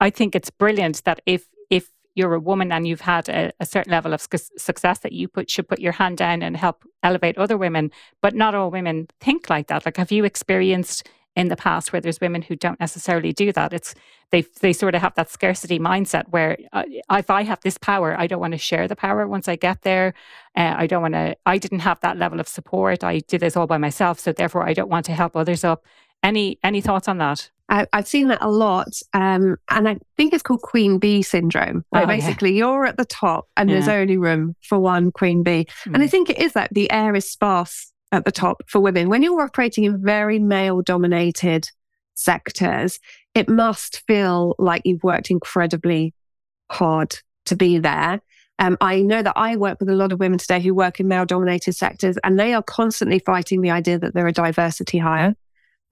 I 0.00 0.10
think 0.10 0.34
it's 0.34 0.50
brilliant 0.50 1.02
that 1.04 1.20
if 1.24 1.46
if 1.70 1.88
you're 2.14 2.34
a 2.34 2.40
woman 2.40 2.72
and 2.72 2.86
you've 2.86 3.00
had 3.00 3.28
a, 3.28 3.52
a 3.60 3.66
certain 3.66 3.90
level 3.90 4.12
of 4.12 4.20
su- 4.20 4.38
success 4.56 5.00
that 5.00 5.12
you 5.12 5.28
put 5.28 5.50
should 5.50 5.68
put 5.68 5.80
your 5.80 5.92
hand 5.92 6.18
down 6.18 6.42
and 6.42 6.56
help 6.56 6.84
elevate 7.02 7.38
other 7.38 7.56
women, 7.56 7.90
but 8.20 8.34
not 8.34 8.54
all 8.54 8.70
women 8.70 9.08
think 9.20 9.50
like 9.50 9.68
that. 9.68 9.84
Like 9.84 9.96
have 9.96 10.12
you 10.12 10.24
experienced 10.24 11.08
in 11.36 11.48
the 11.48 11.56
past 11.56 11.92
where 11.92 12.00
there's 12.00 12.20
women 12.20 12.42
who 12.42 12.54
don't 12.54 12.78
necessarily 12.78 13.32
do 13.32 13.52
that. 13.52 13.72
It's 13.72 13.94
they 14.30 14.42
they 14.60 14.72
sort 14.72 14.94
of 14.94 15.02
have 15.02 15.14
that 15.14 15.30
scarcity 15.30 15.78
mindset 15.78 16.28
where 16.30 16.56
uh, 16.72 16.84
if 17.10 17.30
I 17.30 17.42
have 17.42 17.60
this 17.62 17.76
power, 17.78 18.18
I 18.18 18.26
don't 18.26 18.40
want 18.40 18.52
to 18.52 18.58
share 18.58 18.86
the 18.86 18.96
power 18.96 19.26
once 19.26 19.48
I 19.48 19.56
get 19.56 19.82
there. 19.82 20.14
Uh, 20.56 20.74
I 20.76 20.86
don't 20.86 21.02
want 21.02 21.14
to. 21.14 21.36
I 21.44 21.58
didn't 21.58 21.80
have 21.80 22.00
that 22.00 22.18
level 22.18 22.40
of 22.40 22.48
support. 22.48 23.02
I 23.02 23.18
did 23.20 23.40
this 23.40 23.56
all 23.56 23.66
by 23.66 23.78
myself, 23.78 24.20
so 24.20 24.32
therefore 24.32 24.66
I 24.66 24.74
don't 24.74 24.90
want 24.90 25.06
to 25.06 25.12
help 25.12 25.36
others 25.36 25.64
up. 25.64 25.84
Any 26.24 26.58
any 26.64 26.80
thoughts 26.80 27.06
on 27.06 27.18
that? 27.18 27.50
I, 27.68 27.86
have 27.92 28.06
seen 28.06 28.28
that 28.28 28.42
a 28.42 28.50
lot, 28.50 29.00
um, 29.14 29.56
and 29.70 29.88
I 29.88 29.98
think 30.16 30.34
it's 30.34 30.42
called 30.42 30.62
Queen 30.62 30.98
Bee 30.98 31.22
syndrome. 31.22 31.84
Where 31.90 32.02
oh, 32.02 32.06
basically 32.06 32.52
yeah. 32.52 32.58
you're 32.58 32.86
at 32.86 32.96
the 32.96 33.04
top, 33.04 33.48
and 33.56 33.68
yeah. 33.68 33.76
there's 33.76 33.88
only 33.88 34.16
room 34.16 34.56
for 34.62 34.78
one 34.78 35.12
Queen 35.12 35.42
Bee. 35.42 35.66
Mm. 35.84 35.94
And 35.94 35.96
I 35.96 36.06
hmm. 36.06 36.10
think 36.10 36.30
it 36.30 36.38
is 36.38 36.54
that 36.54 36.72
the 36.72 36.90
air 36.90 37.14
is 37.14 37.30
sparse 37.30 37.92
at 38.10 38.24
the 38.24 38.32
top 38.32 38.62
for 38.66 38.80
women. 38.80 39.08
When 39.08 39.22
you're 39.22 39.40
operating 39.40 39.84
in 39.84 40.02
very 40.02 40.38
male 40.38 40.82
dominated 40.82 41.68
sectors, 42.14 42.98
it 43.34 43.48
must 43.48 44.02
feel 44.06 44.54
like 44.58 44.82
you've 44.84 45.04
worked 45.04 45.30
incredibly 45.30 46.14
hard 46.70 47.16
to 47.46 47.56
be 47.56 47.78
there. 47.78 48.20
Um, 48.58 48.76
I 48.80 49.02
know 49.02 49.22
that 49.22 49.32
I 49.36 49.56
work 49.56 49.80
with 49.80 49.88
a 49.88 49.96
lot 49.96 50.12
of 50.12 50.20
women 50.20 50.38
today 50.38 50.60
who 50.60 50.74
work 50.74 51.00
in 51.00 51.08
male 51.08 51.24
dominated 51.24 51.72
sectors 51.72 52.16
and 52.22 52.38
they 52.38 52.54
are 52.54 52.62
constantly 52.62 53.18
fighting 53.18 53.62
the 53.62 53.70
idea 53.70 53.98
that 53.98 54.14
they're 54.14 54.28
a 54.28 54.32
diversity 54.32 54.98
hire. 54.98 55.34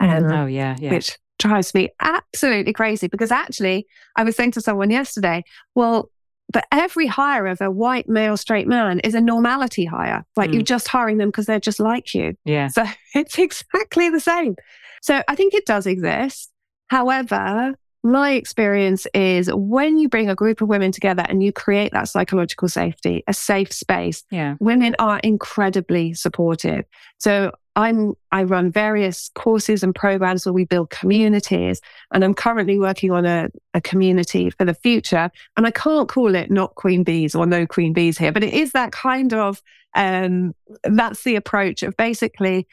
Um, 0.03 0.25
oh, 0.33 0.47
yeah, 0.47 0.77
yeah. 0.79 0.91
Which 0.91 1.19
drives 1.39 1.75
me 1.75 1.89
absolutely 2.01 2.73
crazy 2.73 3.09
because 3.09 3.31
actually, 3.31 3.87
I 4.17 4.25
was 4.25 4.37
saying 4.37 4.53
to 4.53 4.61
someone 4.61 4.91
yesterday, 4.91 5.43
well, 5.75 6.11
but 6.53 6.67
every 6.71 7.07
hire 7.07 7.47
of 7.47 7.61
a 7.61 7.71
white 7.71 8.09
male 8.09 8.37
straight 8.37 8.69
man 8.69 9.01
is 9.01 9.15
a 9.15 9.21
normality 9.21 9.85
hire. 9.85 10.25
Like 10.37 10.51
mm. 10.51 10.55
you're 10.55 10.63
just 10.63 10.89
hiring 10.89 11.19
them 11.19 11.29
because 11.29 11.47
they're 11.47 11.61
just 11.61 11.81
like 11.81 12.15
you. 12.15 12.35
Yeah. 12.45 12.69
So 12.69 12.85
it's 13.15 13.39
exactly 13.39 14.11
the 14.11 14.21
same. 14.21 14.57
So 15.01 15.23
I 15.27 15.35
think 15.35 15.55
it 15.55 15.67
does 15.67 15.87
exist. 15.87 16.51
However, 16.89 17.75
my 18.05 18.33
experience 18.33 19.07
is 19.15 19.51
when 19.53 19.97
you 19.97 20.09
bring 20.09 20.29
a 20.29 20.35
group 20.35 20.61
of 20.61 20.69
women 20.69 20.93
together 20.93 21.25
and 21.29 21.43
you 21.43 21.53
create 21.53 21.93
that 21.93 22.09
psychological 22.09 22.69
safety, 22.69 23.23
a 23.27 23.33
safe 23.33 23.73
space, 23.73 24.25
yeah. 24.31 24.57
women 24.61 24.95
are 24.99 25.21
incredibly 25.21 26.13
supportive. 26.13 26.85
So 27.19 27.53
I'm 27.75 28.15
I 28.31 28.43
run 28.43 28.71
various 28.71 29.31
courses 29.35 29.83
and 29.83 29.95
programs 29.95 30.45
where 30.45 30.53
we 30.53 30.65
build 30.65 30.91
communities, 30.91 31.81
and 32.13 32.23
I'm 32.23 32.35
currently 32.35 32.79
working 32.79 33.11
on 33.11 33.25
a, 33.25 33.49
a 33.73 33.81
community 33.81 34.51
for 34.51 34.65
the 34.65 34.75
future. 34.75 35.31
And 35.57 35.67
I 35.67 35.71
can't 35.71 36.09
call 36.09 36.35
it 36.35 36.51
not 36.51 36.75
queen 36.75 37.03
bees 37.03 37.35
or 37.35 37.47
no 37.47 37.67
queen 37.67 37.93
bees 37.93 38.19
here, 38.19 38.33
but 38.33 38.45
it 38.45 38.53
is 38.53 38.73
that 38.73 38.93
kind 38.93 39.33
of 39.33 39.63
um, 39.95 40.55
that's 40.85 41.25
the 41.25 41.37
approach 41.37 41.83
of 41.83 41.97
basically 41.97 42.67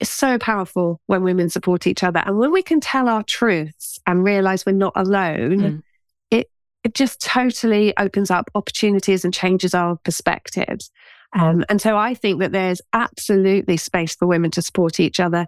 it's 0.00 0.10
so 0.10 0.38
powerful 0.38 1.00
when 1.06 1.22
women 1.22 1.48
support 1.48 1.86
each 1.86 2.04
other, 2.04 2.22
and 2.24 2.38
when 2.38 2.52
we 2.52 2.62
can 2.62 2.80
tell 2.80 3.08
our 3.08 3.22
truths 3.24 3.98
and 4.06 4.24
realize 4.24 4.64
we're 4.64 4.72
not 4.72 4.92
alone. 4.94 5.58
Mm. 5.58 5.82
It, 6.30 6.50
it 6.84 6.94
just 6.94 7.20
totally 7.20 7.96
opens 7.96 8.30
up 8.30 8.50
opportunities 8.54 9.24
and 9.24 9.34
changes 9.34 9.74
our 9.74 9.96
perspectives. 10.04 10.90
Um, 11.34 11.64
and 11.68 11.80
so 11.80 11.96
I 11.96 12.14
think 12.14 12.40
that 12.40 12.52
there's 12.52 12.80
absolutely 12.92 13.76
space 13.76 14.14
for 14.14 14.26
women 14.26 14.50
to 14.52 14.62
support 14.62 15.00
each 15.00 15.20
other. 15.20 15.46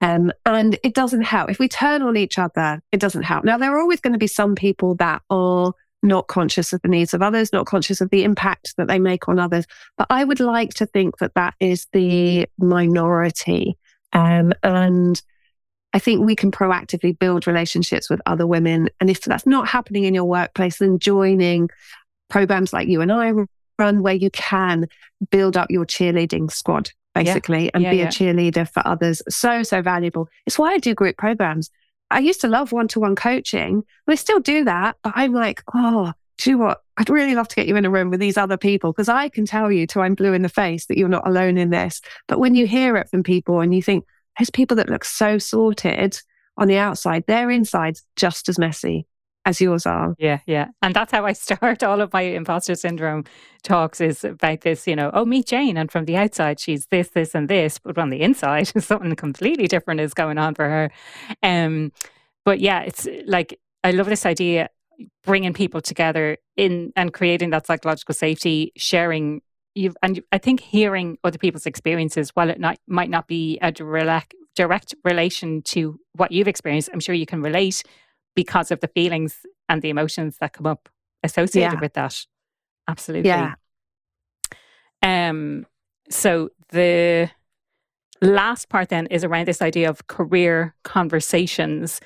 Um, 0.00 0.30
and 0.44 0.78
it 0.82 0.94
doesn't 0.94 1.22
help. 1.22 1.50
If 1.50 1.58
we 1.58 1.68
turn 1.68 2.02
on 2.02 2.16
each 2.16 2.38
other, 2.38 2.80
it 2.92 3.00
doesn't 3.00 3.22
help. 3.22 3.44
Now, 3.44 3.58
there 3.58 3.74
are 3.74 3.80
always 3.80 4.00
going 4.00 4.12
to 4.12 4.18
be 4.18 4.26
some 4.26 4.54
people 4.54 4.94
that 4.96 5.22
are 5.30 5.72
not 6.02 6.28
conscious 6.28 6.72
of 6.72 6.80
the 6.82 6.88
needs 6.88 7.14
of 7.14 7.22
others, 7.22 7.52
not 7.52 7.66
conscious 7.66 8.00
of 8.00 8.10
the 8.10 8.22
impact 8.22 8.74
that 8.76 8.88
they 8.88 8.98
make 8.98 9.28
on 9.28 9.38
others. 9.38 9.66
But 9.96 10.06
I 10.10 10.22
would 10.22 10.40
like 10.40 10.74
to 10.74 10.86
think 10.86 11.18
that 11.18 11.34
that 11.34 11.54
is 11.58 11.86
the 11.92 12.46
minority. 12.58 13.76
Um, 14.12 14.52
and 14.62 15.20
I 15.92 15.98
think 15.98 16.24
we 16.24 16.36
can 16.36 16.52
proactively 16.52 17.18
build 17.18 17.46
relationships 17.46 18.10
with 18.10 18.20
other 18.26 18.46
women. 18.46 18.90
And 19.00 19.10
if 19.10 19.22
that's 19.22 19.46
not 19.46 19.66
happening 19.66 20.04
in 20.04 20.14
your 20.14 20.24
workplace, 20.24 20.78
then 20.78 20.98
joining 20.98 21.70
programs 22.28 22.72
like 22.72 22.86
you 22.86 23.00
and 23.00 23.10
I 23.10 23.32
run 23.78 24.02
where 24.02 24.14
you 24.14 24.30
can 24.30 24.86
build 25.30 25.56
up 25.56 25.70
your 25.70 25.86
cheerleading 25.86 26.50
squad 26.50 26.90
basically 27.14 27.64
yeah. 27.64 27.70
and 27.74 27.82
yeah, 27.82 27.90
be 27.90 27.96
yeah. 27.96 28.04
a 28.04 28.08
cheerleader 28.08 28.68
for 28.68 28.86
others. 28.86 29.22
So, 29.28 29.62
so 29.62 29.80
valuable. 29.80 30.28
It's 30.46 30.58
why 30.58 30.72
I 30.72 30.78
do 30.78 30.94
group 30.94 31.16
programs. 31.16 31.70
I 32.10 32.20
used 32.20 32.40
to 32.42 32.48
love 32.48 32.72
one 32.72 32.88
to 32.88 33.00
one 33.00 33.16
coaching. 33.16 33.84
I 34.06 34.14
still 34.14 34.40
do 34.40 34.64
that, 34.64 34.96
but 35.02 35.14
I'm 35.16 35.32
like, 35.32 35.62
oh, 35.74 36.12
do 36.38 36.50
you 36.50 36.58
know 36.58 36.64
what? 36.64 36.82
I'd 36.98 37.10
really 37.10 37.34
love 37.34 37.48
to 37.48 37.56
get 37.56 37.66
you 37.66 37.76
in 37.76 37.84
a 37.84 37.90
room 37.90 38.10
with 38.10 38.20
these 38.20 38.36
other 38.36 38.56
people 38.56 38.92
because 38.92 39.08
I 39.08 39.28
can 39.28 39.46
tell 39.46 39.72
you 39.72 39.86
till 39.86 40.02
I'm 40.02 40.14
blue 40.14 40.32
in 40.32 40.42
the 40.42 40.48
face 40.48 40.86
that 40.86 40.98
you're 40.98 41.08
not 41.08 41.26
alone 41.26 41.58
in 41.58 41.70
this. 41.70 42.00
But 42.28 42.38
when 42.38 42.54
you 42.54 42.66
hear 42.66 42.96
it 42.96 43.08
from 43.08 43.22
people 43.22 43.60
and 43.60 43.74
you 43.74 43.82
think, 43.82 44.04
there's 44.38 44.50
people 44.50 44.76
that 44.76 44.90
look 44.90 45.04
so 45.04 45.38
sorted 45.38 46.20
on 46.58 46.68
the 46.68 46.76
outside, 46.76 47.24
their 47.26 47.50
inside's 47.50 48.02
just 48.16 48.48
as 48.48 48.58
messy 48.58 49.06
as 49.46 49.60
yours 49.60 49.86
are. 49.86 50.14
Yeah, 50.18 50.40
yeah. 50.44 50.68
And 50.82 50.94
that's 50.94 51.12
how 51.12 51.24
I 51.24 51.32
start 51.46 51.82
all 51.82 52.00
of 52.00 52.12
my 52.12 52.22
imposter 52.22 52.74
syndrome 52.74 53.24
talks 53.62 54.00
is 54.00 54.24
about 54.24 54.60
this, 54.60 54.86
you 54.86 54.96
know, 54.96 55.10
oh, 55.14 55.24
meet 55.24 55.46
Jane. 55.46 55.76
And 55.78 55.90
from 55.90 56.04
the 56.04 56.16
outside, 56.16 56.60
she's 56.60 56.86
this, 56.86 57.08
this, 57.10 57.34
and 57.34 57.48
this. 57.48 57.78
But 57.78 57.96
on 57.96 58.10
the 58.10 58.20
inside, 58.20 58.66
something 58.82 59.14
completely 59.14 59.68
different 59.68 60.00
is 60.00 60.12
going 60.12 60.36
on 60.36 60.54
for 60.54 60.68
her. 60.68 60.90
Um, 61.42 61.92
but 62.44 62.60
yeah, 62.60 62.80
it's 62.82 63.08
like, 63.26 63.58
I 63.82 63.92
love 63.92 64.06
this 64.06 64.26
idea 64.26 64.68
bringing 65.24 65.52
people 65.52 65.80
together 65.80 66.38
in 66.56 66.92
and 66.96 67.12
creating 67.12 67.50
that 67.50 67.66
psychological 67.66 68.14
safety, 68.14 68.72
sharing. 68.76 69.42
You've, 69.74 69.96
and 70.02 70.22
I 70.32 70.38
think 70.38 70.60
hearing 70.60 71.18
other 71.22 71.38
people's 71.38 71.66
experiences, 71.66 72.30
while 72.34 72.50
it 72.50 72.58
not, 72.58 72.78
might 72.88 73.10
not 73.10 73.28
be 73.28 73.58
a 73.60 73.70
direct, 73.70 74.34
direct 74.54 74.94
relation 75.04 75.60
to 75.62 76.00
what 76.14 76.32
you've 76.32 76.48
experienced, 76.48 76.88
I'm 76.92 77.00
sure 77.00 77.14
you 77.14 77.26
can 77.26 77.42
relate 77.42 77.82
because 78.36 78.70
of 78.70 78.78
the 78.80 78.88
feelings 78.88 79.44
and 79.68 79.82
the 79.82 79.90
emotions 79.90 80.36
that 80.38 80.52
come 80.52 80.66
up 80.66 80.88
associated 81.24 81.74
yeah. 81.74 81.80
with 81.80 81.94
that. 81.94 82.24
Absolutely. 82.86 83.28
Yeah. 83.30 83.54
Um, 85.02 85.66
so 86.08 86.50
the 86.70 87.30
last 88.22 88.68
part 88.68 88.90
then 88.90 89.06
is 89.06 89.24
around 89.24 89.48
this 89.48 89.60
idea 89.60 89.90
of 89.90 90.06
career 90.06 90.74
conversations. 90.84 92.00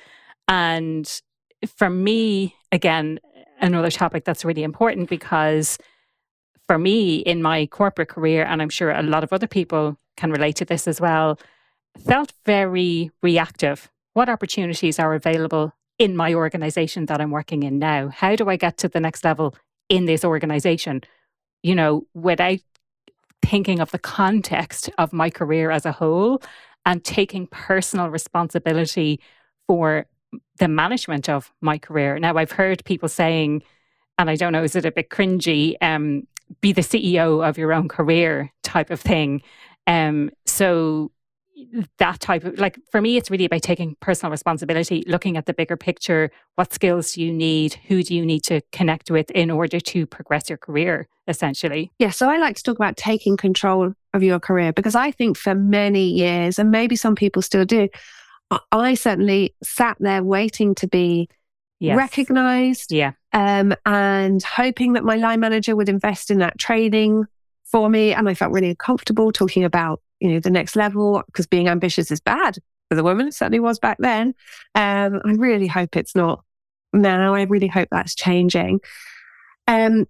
And 0.47 1.21
for 1.67 1.89
me, 1.89 2.55
again, 2.71 3.19
another 3.59 3.91
topic 3.91 4.25
that's 4.25 4.43
really 4.43 4.63
important 4.63 5.09
because 5.09 5.77
for 6.67 6.79
me 6.79 7.17
in 7.17 7.41
my 7.41 7.67
corporate 7.67 8.09
career, 8.09 8.43
and 8.43 8.61
I'm 8.61 8.69
sure 8.69 8.91
a 8.91 9.03
lot 9.03 9.23
of 9.23 9.31
other 9.33 9.47
people 9.47 9.97
can 10.17 10.31
relate 10.31 10.55
to 10.57 10.65
this 10.65 10.87
as 10.87 10.99
well, 10.99 11.39
felt 12.05 12.33
very 12.45 13.11
reactive. 13.21 13.91
What 14.13 14.29
opportunities 14.29 14.99
are 14.99 15.13
available 15.13 15.73
in 16.01 16.15
my 16.15 16.33
organization 16.33 17.05
that 17.05 17.21
I'm 17.21 17.29
working 17.29 17.61
in 17.61 17.77
now? 17.77 18.09
How 18.09 18.35
do 18.35 18.49
I 18.49 18.55
get 18.55 18.77
to 18.79 18.89
the 18.89 18.99
next 18.99 19.23
level 19.23 19.53
in 19.87 20.05
this 20.05 20.25
organization? 20.25 21.01
You 21.61 21.75
know, 21.75 22.07
without 22.15 22.57
thinking 23.43 23.79
of 23.79 23.91
the 23.91 23.99
context 23.99 24.89
of 24.97 25.13
my 25.13 25.29
career 25.29 25.69
as 25.69 25.85
a 25.85 25.91
whole 25.91 26.41
and 26.87 27.03
taking 27.03 27.45
personal 27.45 28.09
responsibility 28.09 29.19
for 29.67 30.07
the 30.57 30.67
management 30.67 31.29
of 31.29 31.51
my 31.61 31.77
career. 31.77 32.17
Now, 32.17 32.35
I've 32.35 32.51
heard 32.51 32.83
people 32.83 33.07
saying, 33.07 33.61
and 34.17 34.27
I 34.27 34.35
don't 34.37 34.53
know, 34.53 34.63
is 34.63 34.75
it 34.75 34.85
a 34.85 34.91
bit 34.91 35.11
cringy? 35.11 35.75
Um, 35.81 36.27
be 36.61 36.71
the 36.71 36.81
CEO 36.81 37.47
of 37.47 37.59
your 37.59 37.73
own 37.73 37.87
career 37.87 38.51
type 38.63 38.89
of 38.89 38.99
thing. 38.99 39.43
Um, 39.85 40.31
so 40.47 41.11
that 41.97 42.19
type 42.19 42.43
of 42.43 42.59
like 42.59 42.79
for 42.91 43.01
me 43.01 43.17
it's 43.17 43.31
really 43.31 43.45
about 43.45 43.61
taking 43.61 43.95
personal 43.99 44.31
responsibility 44.31 45.03
looking 45.07 45.37
at 45.37 45.45
the 45.45 45.53
bigger 45.53 45.77
picture. 45.77 46.31
What 46.55 46.73
skills 46.73 47.13
do 47.13 47.23
you 47.23 47.31
need? 47.33 47.73
Who 47.87 48.03
do 48.03 48.15
you 48.15 48.25
need 48.25 48.43
to 48.43 48.61
connect 48.71 49.11
with 49.11 49.31
in 49.31 49.49
order 49.51 49.79
to 49.79 50.05
progress 50.05 50.49
your 50.49 50.57
career 50.57 51.07
essentially? 51.27 51.91
Yeah 51.99 52.09
so 52.09 52.29
i 52.29 52.37
like 52.37 52.55
to 52.55 52.63
talk 52.63 52.75
about 52.75 52.97
taking 52.97 53.37
control 53.37 53.93
of 54.13 54.23
your 54.23 54.39
career 54.39 54.73
because 54.73 54.95
i 54.95 55.11
think 55.11 55.37
for 55.37 55.55
many 55.55 56.05
years 56.09 56.59
and 56.59 56.71
maybe 56.71 56.95
some 56.95 57.15
people 57.15 57.41
still 57.41 57.65
do 57.65 57.87
i 58.71 58.93
certainly 58.93 59.55
sat 59.63 59.97
there 59.99 60.23
waiting 60.23 60.75
to 60.75 60.87
be 60.87 61.29
yes. 61.79 61.97
recognized 61.97 62.91
yeah. 62.91 63.11
um, 63.33 63.73
and 63.85 64.43
hoping 64.43 64.93
that 64.93 65.03
my 65.03 65.15
line 65.15 65.39
manager 65.39 65.75
would 65.75 65.89
invest 65.89 66.29
in 66.29 66.39
that 66.39 66.57
training 66.57 67.25
for 67.63 67.89
me 67.89 68.13
and 68.13 68.27
i 68.27 68.33
felt 68.33 68.51
really 68.51 68.69
uncomfortable 68.69 69.31
talking 69.31 69.63
about 69.63 70.01
you 70.21 70.29
know, 70.29 70.39
the 70.39 70.49
next 70.49 70.75
level 70.75 71.23
because 71.25 71.47
being 71.47 71.67
ambitious 71.67 72.11
is 72.11 72.21
bad. 72.21 72.57
for 72.89 72.95
the 72.95 73.03
woman. 73.03 73.27
It 73.27 73.33
certainly 73.33 73.59
was 73.59 73.79
back 73.79 73.97
then. 73.99 74.35
Um, 74.75 75.21
I 75.25 75.31
really 75.31 75.67
hope 75.67 75.97
it's 75.97 76.15
not 76.15 76.43
now. 76.93 77.33
I 77.33 77.43
really 77.43 77.67
hope 77.67 77.89
that's 77.91 78.15
changing. 78.15 78.79
Um, 79.67 80.07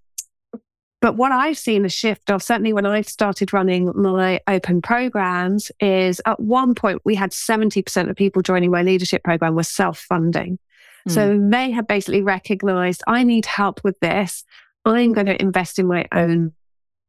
but 1.00 1.16
what 1.16 1.32
I've 1.32 1.58
seen 1.58 1.84
a 1.86 1.90
shift 1.90 2.30
of, 2.30 2.44
certainly 2.44 2.74
when 2.74 2.86
I 2.86 3.02
started 3.02 3.54
running 3.54 3.92
my 3.96 4.40
open 4.48 4.82
programs, 4.82 5.72
is 5.80 6.22
at 6.26 6.40
one 6.40 6.76
point 6.76 7.02
we 7.04 7.16
had 7.16 7.32
70% 7.32 8.10
of 8.10 8.16
people 8.16 8.44
joining 8.44 8.70
my 8.70 8.84
leadership 8.84 9.24
program 9.24 9.56
were 9.56 9.64
self 9.64 9.98
funding. 9.98 10.60
Mm. 11.08 11.12
So 11.12 11.50
they 11.50 11.72
have 11.72 11.88
basically 11.88 12.22
recognized 12.22 13.04
I 13.08 13.24
need 13.24 13.48
help 13.48 13.84
with 13.84 14.00
this. 14.00 14.44
I'm 14.86 15.14
going 15.14 15.28
to 15.28 15.42
invest 15.42 15.80
in 15.80 15.88
my 15.88 16.08
own 16.12 16.54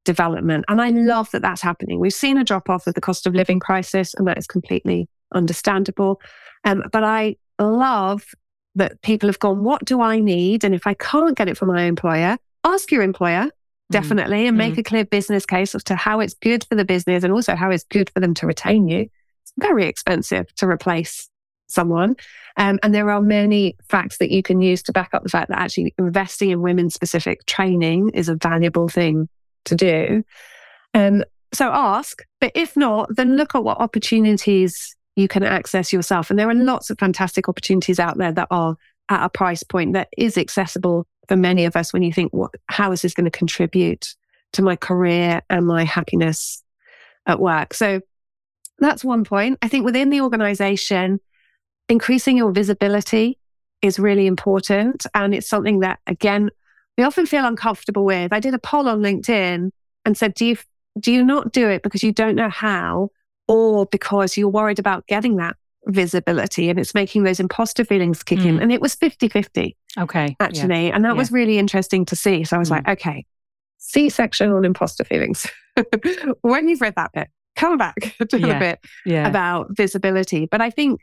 development. 0.05 0.65
And 0.69 0.81
I 0.81 0.91
love 0.91 1.31
that 1.31 1.43
that's 1.43 1.63
happening. 1.63 2.01
We've 2.01 2.13
seen 2.13 2.39
a 2.39 2.45
drop 2.45 2.69
off 2.69 2.87
of 2.87 2.95
the 2.95 3.01
cost 3.01 3.27
of 3.27 3.35
living 3.35 3.61
crisis, 3.61 4.15
and 4.15 4.27
that 4.27 4.39
is 4.39 4.47
completely 4.47 5.09
understandable. 5.35 6.21
Um, 6.65 6.85
but 6.93 7.05
I 7.05 7.37
love 7.59 8.25
that 8.75 9.01
people 9.03 9.29
have 9.29 9.39
gone, 9.39 9.65
What 9.65 9.85
do 9.85 10.01
I 10.01 10.21
need? 10.21 10.65
And 10.65 10.75
if 10.75 10.87
I 10.87 10.95
can't 10.95 11.37
get 11.37 11.49
it 11.49 11.57
from 11.57 11.69
my 11.69 11.83
employer, 11.83 12.39
ask 12.65 12.91
your 12.91 13.03
employer 13.03 13.45
mm-hmm. 13.45 13.51
definitely 13.91 14.47
and 14.47 14.57
make 14.57 14.73
mm-hmm. 14.73 14.81
a 14.81 14.85
clear 14.85 15.05
business 15.05 15.47
case 15.47 15.75
as 15.75 15.85
to 15.85 15.95
how 15.95 16.21
it's 16.21 16.35
good 16.35 16.65
for 16.65 16.75
the 16.75 16.85
business 16.85 17.25
and 17.25 17.33
also 17.33 17.55
how 17.55 17.71
it's 17.71 17.85
good 17.85 18.11
for 18.11 18.21
them 18.21 18.35
to 18.35 18.47
retain 18.47 18.89
you. 18.89 19.01
It's 19.43 19.53
very 19.59 19.87
expensive 19.87 20.53
to 20.57 20.67
replace 20.67 21.29
someone. 21.69 22.17
Um, 22.57 22.79
and 22.83 22.95
there 22.95 23.11
are 23.11 23.21
many 23.21 23.77
facts 23.89 24.19
that 24.19 24.31
you 24.31 24.43
can 24.43 24.61
use 24.61 24.83
to 24.85 24.93
back 24.93 25.11
up 25.15 25.23
the 25.23 25.29
fact 25.29 25.49
that 25.49 25.59
actually 25.59 25.95
investing 25.99 26.51
in 26.51 26.61
women 26.61 26.91
specific 26.91 27.47
training 27.47 28.11
is 28.11 28.29
a 28.29 28.37
valuable 28.37 28.89
thing 28.89 29.29
to 29.65 29.75
do. 29.75 30.25
Um, 30.95 31.25
so 31.53 31.71
ask, 31.71 32.23
but 32.41 32.53
if 32.55 32.77
not, 32.77 33.15
then 33.15 33.37
look 33.37 33.55
at 33.55 33.65
what 33.65 33.79
opportunities 33.79 34.97
you 35.17 35.29
can 35.29 35.43
access 35.43 35.93
yourself. 35.93 36.31
And 36.31 36.39
there 36.39 36.49
are 36.49 36.55
lots 36.55 36.89
of 36.91 36.99
fantastic 36.99 37.49
opportunities 37.49 38.01
out 38.01 38.17
there 38.17 38.33
that 38.33 38.49
are 38.51 38.77
at 39.09 39.25
a 39.25 39.29
price 39.29 39.63
point 39.63 39.93
that 39.93 40.09
is 40.17 40.39
accessible 40.39 41.07
for 41.29 41.37
many 41.37 41.67
of 41.67 41.77
us 41.77 41.93
when 41.93 42.03
you 42.03 42.13
think, 42.13 42.33
what, 42.33 42.51
how 42.69 42.93
is 42.93 43.03
this 43.03 43.15
going 43.15 43.27
to 43.27 43.31
contribute 43.31 44.15
to 44.53 44.63
my 44.63 44.77
career 44.77 45.43
and 45.51 45.67
my 45.67 45.85
happiness 45.85 46.63
at 47.27 47.39
work? 47.39 47.75
So 47.75 48.01
that's 48.79 49.05
one 49.05 49.25
point. 49.25 49.59
I 49.61 49.69
think 49.69 49.85
within 49.85 50.11
the 50.11 50.23
organization, 50.23 51.21
increasing 51.89 52.39
your 52.39 52.53
visibility 52.53 53.39
is 53.83 53.99
really 53.99 54.27
important. 54.27 55.05
And 55.15 55.35
it's 55.35 55.49
something 55.49 55.81
that, 55.81 55.99
again, 56.07 56.51
we 56.97 57.05
often 57.05 57.27
feel 57.27 57.45
uncomfortable 57.45 58.05
with. 58.05 58.33
I 58.33 58.41
did 58.41 58.55
a 58.55 58.59
poll 58.59 58.89
on 58.89 59.01
LinkedIn 59.01 59.71
and 60.05 60.17
said, 60.17 60.35
do 60.35 60.45
you, 60.45 60.57
do 60.99 61.13
you 61.13 61.25
not 61.25 61.53
do 61.53 61.69
it 61.69 61.83
because 61.83 62.03
you 62.03 62.13
don't 62.13 62.35
know 62.35 62.51
how 62.51 63.11
or 63.49 63.87
because 63.87 64.37
you're 64.37 64.49
worried 64.49 64.79
about 64.79 65.07
getting 65.07 65.37
that 65.37 65.57
visibility 65.87 66.69
and 66.69 66.79
it's 66.79 66.95
making 66.95 67.25
those 67.25 67.41
imposter 67.41 67.85
feelings 67.85 68.23
kick 68.23 68.41
mm. 68.41 68.47
in? 68.47 68.61
And 68.61 68.73
it 68.73 68.81
was 68.81 68.95
50 68.95 69.29
50. 69.29 69.77
Okay. 69.99 70.37
Actually. 70.39 70.89
Yeah. 70.89 70.95
And 70.95 71.05
that 71.05 71.11
yeah. 71.13 71.19
was 71.19 71.33
really 71.33 71.59
interesting 71.59 72.05
to 72.07 72.17
see. 72.17 72.45
So 72.45 72.57
I 72.57 72.59
was 72.59 72.69
mm. 72.69 72.73
like, 72.73 72.89
okay, 72.89 73.25
C 73.79 74.09
section 74.09 74.51
on 74.53 74.65
imposter 74.65 75.05
feelings. 75.05 75.47
when 76.43 76.69
you've 76.69 76.81
read 76.81 76.95
that 76.97 77.13
bit, 77.13 77.29
come 77.57 77.79
back 77.79 77.97
to 78.29 78.39
yeah. 78.39 78.47
the 78.47 78.59
bit 78.59 78.81
yeah. 79.05 79.27
about 79.27 79.69
visibility. 79.77 80.47
But 80.47 80.61
I 80.61 80.71
think 80.71 81.01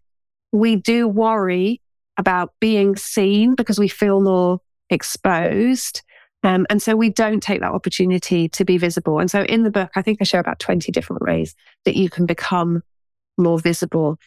we 0.52 0.76
do 0.76 1.08
worry 1.08 1.82
about 2.18 2.54
being 2.60 2.96
seen 2.96 3.56
because 3.56 3.80
we 3.80 3.88
feel 3.88 4.22
more 4.22 4.60
exposed. 4.90 6.02
Um, 6.44 6.66
and 6.70 6.82
so 6.82 6.96
we 6.96 7.10
don't 7.10 7.44
take 7.44 7.60
that 7.60 7.72
opportunity 7.72 8.48
to 8.50 8.64
be 8.64 8.78
visible. 8.78 9.20
And 9.20 9.30
so 9.30 9.44
in 9.44 9.64
the 9.64 9.72
book, 9.72 9.92
I 9.96 10.02
think 10.02 10.20
I 10.22 10.24
show 10.24 10.40
about 10.40 10.60
20 10.60 10.92
different 10.92 11.22
ways 11.22 11.56
that 11.86 11.96
you 11.96 12.10
can 12.10 12.26
become 12.26 12.82
more 13.38 13.60
visible. 13.60 14.18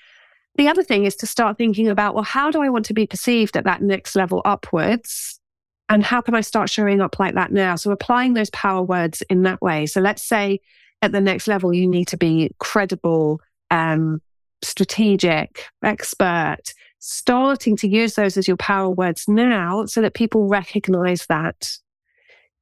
The 0.57 0.69
other 0.69 0.83
thing 0.83 1.07
is 1.07 1.17
to 1.17 1.27
start 1.27 1.57
thinking 1.57 1.89
about, 1.89 2.15
well, 2.15 2.25
how 2.25 2.51
do 2.51 2.63
I 2.63 2.69
want 2.69 2.85
to 2.87 2.95
be 2.95 3.07
perceived 3.07 3.57
at 3.57 3.65
that 3.65 3.81
next 3.81 4.15
level 4.15 4.43
upwards? 4.45 5.41
And 5.89 6.05
how 6.05 6.21
can 6.21 6.35
I 6.35 6.43
start 6.43 6.71
showing 6.71 7.01
up 7.01 7.19
like 7.19 7.35
that 7.35 7.53
now? 7.53 7.77
So 7.77 7.91
applying 7.91 8.35
those 8.35 8.51
power 8.51 8.83
words 8.83 9.23
in 9.29 9.43
that 9.43 9.61
way. 9.63 9.87
So 9.87 10.01
let's 10.01 10.23
say 10.23 10.61
at 11.01 11.13
the 11.13 11.21
next 11.21 11.49
level, 11.49 11.73
you 11.73 11.89
need 11.89 12.09
to 12.09 12.17
be 12.17 12.51
credible, 12.59 13.41
um, 13.71 14.21
strategic, 14.63 15.67
expert, 15.83 16.75
starting 17.05 17.75
to 17.75 17.89
use 17.89 18.15
those 18.15 18.37
as 18.37 18.47
your 18.47 18.57
power 18.57 18.89
words 18.89 19.27
now 19.27 19.85
so 19.87 20.01
that 20.01 20.15
people 20.15 20.47
recognize 20.47 21.27
that 21.27 21.77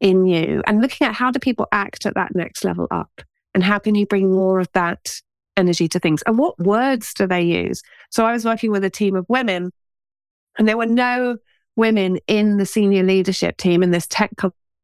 in 0.00 0.24
you 0.24 0.62
and 0.66 0.80
looking 0.80 1.06
at 1.06 1.12
how 1.12 1.30
do 1.30 1.38
people 1.38 1.66
act 1.72 2.06
at 2.06 2.14
that 2.14 2.34
next 2.34 2.64
level 2.64 2.86
up 2.90 3.20
and 3.54 3.62
how 3.62 3.78
can 3.78 3.94
you 3.94 4.06
bring 4.06 4.32
more 4.32 4.58
of 4.58 4.66
that 4.72 5.20
energy 5.58 5.86
to 5.86 5.98
things 5.98 6.22
and 6.22 6.38
what 6.38 6.58
words 6.58 7.12
do 7.12 7.26
they 7.26 7.42
use? 7.42 7.82
So 8.08 8.24
i 8.24 8.32
was 8.32 8.46
working 8.46 8.70
with 8.70 8.82
a 8.82 8.88
team 8.88 9.14
of 9.14 9.26
women 9.28 9.72
and 10.58 10.66
there 10.66 10.78
were 10.78 10.86
no 10.86 11.36
women 11.76 12.16
in 12.26 12.56
the 12.56 12.64
senior 12.64 13.02
leadership 13.02 13.58
team 13.58 13.82
in 13.82 13.90
this 13.90 14.06
tech 14.06 14.30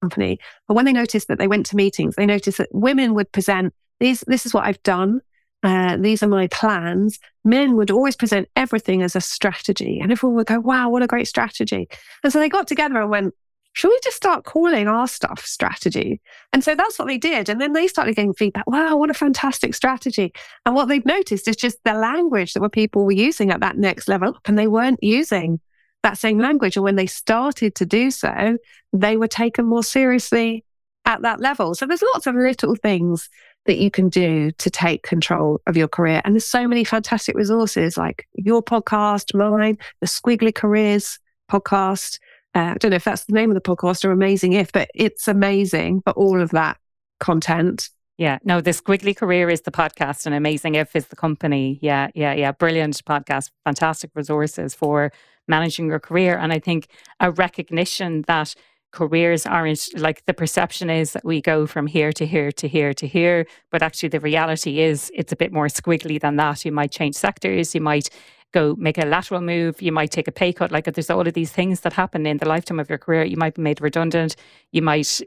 company. 0.03 0.39
But 0.69 0.75
when 0.75 0.85
they 0.85 0.93
noticed 0.93 1.29
that 1.29 1.39
they 1.39 1.49
went 1.49 1.65
to 1.67 1.77
meetings 1.77 2.17
they 2.17 2.27
noticed 2.27 2.59
that 2.59 2.69
women 2.73 3.15
would 3.15 3.33
present 3.33 3.73
these 4.01 4.21
this 4.27 4.45
is 4.45 4.53
what 4.53 4.67
i've 4.67 4.83
done 4.83 5.23
uh, 5.67 5.97
these 5.97 6.23
are 6.23 6.29
my 6.29 6.47
plans, 6.47 7.19
men 7.45 7.75
would 7.75 7.91
always 7.91 8.15
present 8.15 8.49
everything 8.55 9.03
as 9.03 9.17
a 9.17 9.21
strategy. 9.21 9.99
And 10.01 10.13
everyone 10.13 10.37
would 10.37 10.47
go, 10.47 10.61
wow, 10.61 10.89
what 10.89 11.03
a 11.03 11.09
great 11.09 11.27
strategy. 11.27 11.89
And 12.23 12.33
so 12.33 12.39
they 12.39 12.49
got 12.49 12.69
together 12.69 13.01
and 13.01 13.11
went, 13.11 13.35
should 13.73 13.89
we 13.89 13.99
just 14.05 14.17
start 14.17 14.45
calling 14.45 14.87
our 14.87 15.09
stuff 15.09 15.45
strategy? 15.45 16.21
And 16.53 16.63
so 16.63 16.77
that's 16.77 17.01
what 17.01 17.09
they 17.09 17.19
did. 17.19 17.49
And 17.49 17.61
then 17.61 17.73
they 17.73 17.89
started 17.89 18.15
getting 18.15 18.33
feedback. 18.33 18.65
Wow, 18.69 18.97
what 18.97 19.11
a 19.11 19.15
fantastic 19.15 19.75
strategy. 19.75 20.33
And 20.65 20.75
what 20.77 20.87
they've 20.87 21.05
noticed 21.05 21.49
is 21.49 21.57
just 21.57 21.79
the 21.85 21.95
language 21.95 22.55
that 22.55 22.71
people 22.71 23.05
were 23.05 23.11
using 23.11 23.51
at 23.51 23.61
that 23.61 23.77
next 23.77 24.07
level 24.07 24.39
and 24.45 24.57
they 24.57 24.69
weren't 24.69 25.03
using 25.03 25.59
that 26.05 26.17
same 26.17 26.39
language. 26.39 26.77
And 26.77 26.85
when 26.85 26.95
they 26.95 27.07
started 27.07 27.75
to 27.75 27.85
do 27.85 28.13
so, 28.13 28.57
they 28.93 29.17
were 29.17 29.29
taken 29.29 29.67
more 29.67 29.83
seriously 29.83 30.65
at 31.05 31.23
that 31.23 31.41
level. 31.41 31.75
So 31.75 31.87
there's 31.87 32.05
lots 32.15 32.29
of 32.29 32.37
little 32.37 32.77
things 32.77 33.29
that 33.67 33.79
you 33.79 33.91
can 33.91 34.09
do 34.09 34.51
to 34.53 34.71
take 34.71 35.03
control 35.03 35.61
of 35.67 35.77
your 35.77 35.89
career. 35.89 36.23
And 36.25 36.35
there's 36.35 36.45
so 36.45 36.67
many 36.67 36.85
fantastic 36.85 37.37
resources 37.37 37.97
like 37.97 38.27
your 38.35 38.63
podcast, 38.63 39.35
mine, 39.35 39.79
the 40.01 40.07
Squiggly 40.07 40.55
Careers 40.55 41.19
podcast. 41.51 42.19
Uh, 42.55 42.73
I 42.75 42.75
don't 42.79 42.91
know 42.91 42.97
if 42.97 43.05
that's 43.05 43.25
the 43.25 43.35
name 43.35 43.51
of 43.51 43.55
the 43.55 43.61
podcast 43.61 44.05
or 44.05 44.13
Amazing 44.13 44.55
If, 44.55 44.73
but 44.73 44.91
it's 44.95 45.29
amazing 45.29 46.03
for 46.03 46.13
all 46.13 46.41
of 46.41 46.51
that 46.51 46.79
content. 47.21 47.91
Yeah, 48.19 48.39
no, 48.45 48.63
the 48.63 48.71
Squiggly 48.71 49.15
Career 49.15 49.51
is 49.51 49.61
the 49.63 49.71
podcast 49.71 50.25
and 50.25 50.35
Amazing 50.35 50.75
If 50.75 50.97
is 50.97 51.09
the 51.09 51.17
company. 51.17 51.79
Yeah, 51.83 52.09
yeah, 52.15 52.33
yeah. 52.33 52.53
Brilliant 52.53 53.05
podcast, 53.05 53.51
fantastic 53.65 54.11
resources 54.15 54.75
for 54.75 55.13
managing 55.49 55.87
your 55.87 56.01
career. 56.01 56.39
And 56.39 56.53
I 56.53 56.59
think 56.59 56.89
a 57.21 57.31
recognition 57.31 58.25
that 58.27 58.55
careers 58.97 59.45
aren't 59.45 59.83
like 59.99 60.25
the 60.25 60.33
perception 60.33 60.89
is 60.89 61.13
that 61.13 61.23
we 61.23 61.43
go 61.43 61.67
from 61.67 61.87
here 61.87 62.13
to 62.15 62.25
here 62.25 62.51
to 62.51 62.67
here 62.67 62.95
to 62.95 63.07
here, 63.07 63.47
but 63.71 63.83
actually 63.83 64.09
the 64.09 64.21
reality 64.21 64.81
is 64.81 65.13
it's 65.15 65.33
a 65.33 65.37
bit 65.37 65.53
more 65.53 65.69
squiggly 65.69 66.19
than 66.19 66.37
that. 66.37 66.65
You 66.65 66.73
might 66.73 66.93
change 66.93 67.15
sectors, 67.15 67.75
you 67.75 67.83
might 67.83 68.09
go 68.55 68.75
make 68.79 68.97
a 68.97 69.05
lateral 69.05 69.43
move, 69.43 69.83
you 69.83 69.93
might 69.93 70.11
take 70.11 70.29
a 70.29 70.33
pay 70.33 70.51
cut. 70.51 70.73
Like 70.73 70.85
there's 70.85 71.11
all 71.11 71.29
of 71.29 71.35
these 71.35 71.53
things 71.53 71.81
that 71.81 71.93
happen 71.93 72.27
in 72.27 72.39
the 72.39 72.49
lifetime 72.49 72.81
of 72.81 72.89
your 72.89 72.97
career. 72.97 73.23
You 73.25 73.37
might 73.37 73.57
be 73.57 73.63
made 73.63 73.83
redundant, 73.83 74.35
you 74.73 74.81
might 74.81 75.21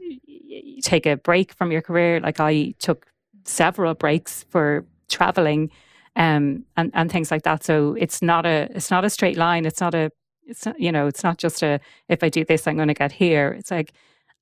take 0.82 1.06
a 1.06 1.16
break 1.16 1.52
from 1.52 1.70
your 1.70 1.82
career. 1.82 2.18
Like 2.18 2.40
I 2.40 2.74
took 2.80 3.06
several 3.44 3.94
breaks 3.94 4.44
for 4.50 4.84
traveling 5.08 5.70
um, 6.16 6.64
and 6.76 6.90
and 6.92 7.08
things 7.08 7.30
like 7.30 7.44
that. 7.44 7.62
So 7.62 7.94
it's 8.04 8.20
not 8.20 8.46
a 8.46 8.68
it's 8.74 8.90
not 8.90 9.04
a 9.04 9.10
straight 9.10 9.36
line. 9.36 9.64
It's 9.64 9.80
not 9.80 9.94
a 9.94 10.10
it's 10.50 10.66
not, 10.66 10.78
you 10.80 10.92
know, 10.92 11.06
it's 11.06 11.22
not 11.22 11.38
just 11.38 11.62
a, 11.62 11.80
if 12.08 12.22
I 12.22 12.28
do 12.28 12.44
this, 12.44 12.66
I'm 12.66 12.76
going 12.76 12.88
to 12.88 12.94
get 12.94 13.12
here. 13.12 13.54
It's 13.58 13.70
like, 13.70 13.92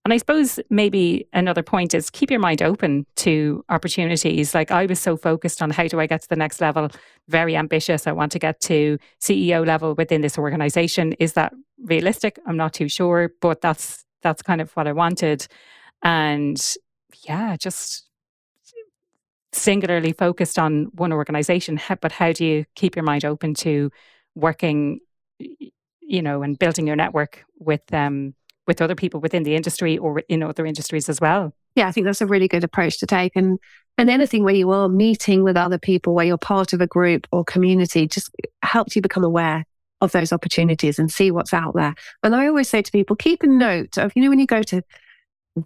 and 0.05 0.15
I 0.15 0.17
suppose 0.17 0.59
maybe 0.71 1.29
another 1.33 1.63
point 1.63 1.93
is 1.93 2.09
keep 2.09 2.31
your 2.31 2.41
mind 2.41 2.63
open 2.63 3.05
to 3.17 3.65
opportunities. 3.69 4.55
Like 4.55 4.71
I 4.71 4.87
was 4.87 4.99
so 4.99 5.17
focused 5.17 5.61
on 5.61 5.71
how 5.71 5.87
do 5.87 6.01
I 6.01 6.07
get 6.07 6.23
to 6.23 6.29
the 6.29 6.37
next 6.37 6.61
level, 6.61 6.89
very 7.29 7.57
ambitious. 7.57 8.07
I 8.07 8.13
want 8.13 8.33
to 8.33 8.39
get 8.39 8.61
to 8.61 8.99
CEO 9.21 9.67
level 9.67 9.95
within 9.95 10.23
this 10.23 10.39
organization. 10.39 11.13
Is 11.15 11.35
that 11.35 11.53
realistic? 11.85 12.39
I'm 12.47 12.57
not 12.57 12.73
too 12.73 12.89
sure, 12.89 13.33
but 13.41 13.61
that's 13.61 14.05
that's 14.23 14.43
kind 14.43 14.61
of 14.61 14.73
what 14.73 14.87
I 14.87 14.93
wanted. 14.93 15.47
And 16.03 16.59
yeah, 17.27 17.57
just 17.57 18.09
singularly 19.53 20.13
focused 20.13 20.59
on 20.59 20.85
one 20.95 21.13
organization. 21.13 21.81
But 22.01 22.13
how 22.13 22.33
do 22.33 22.45
you 22.45 22.65
keep 22.77 22.97
your 22.97 23.05
mind 23.05 23.25
open 23.25 23.55
to 23.55 23.91
working 24.35 25.01
you 26.09 26.23
know, 26.23 26.43
and 26.43 26.59
building 26.59 26.87
your 26.87 26.97
network 26.97 27.45
with 27.59 27.83
um, 27.93 28.35
with 28.67 28.83
other 28.83 28.95
people 28.95 29.21
within 29.21 29.45
the 29.45 29.55
industry 29.55 29.97
or 29.97 30.21
in 30.29 30.43
other 30.43 30.67
industries 30.67 31.09
as 31.09 31.21
well. 31.21 31.55
Yeah, 31.77 31.87
I 31.87 31.93
think 31.93 32.07
that's 32.07 32.21
a 32.21 32.27
really 32.27 32.49
good 32.49 32.65
approach 32.65 32.99
to 32.99 33.07
take. 33.07 33.37
And 33.37 33.59
and 33.99 34.09
anything 34.09 34.43
where 34.43 34.55
you 34.55 34.71
are 34.71 34.89
meeting 34.89 35.45
with 35.45 35.57
other 35.57 35.79
people, 35.79 36.15
where 36.15 36.25
you're 36.25 36.39
part 36.39 36.73
of 36.73 36.81
a 36.81 36.87
group 36.87 37.27
or 37.31 37.45
community, 37.45 38.07
just 38.07 38.31
helps 38.63 38.97
you 38.97 39.03
become 39.03 39.25
aware 39.25 39.65
of 40.01 40.13
those 40.13 40.33
opportunities 40.33 40.99
and 40.99 41.13
see 41.13 41.31
what's 41.31 41.53
out 41.53 41.75
there. 41.75 41.95
And 42.23 42.35
I 42.35 42.47
always 42.47 42.69
say 42.69 42.83
to 42.83 42.93
people, 42.93 43.17
keep 43.17 43.43
a 43.43 43.49
note 43.49 43.99
of, 43.99 44.13
you 44.15 44.23
know, 44.23 44.31
when 44.31 44.39
you 44.39 44.47
go 44.47 44.63
to 44.63 44.83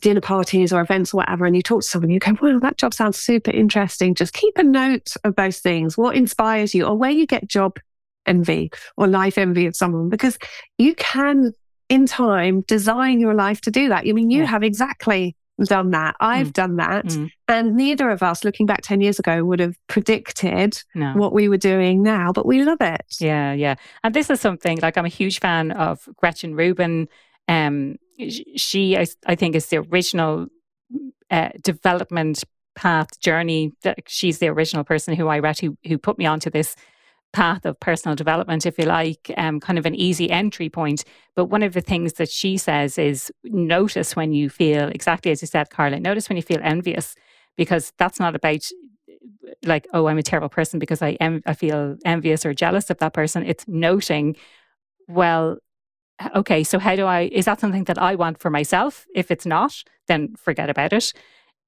dinner 0.00 0.22
parties 0.22 0.72
or 0.72 0.80
events 0.80 1.12
or 1.12 1.18
whatever, 1.18 1.44
and 1.44 1.54
you 1.54 1.62
talk 1.62 1.82
to 1.82 1.86
someone, 1.86 2.10
you 2.10 2.18
go, 2.18 2.34
well, 2.40 2.58
that 2.60 2.78
job 2.78 2.94
sounds 2.94 3.18
super 3.18 3.50
interesting. 3.50 4.14
Just 4.14 4.32
keep 4.32 4.56
a 4.56 4.62
note 4.62 5.12
of 5.22 5.36
those 5.36 5.58
things, 5.58 5.98
what 5.98 6.16
inspires 6.16 6.74
you, 6.74 6.86
or 6.86 6.96
where 6.96 7.10
you 7.10 7.26
get 7.26 7.46
job 7.46 7.78
envy 8.26 8.70
or 8.96 9.06
life 9.06 9.38
envy 9.38 9.66
of 9.66 9.76
someone, 9.76 10.08
because 10.08 10.38
you 10.78 10.94
can, 10.94 11.52
in 11.88 12.06
time, 12.06 12.62
design 12.62 13.20
your 13.20 13.34
life 13.34 13.60
to 13.62 13.70
do 13.70 13.88
that. 13.88 14.06
I 14.06 14.12
mean, 14.12 14.30
you 14.30 14.40
yeah. 14.40 14.46
have 14.46 14.62
exactly 14.62 15.36
done 15.64 15.90
that. 15.90 16.16
I've 16.20 16.48
mm. 16.48 16.52
done 16.54 16.76
that. 16.76 17.06
Mm. 17.06 17.30
And 17.48 17.76
neither 17.76 18.10
of 18.10 18.22
us, 18.22 18.44
looking 18.44 18.66
back 18.66 18.80
10 18.82 19.00
years 19.00 19.18
ago, 19.18 19.44
would 19.44 19.60
have 19.60 19.76
predicted 19.86 20.82
no. 20.94 21.12
what 21.14 21.32
we 21.32 21.48
were 21.48 21.56
doing 21.56 22.02
now, 22.02 22.32
but 22.32 22.46
we 22.46 22.62
love 22.62 22.80
it. 22.80 23.04
Yeah, 23.20 23.52
yeah. 23.52 23.76
And 24.02 24.14
this 24.14 24.30
is 24.30 24.40
something 24.40 24.78
like 24.80 24.96
I'm 24.96 25.04
a 25.04 25.10
huge 25.10 25.40
fan 25.40 25.72
of 25.72 26.08
Gretchen 26.16 26.54
Rubin. 26.54 27.08
Um, 27.48 27.96
she, 28.56 28.96
I, 28.96 29.06
I 29.26 29.34
think, 29.34 29.54
is 29.54 29.66
the 29.66 29.78
original 29.78 30.46
uh, 31.30 31.50
development 31.62 32.44
path 32.74 33.20
journey. 33.20 33.72
She's 34.06 34.38
the 34.38 34.48
original 34.48 34.84
person 34.84 35.14
who 35.14 35.28
I 35.28 35.38
read 35.38 35.58
who, 35.58 35.76
who 35.86 35.98
put 35.98 36.18
me 36.18 36.26
onto 36.26 36.50
this 36.50 36.74
path 37.32 37.64
of 37.64 37.78
personal 37.80 38.14
development, 38.14 38.66
if 38.66 38.78
you 38.78 38.84
like, 38.84 39.30
um, 39.36 39.60
kind 39.60 39.78
of 39.78 39.86
an 39.86 39.94
easy 39.94 40.30
entry 40.30 40.68
point. 40.68 41.04
But 41.34 41.46
one 41.46 41.62
of 41.62 41.72
the 41.72 41.80
things 41.80 42.14
that 42.14 42.30
she 42.30 42.56
says 42.56 42.98
is 42.98 43.32
notice 43.44 44.14
when 44.14 44.32
you 44.32 44.50
feel 44.50 44.88
exactly 44.88 45.30
as 45.30 45.42
you 45.42 45.48
said, 45.48 45.70
Carla, 45.70 45.98
notice 45.98 46.28
when 46.28 46.36
you 46.36 46.42
feel 46.42 46.60
envious, 46.62 47.14
because 47.56 47.92
that's 47.98 48.20
not 48.20 48.34
about 48.34 48.60
like, 49.64 49.86
oh, 49.92 50.06
I'm 50.06 50.18
a 50.18 50.22
terrible 50.22 50.48
person 50.48 50.78
because 50.78 51.02
I 51.02 51.10
am 51.20 51.42
I 51.46 51.54
feel 51.54 51.96
envious 52.04 52.44
or 52.44 52.54
jealous 52.54 52.90
of 52.90 52.98
that 52.98 53.14
person. 53.14 53.44
It's 53.44 53.66
noting, 53.68 54.36
well, 55.08 55.58
okay, 56.34 56.64
so 56.64 56.78
how 56.78 56.96
do 56.96 57.06
I, 57.06 57.22
is 57.32 57.44
that 57.46 57.60
something 57.60 57.84
that 57.84 57.98
I 57.98 58.14
want 58.14 58.38
for 58.38 58.50
myself? 58.50 59.06
If 59.14 59.30
it's 59.30 59.46
not, 59.46 59.82
then 60.08 60.34
forget 60.36 60.70
about 60.70 60.92
it. 60.92 61.12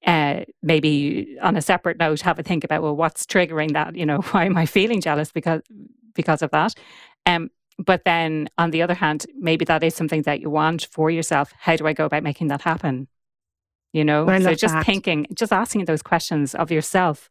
Uh, 0.06 0.44
maybe 0.62 1.38
on 1.40 1.56
a 1.56 1.62
separate 1.62 1.98
note, 1.98 2.20
have 2.20 2.38
a 2.38 2.42
think 2.42 2.62
about, 2.62 2.82
well, 2.82 2.94
what's 2.94 3.24
triggering 3.24 3.72
that? 3.72 3.96
You 3.96 4.04
know, 4.04 4.18
why 4.30 4.44
am 4.44 4.56
I 4.56 4.66
feeling 4.66 5.00
jealous 5.00 5.32
because, 5.32 5.62
because 6.14 6.42
of 6.42 6.50
that? 6.50 6.74
Um, 7.26 7.50
but 7.78 8.04
then 8.04 8.48
on 8.58 8.70
the 8.70 8.82
other 8.82 8.94
hand, 8.94 9.26
maybe 9.38 9.64
that 9.64 9.82
is 9.82 9.94
something 9.94 10.22
that 10.22 10.40
you 10.40 10.50
want 10.50 10.86
for 10.90 11.10
yourself. 11.10 11.52
How 11.58 11.76
do 11.76 11.86
I 11.86 11.92
go 11.92 12.04
about 12.04 12.22
making 12.22 12.48
that 12.48 12.62
happen? 12.62 13.08
You 13.92 14.04
know, 14.04 14.26
so 14.26 14.54
just 14.54 14.74
that. 14.74 14.86
thinking, 14.86 15.26
just 15.34 15.52
asking 15.52 15.84
those 15.84 16.02
questions 16.02 16.54
of 16.54 16.70
yourself 16.70 17.28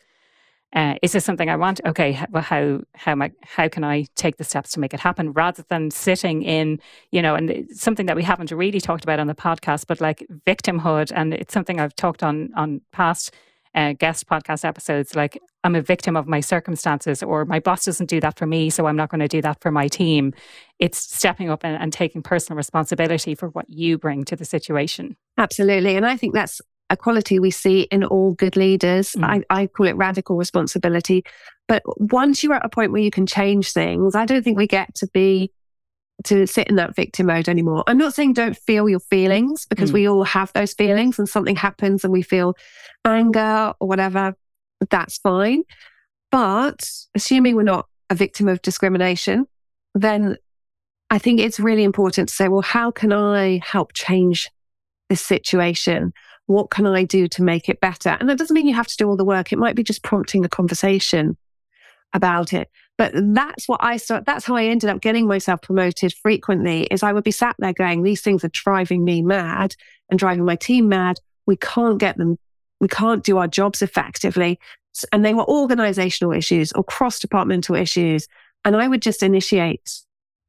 uh, 0.74 0.95
is 1.03 1.11
this 1.11 1.24
something 1.24 1.49
I 1.49 1.55
want? 1.55 1.82
Okay, 1.86 2.19
well, 2.32 2.41
how 2.41 2.82
how 2.95 3.15
I, 3.21 3.32
how 3.43 3.67
can 3.67 3.84
I 3.84 4.05
take 4.15 4.38
the 4.38 4.43
steps 4.43 4.71
to 4.71 4.80
make 4.80 4.93
it 4.93 4.99
happen? 4.99 5.32
Rather 5.32 5.63
than 5.69 5.91
sitting 5.91 6.41
in, 6.41 6.80
you 7.11 7.21
know, 7.21 7.36
and 7.36 7.67
something 7.71 8.07
that 8.07 8.15
we 8.15 8.24
haven't 8.24 8.51
really 8.51 8.82
talked 8.82 9.03
about 9.03 9.19
on 9.19 9.28
the 9.28 9.36
podcast, 9.36 9.86
but 9.88 10.01
like 10.01 10.26
victimhood, 10.47 11.11
and 11.15 11.34
it's 11.34 11.53
something 11.53 11.80
I've 11.80 11.95
talked 11.95 12.24
on 12.24 12.49
on 12.55 12.82
past 12.91 13.34
uh, 13.76 13.93
guest 13.93 14.28
podcast 14.28 14.65
episodes. 14.65 15.15
Like 15.15 15.39
I'm 15.63 15.76
a 15.76 15.82
victim 15.82 16.17
of 16.17 16.28
my 16.28 16.39
circumstances, 16.39 17.21
or 17.21 17.45
my 17.45 17.59
boss 17.59 17.86
doesn't 17.86 18.09
do 18.09 18.19
that 18.21 18.39
for 18.39 18.47
me, 18.47 18.71
so 18.71 18.88
I'm 18.88 18.95
not 18.95 19.09
going 19.09 19.21
to 19.21 19.28
do 19.28 19.43
that 19.43 19.61
for 19.61 19.69
my 19.69 19.88
team. 19.88 20.34
It's 20.80 20.97
stepping 20.97 21.51
up 21.51 21.63
and, 21.63 21.80
and 21.80 21.93
taking 21.93 22.24
personal 22.24 22.57
responsibility 22.57 23.36
for 23.36 23.49
what 23.49 23.69
you 23.69 23.99
bring 23.99 24.26
to 24.26 24.36
the 24.36 24.45
situation. 24.45 25.17
Absolutely, 25.38 25.95
and 25.97 26.05
I 26.05 26.17
think 26.17 26.34
that's 26.34 26.61
a 26.89 26.97
quality 26.97 27.39
we 27.39 27.51
see 27.51 27.81
in 27.81 28.03
all 28.03 28.34
good 28.34 28.55
leaders. 28.55 29.13
Mm. 29.13 29.43
I, 29.49 29.61
I 29.61 29.67
call 29.67 29.88
it 29.88 29.95
radical 29.95 30.38
responsibility. 30.38 31.23
But 31.67 31.84
once 31.97 32.43
you're 32.43 32.53
at 32.53 32.65
a 32.65 32.69
point 32.69 32.91
where 32.91 33.01
you 33.01 33.11
can 33.11 33.25
change 33.25 33.71
things, 33.71 34.15
I 34.15 34.25
don't 34.25 34.43
think 34.43 34.57
we 34.57 34.67
get 34.67 34.93
to 34.95 35.07
be 35.07 35.51
to 36.25 36.45
sit 36.45 36.67
in 36.67 36.75
that 36.75 36.95
victim 36.95 37.27
mode 37.27 37.49
anymore. 37.49 37.84
I'm 37.88 37.97
not 37.97 38.13
saying 38.13 38.34
don't 38.34 38.55
feel 38.55 38.88
your 38.88 38.99
feelings 38.99 39.65
because 39.65 39.91
mm. 39.91 39.95
we 39.95 40.07
all 40.07 40.23
have 40.23 40.53
those 40.53 40.73
feelings 40.73 41.17
and 41.19 41.27
something 41.27 41.55
happens 41.55 42.03
and 42.03 42.13
we 42.13 42.21
feel 42.21 42.55
anger 43.03 43.73
or 43.79 43.88
whatever. 43.88 44.36
That's 44.89 45.17
fine. 45.17 45.63
But 46.31 46.89
assuming 47.15 47.55
we're 47.55 47.63
not 47.63 47.88
a 48.09 48.15
victim 48.15 48.47
of 48.47 48.61
discrimination, 48.61 49.47
then 49.95 50.38
I 51.09 51.19
think 51.19 51.39
it's 51.39 51.59
really 51.59 51.84
important 51.84 52.29
to 52.29 52.36
say, 52.36 52.47
well, 52.47 52.61
how 52.61 52.91
can 52.91 53.13
I 53.13 53.61
help 53.63 53.93
change 53.93 54.49
this 55.09 55.21
situation? 55.21 56.13
What 56.47 56.69
can 56.69 56.85
I 56.85 57.03
do 57.03 57.27
to 57.29 57.43
make 57.43 57.69
it 57.69 57.79
better? 57.79 58.17
And 58.19 58.29
that 58.29 58.37
doesn't 58.37 58.53
mean 58.53 58.67
you 58.67 58.73
have 58.73 58.87
to 58.87 58.97
do 58.97 59.07
all 59.07 59.17
the 59.17 59.25
work. 59.25 59.51
It 59.51 59.59
might 59.59 59.75
be 59.75 59.83
just 59.83 60.03
prompting 60.03 60.43
a 60.43 60.49
conversation 60.49 61.37
about 62.13 62.53
it. 62.53 62.69
But 62.97 63.11
that's 63.15 63.67
what 63.67 63.83
I 63.83 63.97
start. 63.97 64.25
That's 64.25 64.45
how 64.45 64.55
I 64.55 64.65
ended 64.65 64.89
up 64.89 65.01
getting 65.01 65.27
myself 65.27 65.61
promoted 65.61 66.13
frequently. 66.13 66.83
Is 66.91 67.01
I 67.01 67.11
would 67.11 67.23
be 67.23 67.31
sat 67.31 67.55
there 67.57 67.73
going, 67.73 68.03
"These 68.03 68.21
things 68.21 68.43
are 68.43 68.49
driving 68.49 69.03
me 69.03 69.21
mad 69.21 69.75
and 70.09 70.19
driving 70.19 70.45
my 70.45 70.55
team 70.55 70.89
mad. 70.89 71.19
We 71.47 71.55
can't 71.55 71.97
get 71.97 72.17
them. 72.17 72.37
We 72.79 72.87
can't 72.87 73.23
do 73.23 73.37
our 73.39 73.47
jobs 73.47 73.81
effectively." 73.81 74.59
And 75.11 75.25
they 75.25 75.33
were 75.33 75.49
organizational 75.49 76.33
issues 76.33 76.71
or 76.73 76.83
cross 76.83 77.19
departmental 77.19 77.75
issues, 77.75 78.27
and 78.63 78.75
I 78.75 78.87
would 78.87 79.01
just 79.01 79.23
initiate 79.23 80.01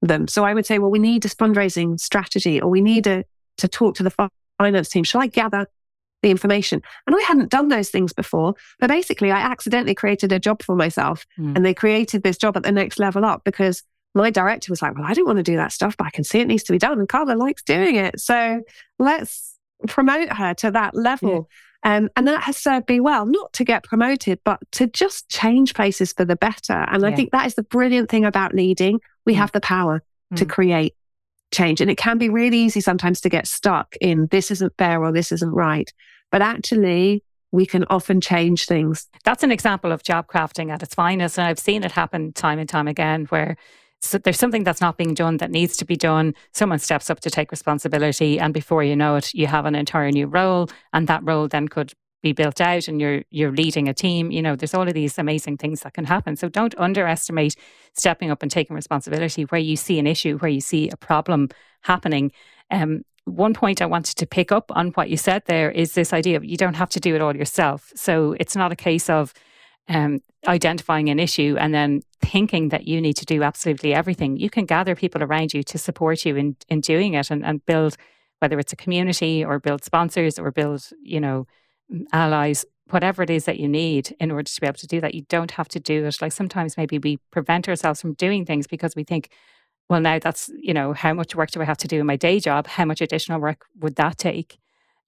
them. 0.02 0.28
So 0.28 0.44
I 0.44 0.52
would 0.52 0.66
say, 0.66 0.78
"Well, 0.78 0.90
we 0.90 0.98
need 0.98 1.24
a 1.24 1.28
fundraising 1.28 1.98
strategy, 1.98 2.60
or 2.60 2.68
we 2.68 2.82
need 2.82 3.06
a, 3.06 3.24
to 3.56 3.68
talk 3.68 3.94
to 3.94 4.02
the 4.02 4.30
finance 4.58 4.90
team. 4.90 5.04
Shall 5.04 5.22
I 5.22 5.28
gather 5.28 5.66
the 6.24 6.30
information. 6.30 6.82
And 7.06 7.14
I 7.14 7.20
hadn't 7.20 7.50
done 7.50 7.68
those 7.68 7.90
things 7.90 8.12
before. 8.12 8.54
But 8.80 8.88
basically, 8.88 9.30
I 9.30 9.38
accidentally 9.38 9.94
created 9.94 10.32
a 10.32 10.40
job 10.40 10.62
for 10.62 10.74
myself. 10.74 11.24
Mm. 11.38 11.54
And 11.54 11.64
they 11.64 11.74
created 11.74 12.24
this 12.24 12.38
job 12.38 12.56
at 12.56 12.64
the 12.64 12.72
next 12.72 12.98
level 12.98 13.24
up 13.24 13.44
because 13.44 13.84
my 14.14 14.30
director 14.30 14.72
was 14.72 14.82
like, 14.82 14.96
Well, 14.96 15.06
I 15.06 15.14
don't 15.14 15.26
want 15.26 15.36
to 15.36 15.44
do 15.44 15.56
that 15.56 15.72
stuff, 15.72 15.96
but 15.96 16.06
I 16.06 16.10
can 16.10 16.24
see 16.24 16.40
it 16.40 16.48
needs 16.48 16.64
to 16.64 16.72
be 16.72 16.78
done. 16.78 16.98
And 16.98 17.08
Carla 17.08 17.34
likes 17.34 17.62
doing 17.62 17.96
it. 17.96 18.18
So 18.18 18.62
let's 18.98 19.56
promote 19.86 20.32
her 20.32 20.54
to 20.54 20.70
that 20.72 20.94
level. 20.94 21.48
Yeah. 21.84 21.96
Um, 21.96 22.08
and 22.16 22.26
that 22.26 22.44
has 22.44 22.56
served 22.56 22.88
me 22.88 22.98
well, 22.98 23.26
not 23.26 23.52
to 23.52 23.64
get 23.64 23.84
promoted, 23.84 24.40
but 24.42 24.58
to 24.72 24.86
just 24.86 25.28
change 25.28 25.74
places 25.74 26.14
for 26.14 26.24
the 26.24 26.36
better. 26.36 26.72
And 26.72 27.02
yeah. 27.02 27.08
I 27.08 27.14
think 27.14 27.32
that 27.32 27.46
is 27.46 27.56
the 27.56 27.62
brilliant 27.62 28.08
thing 28.08 28.24
about 28.24 28.54
leading. 28.54 29.00
We 29.26 29.34
mm. 29.34 29.36
have 29.36 29.52
the 29.52 29.60
power 29.60 30.02
mm. 30.32 30.38
to 30.38 30.46
create 30.46 30.94
change. 31.54 31.80
And 31.80 31.90
it 31.90 31.96
can 31.96 32.18
be 32.18 32.28
really 32.28 32.58
easy 32.58 32.80
sometimes 32.80 33.20
to 33.22 33.28
get 33.28 33.46
stuck 33.46 33.96
in 34.00 34.26
this 34.30 34.50
isn't 34.50 34.74
fair 34.76 35.02
or 35.02 35.12
this 35.12 35.32
isn't 35.32 35.52
right. 35.52 35.92
But 36.34 36.42
actually, 36.42 37.22
we 37.52 37.64
can 37.64 37.84
often 37.90 38.20
change 38.20 38.66
things. 38.66 39.06
That's 39.22 39.44
an 39.44 39.52
example 39.52 39.92
of 39.92 40.02
job 40.02 40.26
crafting 40.26 40.68
at 40.72 40.82
its 40.82 40.92
finest. 40.92 41.38
And 41.38 41.46
I've 41.46 41.60
seen 41.60 41.84
it 41.84 41.92
happen 41.92 42.32
time 42.32 42.58
and 42.58 42.68
time 42.68 42.88
again 42.88 43.26
where 43.26 43.56
so 44.00 44.18
there's 44.18 44.40
something 44.40 44.64
that's 44.64 44.80
not 44.80 44.96
being 44.96 45.14
done 45.14 45.36
that 45.36 45.52
needs 45.52 45.76
to 45.76 45.84
be 45.84 45.94
done. 45.94 46.34
Someone 46.50 46.80
steps 46.80 47.08
up 47.08 47.20
to 47.20 47.30
take 47.30 47.52
responsibility, 47.52 48.40
and 48.40 48.52
before 48.52 48.82
you 48.82 48.96
know 48.96 49.14
it, 49.14 49.32
you 49.32 49.46
have 49.46 49.64
an 49.64 49.76
entire 49.76 50.10
new 50.10 50.26
role, 50.26 50.68
and 50.92 51.06
that 51.06 51.22
role 51.22 51.46
then 51.46 51.68
could 51.68 51.92
be 52.20 52.32
built 52.32 52.60
out, 52.60 52.88
and 52.88 53.00
you're 53.00 53.22
you're 53.30 53.52
leading 53.52 53.86
a 53.86 53.94
team. 53.94 54.32
You 54.32 54.42
know, 54.42 54.56
there's 54.56 54.74
all 54.74 54.88
of 54.88 54.94
these 54.94 55.18
amazing 55.18 55.58
things 55.58 55.82
that 55.82 55.94
can 55.94 56.06
happen. 56.06 56.34
So 56.34 56.48
don't 56.48 56.74
underestimate 56.78 57.54
stepping 57.92 58.32
up 58.32 58.42
and 58.42 58.50
taking 58.50 58.74
responsibility 58.74 59.44
where 59.44 59.60
you 59.60 59.76
see 59.76 60.00
an 60.00 60.08
issue, 60.08 60.38
where 60.38 60.50
you 60.50 60.60
see 60.60 60.88
a 60.88 60.96
problem 60.96 61.50
happening. 61.82 62.32
Um, 62.72 63.04
one 63.24 63.54
point 63.54 63.80
I 63.80 63.86
wanted 63.86 64.16
to 64.16 64.26
pick 64.26 64.52
up 64.52 64.70
on 64.74 64.88
what 64.88 65.08
you 65.08 65.16
said 65.16 65.42
there 65.46 65.70
is 65.70 65.94
this 65.94 66.12
idea 66.12 66.36
of 66.36 66.44
you 66.44 66.56
don't 66.56 66.74
have 66.74 66.90
to 66.90 67.00
do 67.00 67.14
it 67.14 67.20
all 67.22 67.34
yourself. 67.34 67.90
So 67.94 68.36
it's 68.38 68.54
not 68.54 68.72
a 68.72 68.76
case 68.76 69.08
of 69.08 69.32
um, 69.88 70.20
identifying 70.46 71.08
an 71.08 71.18
issue 71.18 71.56
and 71.58 71.74
then 71.74 72.02
thinking 72.20 72.68
that 72.70 72.86
you 72.86 73.00
need 73.00 73.14
to 73.14 73.24
do 73.24 73.42
absolutely 73.42 73.94
everything. 73.94 74.36
You 74.36 74.50
can 74.50 74.66
gather 74.66 74.94
people 74.94 75.22
around 75.22 75.54
you 75.54 75.62
to 75.64 75.78
support 75.78 76.24
you 76.24 76.36
in, 76.36 76.56
in 76.68 76.80
doing 76.80 77.14
it 77.14 77.30
and, 77.30 77.44
and 77.44 77.64
build, 77.64 77.96
whether 78.40 78.58
it's 78.58 78.72
a 78.72 78.76
community 78.76 79.44
or 79.44 79.58
build 79.58 79.84
sponsors 79.84 80.38
or 80.38 80.50
build, 80.50 80.88
you 81.02 81.20
know, 81.20 81.46
allies, 82.12 82.64
whatever 82.90 83.22
it 83.22 83.30
is 83.30 83.44
that 83.46 83.58
you 83.58 83.68
need 83.68 84.14
in 84.20 84.30
order 84.30 84.44
to 84.44 84.60
be 84.60 84.66
able 84.66 84.78
to 84.78 84.86
do 84.86 85.00
that. 85.00 85.14
You 85.14 85.22
don't 85.28 85.52
have 85.52 85.68
to 85.68 85.80
do 85.80 86.04
it. 86.04 86.20
Like 86.20 86.32
sometimes 86.32 86.76
maybe 86.76 86.98
we 86.98 87.18
prevent 87.30 87.68
ourselves 87.68 88.00
from 88.00 88.14
doing 88.14 88.44
things 88.44 88.66
because 88.66 88.94
we 88.94 89.04
think, 89.04 89.30
well, 89.88 90.00
now 90.00 90.18
that's, 90.18 90.50
you 90.58 90.74
know, 90.74 90.92
how 90.92 91.12
much 91.12 91.34
work 91.34 91.50
do 91.50 91.60
I 91.60 91.64
have 91.64 91.78
to 91.78 91.88
do 91.88 92.00
in 92.00 92.06
my 92.06 92.16
day 92.16 92.40
job? 92.40 92.66
How 92.66 92.84
much 92.84 93.00
additional 93.00 93.40
work 93.40 93.66
would 93.80 93.96
that 93.96 94.18
take? 94.18 94.58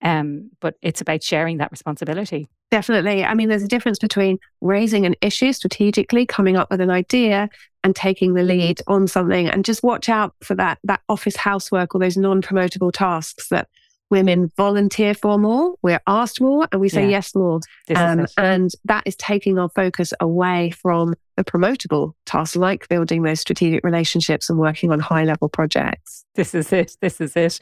Um, 0.03 0.51
but 0.61 0.77
it's 0.83 1.01
about 1.01 1.22
sharing 1.22 1.57
that 1.59 1.70
responsibility. 1.70 2.49
Definitely. 2.70 3.24
I 3.24 3.35
mean, 3.35 3.49
there's 3.49 3.62
a 3.62 3.68
difference 3.68 3.99
between 3.99 4.39
raising 4.61 5.07
an 5.07 5.14
issue 5.22 5.53
strategically, 5.53 6.27
coming 6.27 6.57
up 6.57 6.70
with 6.70 6.81
an 6.81 6.91
idea 6.91 7.49
and 7.85 7.95
taking 7.95 8.35
the 8.35 8.43
lead 8.43 8.81
on 8.89 9.07
something 9.07 9.49
and 9.49 9.64
just 9.64 9.83
watch 9.83 10.09
out 10.09 10.35
for 10.43 10.55
that, 10.57 10.79
that 10.85 11.01
office 11.09 11.37
housework 11.37 11.95
or 11.95 12.01
those 12.01 12.16
non-promotable 12.16 12.93
tasks 12.93 13.49
that 13.49 13.68
women 14.11 14.53
volunteer 14.57 15.15
for 15.15 15.39
more, 15.39 15.75
we're 15.83 16.01
asked 16.07 16.41
more, 16.41 16.69
and 16.71 16.81
we 16.81 16.89
say 16.89 17.03
yeah. 17.03 17.11
yes 17.11 17.35
more. 17.35 17.61
Um, 17.95 18.27
and 18.37 18.71
that 18.85 19.03
is 19.07 19.17
taking 19.17 19.59
our 19.59 19.69
focus 19.71 20.13
away 20.21 20.71
from 20.71 21.15
the 21.37 21.45
promotable 21.45 22.13
tasks 22.25 22.57
like 22.57 22.89
building 22.89 23.23
those 23.23 23.41
strategic 23.41 23.85
relationships 23.85 24.49
and 24.49 24.59
working 24.59 24.91
on 24.91 25.01
high 25.01 25.25
level 25.25 25.49
projects. 25.49 26.25
This 26.35 26.55
is 26.55 26.73
it. 26.73 26.97
This 27.01 27.21
is 27.21 27.37
it. 27.37 27.61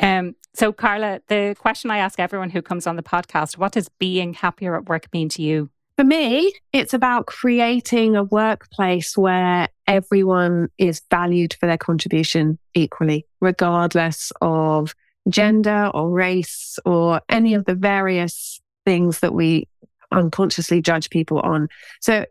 Um, 0.00 0.34
so, 0.54 0.72
Carla, 0.72 1.20
the 1.28 1.56
question 1.58 1.90
I 1.90 1.98
ask 1.98 2.20
everyone 2.20 2.50
who 2.50 2.62
comes 2.62 2.86
on 2.86 2.96
the 2.96 3.02
podcast 3.02 3.58
what 3.58 3.72
does 3.72 3.88
being 3.98 4.34
happier 4.34 4.76
at 4.76 4.88
work 4.88 5.12
mean 5.12 5.28
to 5.30 5.42
you? 5.42 5.70
For 5.96 6.04
me, 6.04 6.52
it's 6.74 6.92
about 6.92 7.26
creating 7.26 8.16
a 8.16 8.24
workplace 8.24 9.16
where 9.16 9.68
everyone 9.86 10.68
is 10.76 11.00
valued 11.10 11.54
for 11.58 11.66
their 11.66 11.78
contribution 11.78 12.58
equally, 12.74 13.26
regardless 13.40 14.30
of 14.42 14.94
gender 15.28 15.90
or 15.92 16.10
race 16.10 16.78
or 16.84 17.20
any 17.28 17.54
of 17.54 17.64
the 17.64 17.74
various 17.74 18.60
things 18.84 19.20
that 19.20 19.34
we 19.34 19.68
unconsciously 20.12 20.80
judge 20.80 21.10
people 21.10 21.40
on. 21.40 21.68
So 22.00 22.26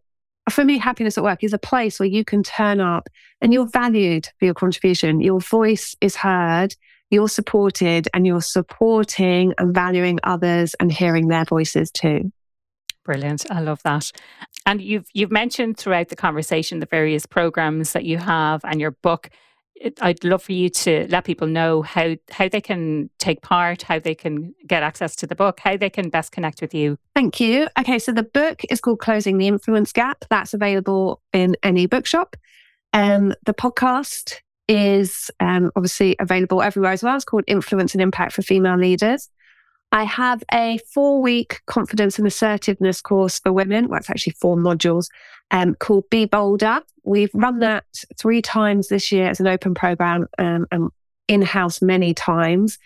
for 0.49 0.63
me, 0.63 0.77
happiness 0.77 1.17
at 1.17 1.23
work 1.23 1.43
is 1.43 1.53
a 1.53 1.57
place 1.57 1.99
where 1.99 2.07
you 2.07 2.23
can 2.23 2.43
turn 2.43 2.79
up 2.79 3.09
and 3.41 3.53
you're 3.53 3.67
valued 3.67 4.29
for 4.39 4.45
your 4.45 4.53
contribution. 4.53 5.21
Your 5.21 5.39
voice 5.39 5.95
is 6.01 6.15
heard, 6.15 6.75
you're 7.09 7.29
supported, 7.29 8.07
and 8.13 8.25
you're 8.25 8.41
supporting 8.41 9.53
and 9.57 9.73
valuing 9.73 10.19
others 10.23 10.75
and 10.79 10.91
hearing 10.91 11.27
their 11.27 11.45
voices 11.45 11.91
too. 11.91 12.31
Brilliant. 13.03 13.45
I 13.51 13.61
love 13.61 13.81
that. 13.83 14.11
And 14.65 14.81
you've 14.81 15.05
you've 15.13 15.31
mentioned 15.31 15.77
throughout 15.77 16.09
the 16.09 16.15
conversation 16.15 16.79
the 16.79 16.87
various 16.87 17.27
programs 17.27 17.93
that 17.93 18.05
you 18.05 18.17
have 18.17 18.61
and 18.63 18.81
your 18.81 18.91
book. 18.91 19.29
I'd 20.01 20.23
love 20.23 20.41
for 20.43 20.53
you 20.53 20.69
to 20.69 21.05
let 21.09 21.25
people 21.25 21.47
know 21.47 21.81
how 21.81 22.15
how 22.31 22.47
they 22.47 22.61
can 22.61 23.09
take 23.19 23.41
part, 23.41 23.81
how 23.81 23.99
they 23.99 24.15
can 24.15 24.53
get 24.65 24.83
access 24.83 25.15
to 25.17 25.27
the 25.27 25.35
book, 25.35 25.59
how 25.59 25.77
they 25.77 25.89
can 25.89 26.09
best 26.09 26.31
connect 26.31 26.61
with 26.61 26.73
you. 26.73 26.97
Thank 27.13 27.39
you. 27.39 27.67
Okay, 27.77 27.99
so 27.99 28.11
the 28.11 28.23
book 28.23 28.61
is 28.69 28.79
called 28.79 28.99
Closing 28.99 29.37
the 29.37 29.47
Influence 29.47 29.91
Gap. 29.91 30.25
That's 30.29 30.53
available 30.53 31.21
in 31.33 31.55
any 31.61 31.87
bookshop. 31.87 32.35
Um, 32.93 33.33
the 33.45 33.53
podcast 33.53 34.35
is 34.67 35.29
um, 35.39 35.71
obviously 35.75 36.15
available 36.19 36.61
everywhere 36.61 36.93
as 36.93 37.03
well. 37.03 37.15
It's 37.15 37.25
called 37.25 37.43
Influence 37.47 37.93
and 37.93 38.01
Impact 38.01 38.33
for 38.33 38.41
Female 38.41 38.77
Leaders. 38.77 39.29
I 39.91 40.03
have 40.03 40.43
a 40.53 40.79
four 40.93 41.21
week 41.21 41.61
confidence 41.67 42.17
and 42.17 42.27
assertiveness 42.27 43.01
course 43.01 43.39
for 43.39 43.53
women. 43.53 43.87
Well, 43.87 43.99
it's 43.99 44.09
actually 44.09 44.33
four 44.33 44.57
modules 44.57 45.07
um, 45.51 45.75
called 45.75 46.09
Be 46.09 46.25
Bolder. 46.25 46.81
We've 47.03 47.33
run 47.33 47.59
that 47.59 47.85
three 48.17 48.41
times 48.41 48.89
this 48.89 49.11
year 49.11 49.29
as 49.29 49.39
an 49.39 49.47
open 49.47 49.73
program 49.73 50.27
um, 50.37 50.65
and 50.71 50.89
in 51.27 51.41
house 51.41 51.81
many 51.81 52.13
times. 52.13 52.77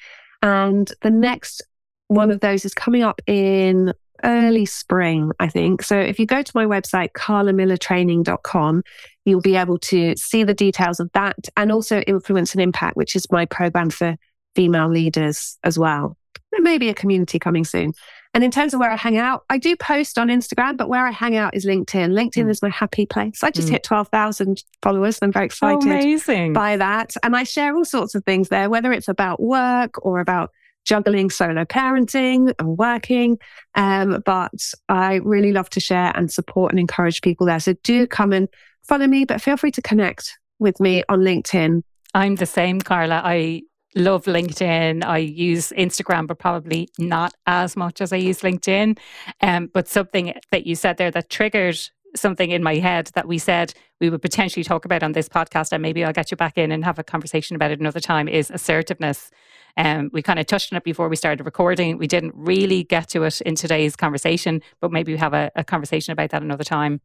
And 0.42 0.92
the 1.02 1.10
next 1.10 1.64
one 2.08 2.32
of 2.32 2.40
those 2.40 2.66
is 2.66 2.74
coming 2.74 3.04
up 3.04 3.22
in 3.28 3.94
early 4.24 4.66
spring, 4.66 5.32
I 5.40 5.48
think. 5.48 5.82
So 5.84 5.98
if 5.98 6.20
you 6.20 6.26
go 6.26 6.42
to 6.42 6.52
my 6.54 6.66
website, 6.66 7.12
carlamillertraining.com, 7.14 8.84
you'll 9.26 9.42
be 9.42 9.56
able 9.56 9.78
to 9.80 10.16
see 10.18 10.44
the 10.44 10.54
details 10.54 11.00
of 11.00 11.10
that 11.14 11.38
and 11.56 11.72
also 11.72 12.02
Influence 12.02 12.54
and 12.54 12.62
Impact, 12.62 12.98
which 12.98 13.16
is 13.16 13.32
my 13.32 13.46
program 13.46 13.90
for 13.90 14.16
female 14.56 14.90
leaders 14.90 15.58
as 15.64 15.78
well. 15.80 16.18
There 16.52 16.62
may 16.62 16.78
be 16.78 16.90
a 16.90 16.94
community 16.94 17.40
coming 17.40 17.64
soon. 17.64 17.94
And 18.34 18.44
in 18.44 18.52
terms 18.52 18.74
of 18.74 18.80
where 18.80 18.92
I 18.92 18.96
hang 18.96 19.18
out, 19.18 19.44
I 19.50 19.58
do 19.58 19.76
post 19.76 20.20
on 20.20 20.28
Instagram, 20.28 20.78
but 20.78 20.88
where 20.88 21.06
I 21.06 21.12
hang 21.12 21.36
out 21.36 21.56
is 21.56 21.66
LinkedIn. 21.66 22.12
LinkedIn 22.12 22.46
mm. 22.46 22.50
is 22.50 22.62
my 22.62 22.70
happy 22.70 23.06
place. 23.06 23.44
I 23.44 23.50
just 23.50 23.70
mm. 23.70 23.72
hit 23.72 23.84
12,000 23.84 24.64
followers. 24.84 25.18
And 25.20 25.30
I'm 25.30 25.34
very 25.34 25.46
excited 25.48 25.84
Amazing. 25.84 26.54
by 26.54 26.78
that. 26.78 27.16
And 27.24 27.36
I 27.36 27.44
share 27.44 27.76
all 27.76 27.86
sorts 27.86 28.14
of 28.14 28.24
things 28.26 28.50
there, 28.50 28.70
whether 28.70 28.92
it's 28.92 29.08
about 29.08 29.42
work 29.42 30.06
or 30.06 30.20
about 30.20 30.52
juggling 30.86 31.30
solo 31.30 31.66
parenting 31.66 32.54
and 32.60 32.78
working. 32.78 33.38
Um, 33.76 34.22
but 34.26 34.74
I 34.88 35.16
really 35.16 35.52
love 35.52 35.70
to 35.72 35.80
share 35.80 36.12
and 36.16 36.32
support 36.32 36.72
and 36.72 36.80
encourage 36.80 37.22
people 37.22 37.48
there. 37.48 37.60
So 37.60 37.74
do 37.84 38.06
come 38.06 38.32
and 38.32 38.48
follow 38.84 39.08
me, 39.08 39.26
but 39.26 39.42
feel 39.42 39.58
free 39.58 39.72
to 39.72 39.82
connect 39.82 40.38
with 40.60 40.80
me 40.80 41.04
on 41.10 41.20
LinkedIn. 41.20 41.84
I'm 42.14 42.36
the 42.36 42.46
same, 42.46 42.80
Carla. 42.80 43.22
I 43.24 43.62
love 43.96 44.26
LinkedIn. 44.26 45.04
I 45.04 45.18
use 45.18 45.74
Instagram, 45.78 46.28
but 46.28 46.40
probably 46.40 46.90
not 46.98 47.34
as 47.48 47.76
much 47.76 48.02
as 48.02 48.14
I 48.14 48.18
use 48.18 48.42
LinkedIn. 48.42 48.98
Um, 49.42 49.70
but 49.74 49.88
something 49.88 50.34
that 50.52 50.66
you 50.66 50.76
said 50.76 50.98
there 50.98 51.12
that 51.12 51.30
triggered 51.30 51.80
something 52.16 52.52
in 52.52 52.64
my 52.64 52.76
head 52.76 53.12
that 53.14 53.28
we 53.28 53.38
said 53.38 53.74
we 54.00 54.10
would 54.10 54.22
potentially 54.22 54.64
talk 54.64 54.86
about 54.86 55.04
on 55.04 55.12
this 55.12 55.30
podcast, 55.30 55.72
and 55.72 55.82
maybe 55.82 56.04
I'll 56.04 56.14
get 56.14 56.32
you 56.32 56.38
back 56.38 56.58
in 56.58 56.72
and 56.72 56.84
have 56.86 57.00
a 57.00 57.04
conversation 57.04 57.56
about 57.56 57.72
it 57.72 57.80
another 57.80 58.00
time, 58.00 58.28
is 58.28 58.50
assertiveness. 58.50 59.30
Um, 59.78 60.10
we 60.12 60.22
kind 60.22 60.40
of 60.40 60.46
touched 60.46 60.74
on 60.74 60.78
it 60.78 60.84
before 60.84 61.10
we 61.10 61.16
started 61.16 61.44
recording. 61.44 61.98
We 61.98 62.08
didn't 62.08 62.34
really 62.36 62.84
get 62.84 63.10
to 63.10 63.24
it 63.24 63.42
in 63.42 63.56
today's 63.56 63.96
conversation, 63.96 64.62
but 64.82 64.92
maybe 64.92 65.12
we 65.12 65.18
have 65.20 65.34
a, 65.34 65.52
a 65.56 65.64
conversation 65.64 66.12
about 66.12 66.32
that 66.32 66.42
another 66.42 66.64
time. 66.64 67.02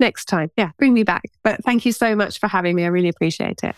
Next 0.00 0.24
time. 0.24 0.50
Yeah, 0.56 0.70
bring 0.78 0.94
me 0.94 1.02
back. 1.02 1.24
But 1.44 1.62
thank 1.62 1.84
you 1.84 1.92
so 1.92 2.16
much 2.16 2.40
for 2.40 2.48
having 2.48 2.74
me. 2.74 2.84
I 2.84 2.88
really 2.88 3.08
appreciate 3.08 3.60
it. 3.62 3.76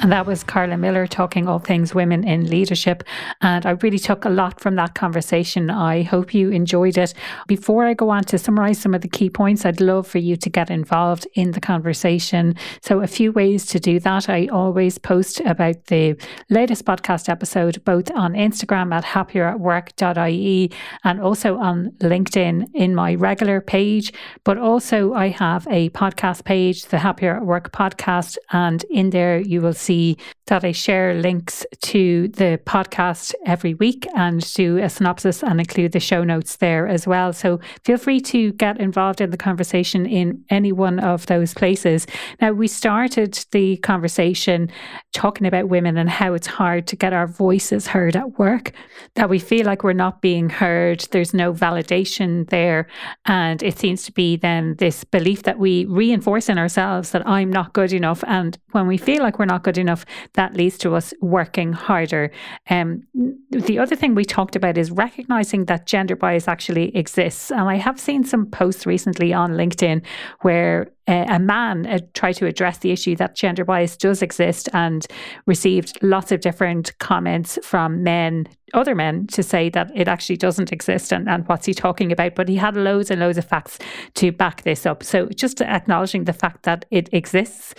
And 0.00 0.12
that 0.12 0.26
was 0.26 0.44
Carla 0.44 0.76
Miller 0.76 1.08
talking 1.08 1.48
all 1.48 1.58
things 1.58 1.92
women 1.92 2.22
in 2.22 2.48
leadership. 2.48 3.02
And 3.40 3.66
I 3.66 3.70
really 3.70 3.98
took 3.98 4.24
a 4.24 4.28
lot 4.28 4.60
from 4.60 4.76
that 4.76 4.94
conversation. 4.94 5.70
I 5.70 6.02
hope 6.02 6.32
you 6.32 6.50
enjoyed 6.50 6.96
it. 6.96 7.14
Before 7.48 7.84
I 7.84 7.94
go 7.94 8.10
on 8.10 8.22
to 8.24 8.38
summarize 8.38 8.78
some 8.78 8.94
of 8.94 9.00
the 9.00 9.08
key 9.08 9.28
points, 9.28 9.66
I'd 9.66 9.80
love 9.80 10.06
for 10.06 10.18
you 10.18 10.36
to 10.36 10.48
get 10.48 10.70
involved 10.70 11.26
in 11.34 11.50
the 11.50 11.60
conversation. 11.60 12.54
So, 12.80 13.00
a 13.00 13.08
few 13.08 13.32
ways 13.32 13.66
to 13.66 13.80
do 13.80 13.98
that. 14.00 14.28
I 14.28 14.46
always 14.46 14.98
post 14.98 15.40
about 15.40 15.86
the 15.86 16.14
latest 16.48 16.84
podcast 16.84 17.28
episode 17.28 17.82
both 17.84 18.08
on 18.12 18.34
Instagram 18.34 18.94
at 18.94 19.04
happieratwork.ie 19.04 20.70
and 21.02 21.20
also 21.20 21.56
on 21.56 21.90
LinkedIn 21.98 22.68
in 22.72 22.94
my 22.94 23.16
regular 23.16 23.60
page. 23.60 24.12
But 24.44 24.58
also, 24.58 25.12
I 25.14 25.28
have 25.28 25.66
a 25.68 25.90
podcast 25.90 26.44
page, 26.44 26.84
the 26.86 26.98
Happier 26.98 27.34
at 27.34 27.44
Work 27.44 27.72
podcast. 27.72 28.36
And 28.52 28.84
in 28.90 29.10
there, 29.10 29.40
you 29.40 29.60
will 29.60 29.72
see 29.72 29.87
that 29.88 30.64
I 30.64 30.72
share 30.72 31.14
links 31.14 31.64
to 31.82 32.28
the 32.28 32.60
podcast 32.64 33.34
every 33.46 33.74
week 33.74 34.06
and 34.14 34.40
do 34.54 34.78
a 34.78 34.88
synopsis 34.88 35.42
and 35.42 35.60
include 35.60 35.92
the 35.92 36.00
show 36.00 36.24
notes 36.24 36.56
there 36.56 36.86
as 36.86 37.06
well. 37.06 37.32
So 37.32 37.60
feel 37.84 37.98
free 37.98 38.20
to 38.20 38.52
get 38.52 38.80
involved 38.80 39.20
in 39.20 39.30
the 39.30 39.36
conversation 39.36 40.06
in 40.06 40.44
any 40.50 40.72
one 40.72 40.98
of 40.98 41.26
those 41.26 41.54
places. 41.54 42.06
Now, 42.40 42.52
we 42.52 42.68
started 42.68 43.44
the 43.52 43.76
conversation 43.78 44.70
talking 45.12 45.46
about 45.46 45.68
women 45.68 45.96
and 45.96 46.10
how 46.10 46.34
it's 46.34 46.46
hard 46.46 46.86
to 46.88 46.96
get 46.96 47.12
our 47.12 47.26
voices 47.26 47.86
heard 47.86 48.16
at 48.16 48.38
work, 48.38 48.72
that 49.14 49.30
we 49.30 49.38
feel 49.38 49.64
like 49.66 49.82
we're 49.82 49.92
not 49.92 50.20
being 50.20 50.50
heard, 50.50 51.00
there's 51.10 51.34
no 51.34 51.52
validation 51.52 52.48
there. 52.50 52.86
And 53.26 53.62
it 53.62 53.78
seems 53.78 54.02
to 54.04 54.12
be 54.12 54.36
then 54.36 54.76
this 54.78 55.04
belief 55.04 55.44
that 55.44 55.58
we 55.58 55.84
reinforce 55.86 56.48
in 56.48 56.58
ourselves 56.58 57.10
that 57.10 57.26
I'm 57.26 57.50
not 57.50 57.72
good 57.72 57.92
enough. 57.92 58.22
And 58.26 58.58
when 58.72 58.86
we 58.86 58.98
feel 58.98 59.22
like 59.22 59.38
we're 59.38 59.44
not 59.44 59.64
good 59.64 59.77
enough, 59.78 60.04
that 60.34 60.54
leads 60.54 60.78
to 60.78 60.94
us 60.94 61.14
working 61.20 61.72
harder. 61.72 62.30
Um, 62.70 63.02
the 63.50 63.78
other 63.78 63.96
thing 63.96 64.14
we 64.14 64.24
talked 64.24 64.56
about 64.56 64.76
is 64.76 64.90
recognizing 64.90 65.66
that 65.66 65.86
gender 65.86 66.16
bias 66.16 66.48
actually 66.48 66.96
exists. 66.96 67.50
And 67.50 67.62
I 67.62 67.76
have 67.76 67.98
seen 67.98 68.24
some 68.24 68.46
posts 68.46 68.86
recently 68.86 69.32
on 69.32 69.52
LinkedIn 69.52 70.02
where 70.40 70.88
a 71.08 71.38
man 71.38 71.86
uh, 71.86 71.98
tried 72.14 72.34
to 72.34 72.46
address 72.46 72.78
the 72.78 72.90
issue 72.90 73.16
that 73.16 73.34
gender 73.34 73.64
bias 73.64 73.96
does 73.96 74.22
exist 74.22 74.68
and 74.72 75.06
received 75.46 75.98
lots 76.02 76.32
of 76.32 76.40
different 76.40 76.96
comments 76.98 77.58
from 77.62 78.02
men, 78.02 78.46
other 78.74 78.94
men, 78.94 79.26
to 79.28 79.42
say 79.42 79.70
that 79.70 79.90
it 79.94 80.08
actually 80.08 80.36
doesn't 80.36 80.72
exist 80.72 81.12
and, 81.12 81.28
and 81.28 81.48
what's 81.48 81.66
he 81.66 81.74
talking 81.74 82.12
about. 82.12 82.34
But 82.34 82.48
he 82.48 82.56
had 82.56 82.76
loads 82.76 83.10
and 83.10 83.20
loads 83.20 83.38
of 83.38 83.44
facts 83.44 83.78
to 84.14 84.30
back 84.32 84.62
this 84.62 84.84
up. 84.86 85.02
So 85.02 85.28
just 85.28 85.60
acknowledging 85.60 86.24
the 86.24 86.32
fact 86.32 86.64
that 86.64 86.84
it 86.90 87.08
exists. 87.12 87.74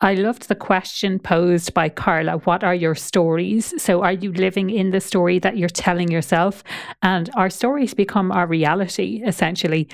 I 0.00 0.14
loved 0.14 0.48
the 0.48 0.54
question 0.54 1.18
posed 1.18 1.74
by 1.74 1.88
Carla 1.88 2.38
What 2.38 2.64
are 2.64 2.74
your 2.74 2.94
stories? 2.94 3.72
So, 3.80 4.02
are 4.02 4.12
you 4.12 4.32
living 4.32 4.70
in 4.70 4.90
the 4.90 5.00
story 5.00 5.38
that 5.38 5.56
you're 5.56 5.68
telling 5.68 6.10
yourself? 6.10 6.64
And 7.02 7.30
our 7.34 7.50
stories 7.50 7.94
become 7.94 8.32
our 8.32 8.46
reality, 8.46 9.22
essentially. 9.24 9.88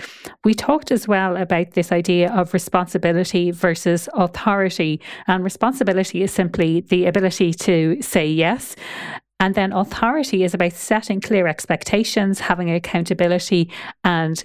We 0.44 0.54
talked 0.54 0.90
as 0.90 1.06
well 1.06 1.36
about 1.36 1.72
this 1.72 1.92
idea 1.92 2.32
of 2.32 2.54
responsibility 2.66 3.52
versus 3.52 4.08
authority. 4.14 5.00
And 5.28 5.44
responsibility 5.44 6.22
is 6.22 6.32
simply 6.32 6.80
the 6.80 7.06
ability 7.06 7.54
to 7.54 8.02
say 8.02 8.26
yes. 8.26 8.74
And 9.38 9.54
then 9.54 9.72
authority 9.72 10.42
is 10.42 10.52
about 10.52 10.72
setting 10.72 11.20
clear 11.20 11.46
expectations, 11.46 12.40
having 12.40 12.68
accountability, 12.70 13.70
and 14.02 14.42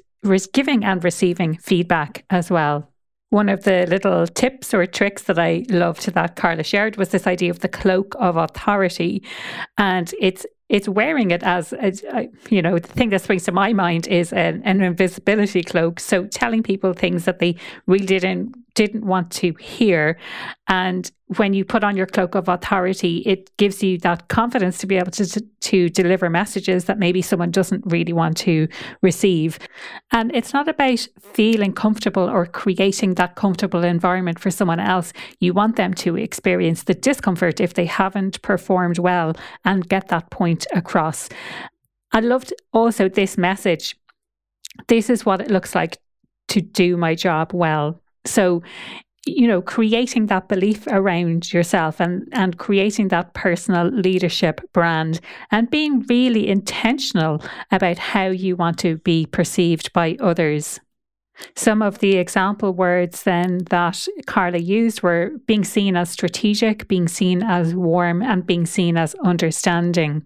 giving 0.54 0.84
and 0.84 1.04
receiving 1.04 1.58
feedback 1.58 2.24
as 2.30 2.52
well. 2.52 2.88
One 3.32 3.50
of 3.50 3.64
the 3.64 3.88
little 3.88 4.28
tips 4.28 4.72
or 4.74 4.86
tricks 4.86 5.24
that 5.24 5.40
I 5.40 5.64
loved 5.70 6.14
that 6.14 6.36
Carla 6.36 6.64
shared 6.64 6.98
was 6.98 7.10
this 7.10 7.26
idea 7.26 7.50
of 7.50 7.60
the 7.60 7.70
cloak 7.70 8.14
of 8.20 8.38
authority. 8.38 9.24
And 9.78 10.14
it's 10.20 10.46
it's 10.72 10.88
wearing 10.88 11.32
it 11.32 11.44
as, 11.44 11.74
as 11.74 12.02
uh, 12.06 12.24
you 12.50 12.62
know, 12.62 12.80
the 12.80 12.88
thing 12.88 13.10
that 13.10 13.22
springs 13.22 13.44
to 13.44 13.52
my 13.52 13.74
mind 13.74 14.08
is 14.08 14.32
an, 14.32 14.62
an 14.64 14.82
invisibility 14.82 15.64
cloak. 15.64 16.00
So 16.00 16.26
telling 16.28 16.64
people 16.64 16.94
things 16.94 17.26
that 17.26 17.40
they 17.40 17.58
really 17.88 18.06
didn't 18.06 18.56
didn't 18.76 19.06
want 19.06 19.32
to 19.32 19.54
hear. 19.60 20.18
And 20.68 21.12
when 21.38 21.54
you 21.54 21.64
put 21.64 21.84
on 21.84 21.96
your 21.96 22.06
cloak 22.06 22.36
of 22.36 22.48
authority, 22.48 23.18
it 23.26 23.56
gives 23.58 23.82
you 23.82 23.98
that 24.00 24.28
confidence 24.28 24.78
to 24.80 24.88
be 24.88 24.98
able 24.98 25.12
to, 25.12 25.26
to, 25.26 25.42
to, 25.62 25.90
deliver 25.90 26.30
messages 26.30 26.86
that 26.86 27.00
maybe 27.00 27.22
someone 27.22 27.52
doesn't 27.52 27.84
really 27.86 28.12
want 28.14 28.38
to 28.38 28.68
receive. 29.02 29.60
And 30.12 30.34
it's 30.36 30.54
not 30.54 30.68
about 30.68 31.08
feeling 31.20 31.74
comfortable 31.74 32.30
or 32.30 32.46
creating 32.46 33.16
that 33.16 33.36
comfortable 33.36 33.84
environment 33.84 34.40
for 34.40 34.52
someone 34.52 34.80
else. 34.80 35.14
You 35.40 35.54
want 35.54 35.76
them 35.78 35.94
to 35.96 36.18
experience 36.18 36.84
the 36.84 36.94
discomfort 36.94 37.62
if 37.62 37.74
they 37.74 37.86
haven't 37.86 38.42
performed 38.42 39.00
well 39.00 39.36
and 39.64 39.88
get 39.88 40.10
that 40.10 40.30
point 40.32 40.66
across. 40.74 41.30
I 42.12 42.20
loved 42.20 42.54
also 42.74 43.08
this 43.08 43.38
message. 43.38 43.96
This 44.88 45.10
is 45.10 45.26
what 45.26 45.42
it 45.42 45.52
looks 45.52 45.76
like 45.76 45.98
to 46.50 46.62
do 46.62 46.98
my 46.98 47.16
job 47.16 47.54
well. 47.54 48.02
So 48.26 48.62
you 49.26 49.48
know 49.48 49.62
creating 49.62 50.26
that 50.26 50.48
belief 50.48 50.88
around 50.88 51.54
yourself 51.54 52.00
and 52.00 52.28
and 52.32 52.58
creating 52.58 53.10
that 53.10 53.34
personal 53.36 53.88
leadership 53.88 54.62
brand 54.74 55.20
and 55.52 55.70
being 55.70 56.00
really 56.10 56.48
intentional 56.48 57.40
about 57.72 58.00
how 58.00 58.26
you 58.26 58.56
want 58.56 58.80
to 58.80 58.98
be 58.98 59.28
perceived 59.28 59.94
by 59.94 60.18
others 60.20 60.80
some 61.56 61.82
of 61.82 62.00
the 62.00 62.18
example 62.18 62.74
words 62.74 63.24
then 63.24 63.60
that 63.70 64.08
Carla 64.28 64.60
used 64.60 65.02
were 65.02 65.32
being 65.48 65.64
seen 65.64 65.96
as 65.96 66.10
strategic, 66.10 66.88
being 66.88 67.08
seen 67.08 67.42
as 67.44 67.74
warm, 67.74 68.22
and 68.22 68.46
being 68.46 68.66
seen 68.66 68.98
as 68.98 69.16
understanding. 69.24 70.26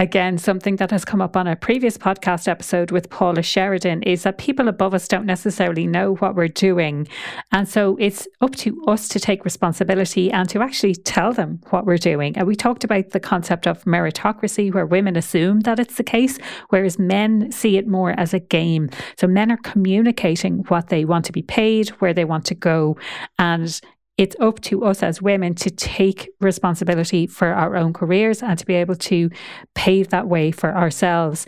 Again, 0.00 0.38
something 0.38 0.76
that 0.76 0.90
has 0.92 1.04
come 1.04 1.20
up 1.20 1.36
on 1.36 1.46
a 1.46 1.54
previous 1.54 1.98
podcast 1.98 2.48
episode 2.48 2.90
with 2.90 3.10
Paula 3.10 3.42
Sheridan 3.42 4.02
is 4.04 4.22
that 4.22 4.38
people 4.38 4.66
above 4.66 4.94
us 4.94 5.06
don't 5.06 5.26
necessarily 5.26 5.86
know 5.86 6.14
what 6.14 6.34
we're 6.34 6.48
doing. 6.48 7.06
And 7.52 7.68
so 7.68 7.98
it's 8.00 8.26
up 8.40 8.56
to 8.56 8.82
us 8.84 9.08
to 9.08 9.20
take 9.20 9.44
responsibility 9.44 10.32
and 10.32 10.48
to 10.48 10.62
actually 10.62 10.94
tell 10.94 11.34
them 11.34 11.60
what 11.68 11.84
we're 11.84 11.98
doing. 11.98 12.34
And 12.38 12.46
we 12.46 12.56
talked 12.56 12.82
about 12.82 13.10
the 13.10 13.20
concept 13.20 13.66
of 13.66 13.84
meritocracy, 13.84 14.72
where 14.72 14.86
women 14.86 15.16
assume 15.16 15.60
that 15.60 15.78
it's 15.78 15.96
the 15.96 16.02
case, 16.02 16.38
whereas 16.70 16.98
men 16.98 17.52
see 17.52 17.76
it 17.76 17.86
more 17.86 18.18
as 18.18 18.32
a 18.32 18.40
game. 18.40 18.88
So 19.18 19.26
men 19.26 19.52
are 19.52 19.58
communicating 19.58 20.64
what 20.68 20.88
they 20.88 21.04
want 21.04 21.26
to 21.26 21.32
be 21.32 21.42
paid, 21.42 21.90
where 21.98 22.14
they 22.14 22.24
want 22.24 22.46
to 22.46 22.54
go. 22.54 22.96
And 23.38 23.78
it's 24.20 24.36
up 24.38 24.60
to 24.60 24.84
us 24.84 25.02
as 25.02 25.22
women 25.22 25.54
to 25.54 25.70
take 25.70 26.28
responsibility 26.40 27.26
for 27.26 27.54
our 27.54 27.74
own 27.74 27.94
careers 27.94 28.42
and 28.42 28.58
to 28.58 28.66
be 28.66 28.74
able 28.74 28.94
to 28.94 29.30
pave 29.74 30.10
that 30.10 30.28
way 30.28 30.50
for 30.50 30.76
ourselves. 30.76 31.46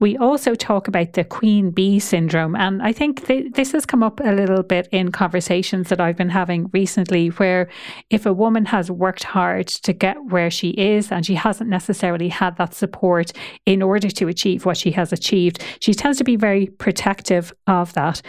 We 0.00 0.16
also 0.16 0.54
talk 0.54 0.88
about 0.88 1.12
the 1.12 1.24
queen 1.24 1.70
bee 1.70 1.98
syndrome. 1.98 2.56
And 2.56 2.82
I 2.82 2.92
think 2.92 3.26
th- 3.26 3.52
this 3.52 3.72
has 3.72 3.84
come 3.84 4.02
up 4.02 4.20
a 4.20 4.32
little 4.32 4.62
bit 4.62 4.88
in 4.92 5.12
conversations 5.12 5.90
that 5.90 6.00
I've 6.00 6.16
been 6.16 6.30
having 6.30 6.70
recently, 6.72 7.28
where 7.28 7.68
if 8.08 8.24
a 8.24 8.32
woman 8.32 8.64
has 8.64 8.90
worked 8.90 9.24
hard 9.24 9.66
to 9.68 9.92
get 9.92 10.16
where 10.24 10.50
she 10.50 10.70
is 10.70 11.12
and 11.12 11.24
she 11.24 11.34
hasn't 11.34 11.68
necessarily 11.68 12.30
had 12.30 12.56
that 12.56 12.72
support 12.72 13.32
in 13.66 13.82
order 13.82 14.08
to 14.08 14.28
achieve 14.28 14.64
what 14.64 14.78
she 14.78 14.90
has 14.92 15.12
achieved, 15.12 15.62
she 15.80 15.92
tends 15.92 16.16
to 16.16 16.24
be 16.24 16.36
very 16.36 16.66
protective 16.66 17.52
of 17.66 17.92
that. 17.92 18.22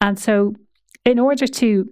And 0.00 0.18
so, 0.18 0.54
in 1.04 1.18
order 1.18 1.46
to 1.46 1.90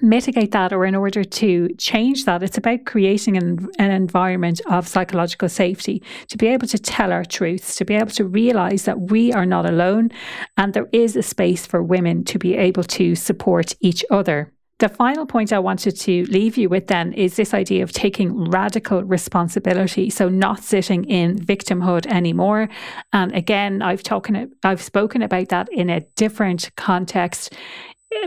mitigate 0.00 0.52
that 0.52 0.72
or 0.72 0.84
in 0.84 0.94
order 0.94 1.24
to 1.24 1.68
change 1.76 2.24
that, 2.24 2.42
it's 2.42 2.58
about 2.58 2.84
creating 2.86 3.36
an, 3.36 3.68
an 3.78 3.90
environment 3.90 4.60
of 4.70 4.88
psychological 4.88 5.48
safety 5.48 6.02
to 6.28 6.38
be 6.38 6.46
able 6.46 6.66
to 6.68 6.78
tell 6.78 7.12
our 7.12 7.24
truths, 7.24 7.76
to 7.76 7.84
be 7.84 7.94
able 7.94 8.10
to 8.10 8.24
realize 8.24 8.84
that 8.84 9.00
we 9.00 9.32
are 9.32 9.46
not 9.46 9.66
alone 9.66 10.10
and 10.56 10.74
there 10.74 10.88
is 10.92 11.16
a 11.16 11.22
space 11.22 11.66
for 11.66 11.82
women 11.82 12.24
to 12.24 12.38
be 12.38 12.56
able 12.56 12.84
to 12.84 13.14
support 13.14 13.74
each 13.80 14.04
other. 14.10 14.52
The 14.80 14.88
final 14.88 15.26
point 15.26 15.52
I 15.52 15.58
wanted 15.58 15.94
to 16.00 16.24
leave 16.30 16.56
you 16.56 16.70
with 16.70 16.86
then 16.86 17.12
is 17.12 17.36
this 17.36 17.52
idea 17.52 17.82
of 17.82 17.92
taking 17.92 18.48
radical 18.48 19.04
responsibility. 19.04 20.08
So 20.08 20.30
not 20.30 20.62
sitting 20.62 21.04
in 21.04 21.36
victimhood 21.36 22.06
anymore. 22.06 22.70
And 23.12 23.30
again, 23.34 23.82
I've 23.82 24.02
talking 24.02 24.50
I've 24.64 24.80
spoken 24.80 25.20
about 25.20 25.50
that 25.50 25.68
in 25.70 25.90
a 25.90 26.00
different 26.16 26.70
context 26.76 27.52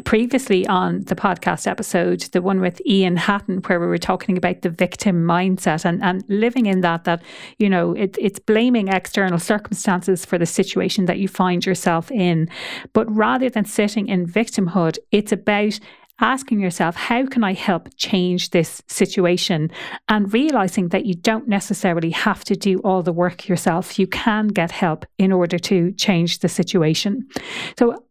previously 0.06 0.66
on 0.68 1.02
the 1.02 1.16
podcast 1.16 1.68
episode, 1.68 2.22
the 2.32 2.42
one 2.42 2.62
with 2.62 2.82
Ian 2.86 3.18
Hatton, 3.18 3.58
where 3.66 3.80
we 3.80 3.88
were 3.88 3.98
talking 3.98 4.38
about 4.38 4.62
the 4.62 4.70
victim 4.70 5.26
mindset 5.26 5.86
and, 5.86 6.02
and 6.04 6.24
living 6.28 6.66
in 6.66 6.82
that, 6.82 7.04
that, 7.04 7.22
you 7.60 7.70
know, 7.70 7.94
it, 7.94 8.18
it's 8.20 8.40
blaming 8.40 8.88
external 8.88 9.40
circumstances 9.40 10.26
for 10.26 10.38
the 10.38 10.46
situation 10.46 11.06
that 11.06 11.20
you 11.20 11.28
find 11.28 11.66
yourself 11.66 12.12
in. 12.12 12.50
But 12.94 13.14
rather 13.14 13.50
than 13.50 13.66
sitting 13.66 14.08
in 14.08 14.26
victimhood, 14.26 14.98
it's 15.12 15.32
about 15.32 15.80
asking 16.20 16.60
yourself, 16.60 16.96
how 16.96 17.26
can 17.26 17.44
I 17.44 17.54
help 17.54 17.90
change 17.98 18.52
this 18.52 18.82
situation? 18.88 19.72
And 20.08 20.32
realizing 20.34 20.90
that 20.90 21.06
you 21.06 21.16
don't 21.16 21.48
necessarily 21.48 22.12
have 22.12 22.44
to 22.46 22.56
do 22.56 22.80
all 22.80 23.02
the 23.02 23.12
work 23.12 23.48
yourself. 23.48 23.98
You 24.00 24.08
can 24.08 24.48
get 24.48 24.72
help 24.72 25.06
in 25.18 25.32
order 25.32 25.58
to 25.60 25.92
change 25.94 26.40
the 26.40 26.50
situation. 26.50 27.28
So 27.78 28.03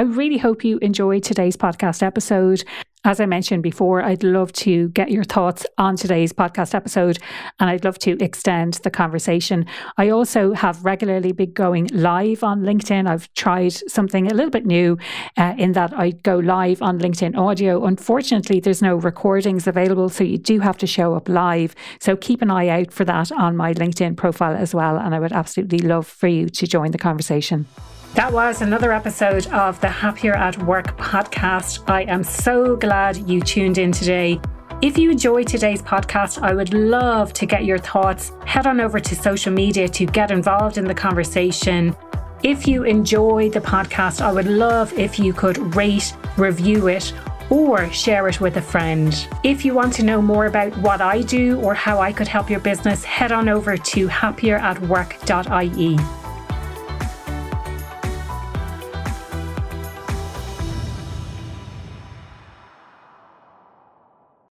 I 0.00 0.04
really 0.04 0.38
hope 0.38 0.64
you 0.64 0.78
enjoyed 0.78 1.24
today's 1.24 1.58
podcast 1.58 2.02
episode. 2.02 2.64
As 3.04 3.20
I 3.20 3.26
mentioned 3.26 3.62
before, 3.62 4.02
I'd 4.02 4.22
love 4.22 4.50
to 4.64 4.88
get 4.88 5.10
your 5.10 5.24
thoughts 5.24 5.66
on 5.76 5.96
today's 5.96 6.32
podcast 6.32 6.74
episode 6.74 7.18
and 7.58 7.68
I'd 7.68 7.84
love 7.84 7.98
to 7.98 8.16
extend 8.18 8.80
the 8.82 8.90
conversation. 8.90 9.66
I 9.98 10.08
also 10.08 10.54
have 10.54 10.82
regularly 10.82 11.32
been 11.32 11.52
going 11.52 11.88
live 11.92 12.42
on 12.42 12.62
LinkedIn. 12.62 13.06
I've 13.06 13.30
tried 13.34 13.72
something 13.72 14.26
a 14.26 14.32
little 14.32 14.48
bit 14.48 14.64
new 14.64 14.96
uh, 15.36 15.52
in 15.58 15.72
that 15.72 15.92
I 15.92 16.12
go 16.12 16.38
live 16.38 16.80
on 16.80 16.98
LinkedIn 16.98 17.36
audio. 17.36 17.84
Unfortunately, 17.84 18.58
there's 18.58 18.80
no 18.80 18.96
recordings 18.96 19.66
available, 19.66 20.08
so 20.08 20.24
you 20.24 20.38
do 20.38 20.60
have 20.60 20.78
to 20.78 20.86
show 20.86 21.12
up 21.12 21.28
live. 21.28 21.74
So 22.00 22.16
keep 22.16 22.40
an 22.40 22.50
eye 22.50 22.68
out 22.68 22.90
for 22.90 23.04
that 23.04 23.30
on 23.32 23.54
my 23.54 23.74
LinkedIn 23.74 24.16
profile 24.16 24.56
as 24.56 24.74
well. 24.74 24.96
And 24.96 25.14
I 25.14 25.18
would 25.18 25.32
absolutely 25.32 25.80
love 25.80 26.06
for 26.06 26.26
you 26.26 26.48
to 26.48 26.66
join 26.66 26.92
the 26.92 26.98
conversation. 26.98 27.66
That 28.14 28.32
was 28.32 28.60
another 28.60 28.92
episode 28.92 29.46
of 29.48 29.80
the 29.80 29.88
Happier 29.88 30.34
at 30.34 30.60
Work 30.64 30.96
podcast. 30.98 31.88
I 31.88 32.02
am 32.02 32.24
so 32.24 32.74
glad 32.74 33.28
you 33.28 33.40
tuned 33.40 33.78
in 33.78 33.92
today. 33.92 34.40
If 34.82 34.98
you 34.98 35.12
enjoyed 35.12 35.46
today's 35.46 35.80
podcast, 35.80 36.42
I 36.42 36.52
would 36.52 36.74
love 36.74 37.32
to 37.34 37.46
get 37.46 37.64
your 37.64 37.78
thoughts. 37.78 38.32
Head 38.44 38.66
on 38.66 38.80
over 38.80 38.98
to 38.98 39.14
social 39.14 39.52
media 39.52 39.88
to 39.90 40.06
get 40.06 40.32
involved 40.32 40.76
in 40.76 40.86
the 40.86 40.94
conversation. 40.94 41.94
If 42.42 42.66
you 42.66 42.82
enjoy 42.82 43.48
the 43.48 43.60
podcast, 43.60 44.20
I 44.20 44.32
would 44.32 44.48
love 44.48 44.92
if 44.94 45.20
you 45.20 45.32
could 45.32 45.76
rate, 45.76 46.12
review 46.36 46.88
it, 46.88 47.12
or 47.48 47.92
share 47.92 48.26
it 48.26 48.40
with 48.40 48.56
a 48.56 48.62
friend. 48.62 49.14
If 49.44 49.64
you 49.64 49.72
want 49.72 49.92
to 49.94 50.02
know 50.02 50.20
more 50.20 50.46
about 50.46 50.76
what 50.78 51.00
I 51.00 51.22
do 51.22 51.60
or 51.60 51.74
how 51.74 52.00
I 52.00 52.12
could 52.12 52.28
help 52.28 52.50
your 52.50 52.60
business, 52.60 53.04
head 53.04 53.30
on 53.30 53.48
over 53.48 53.76
to 53.76 54.08
happieratwork.ie. 54.08 55.96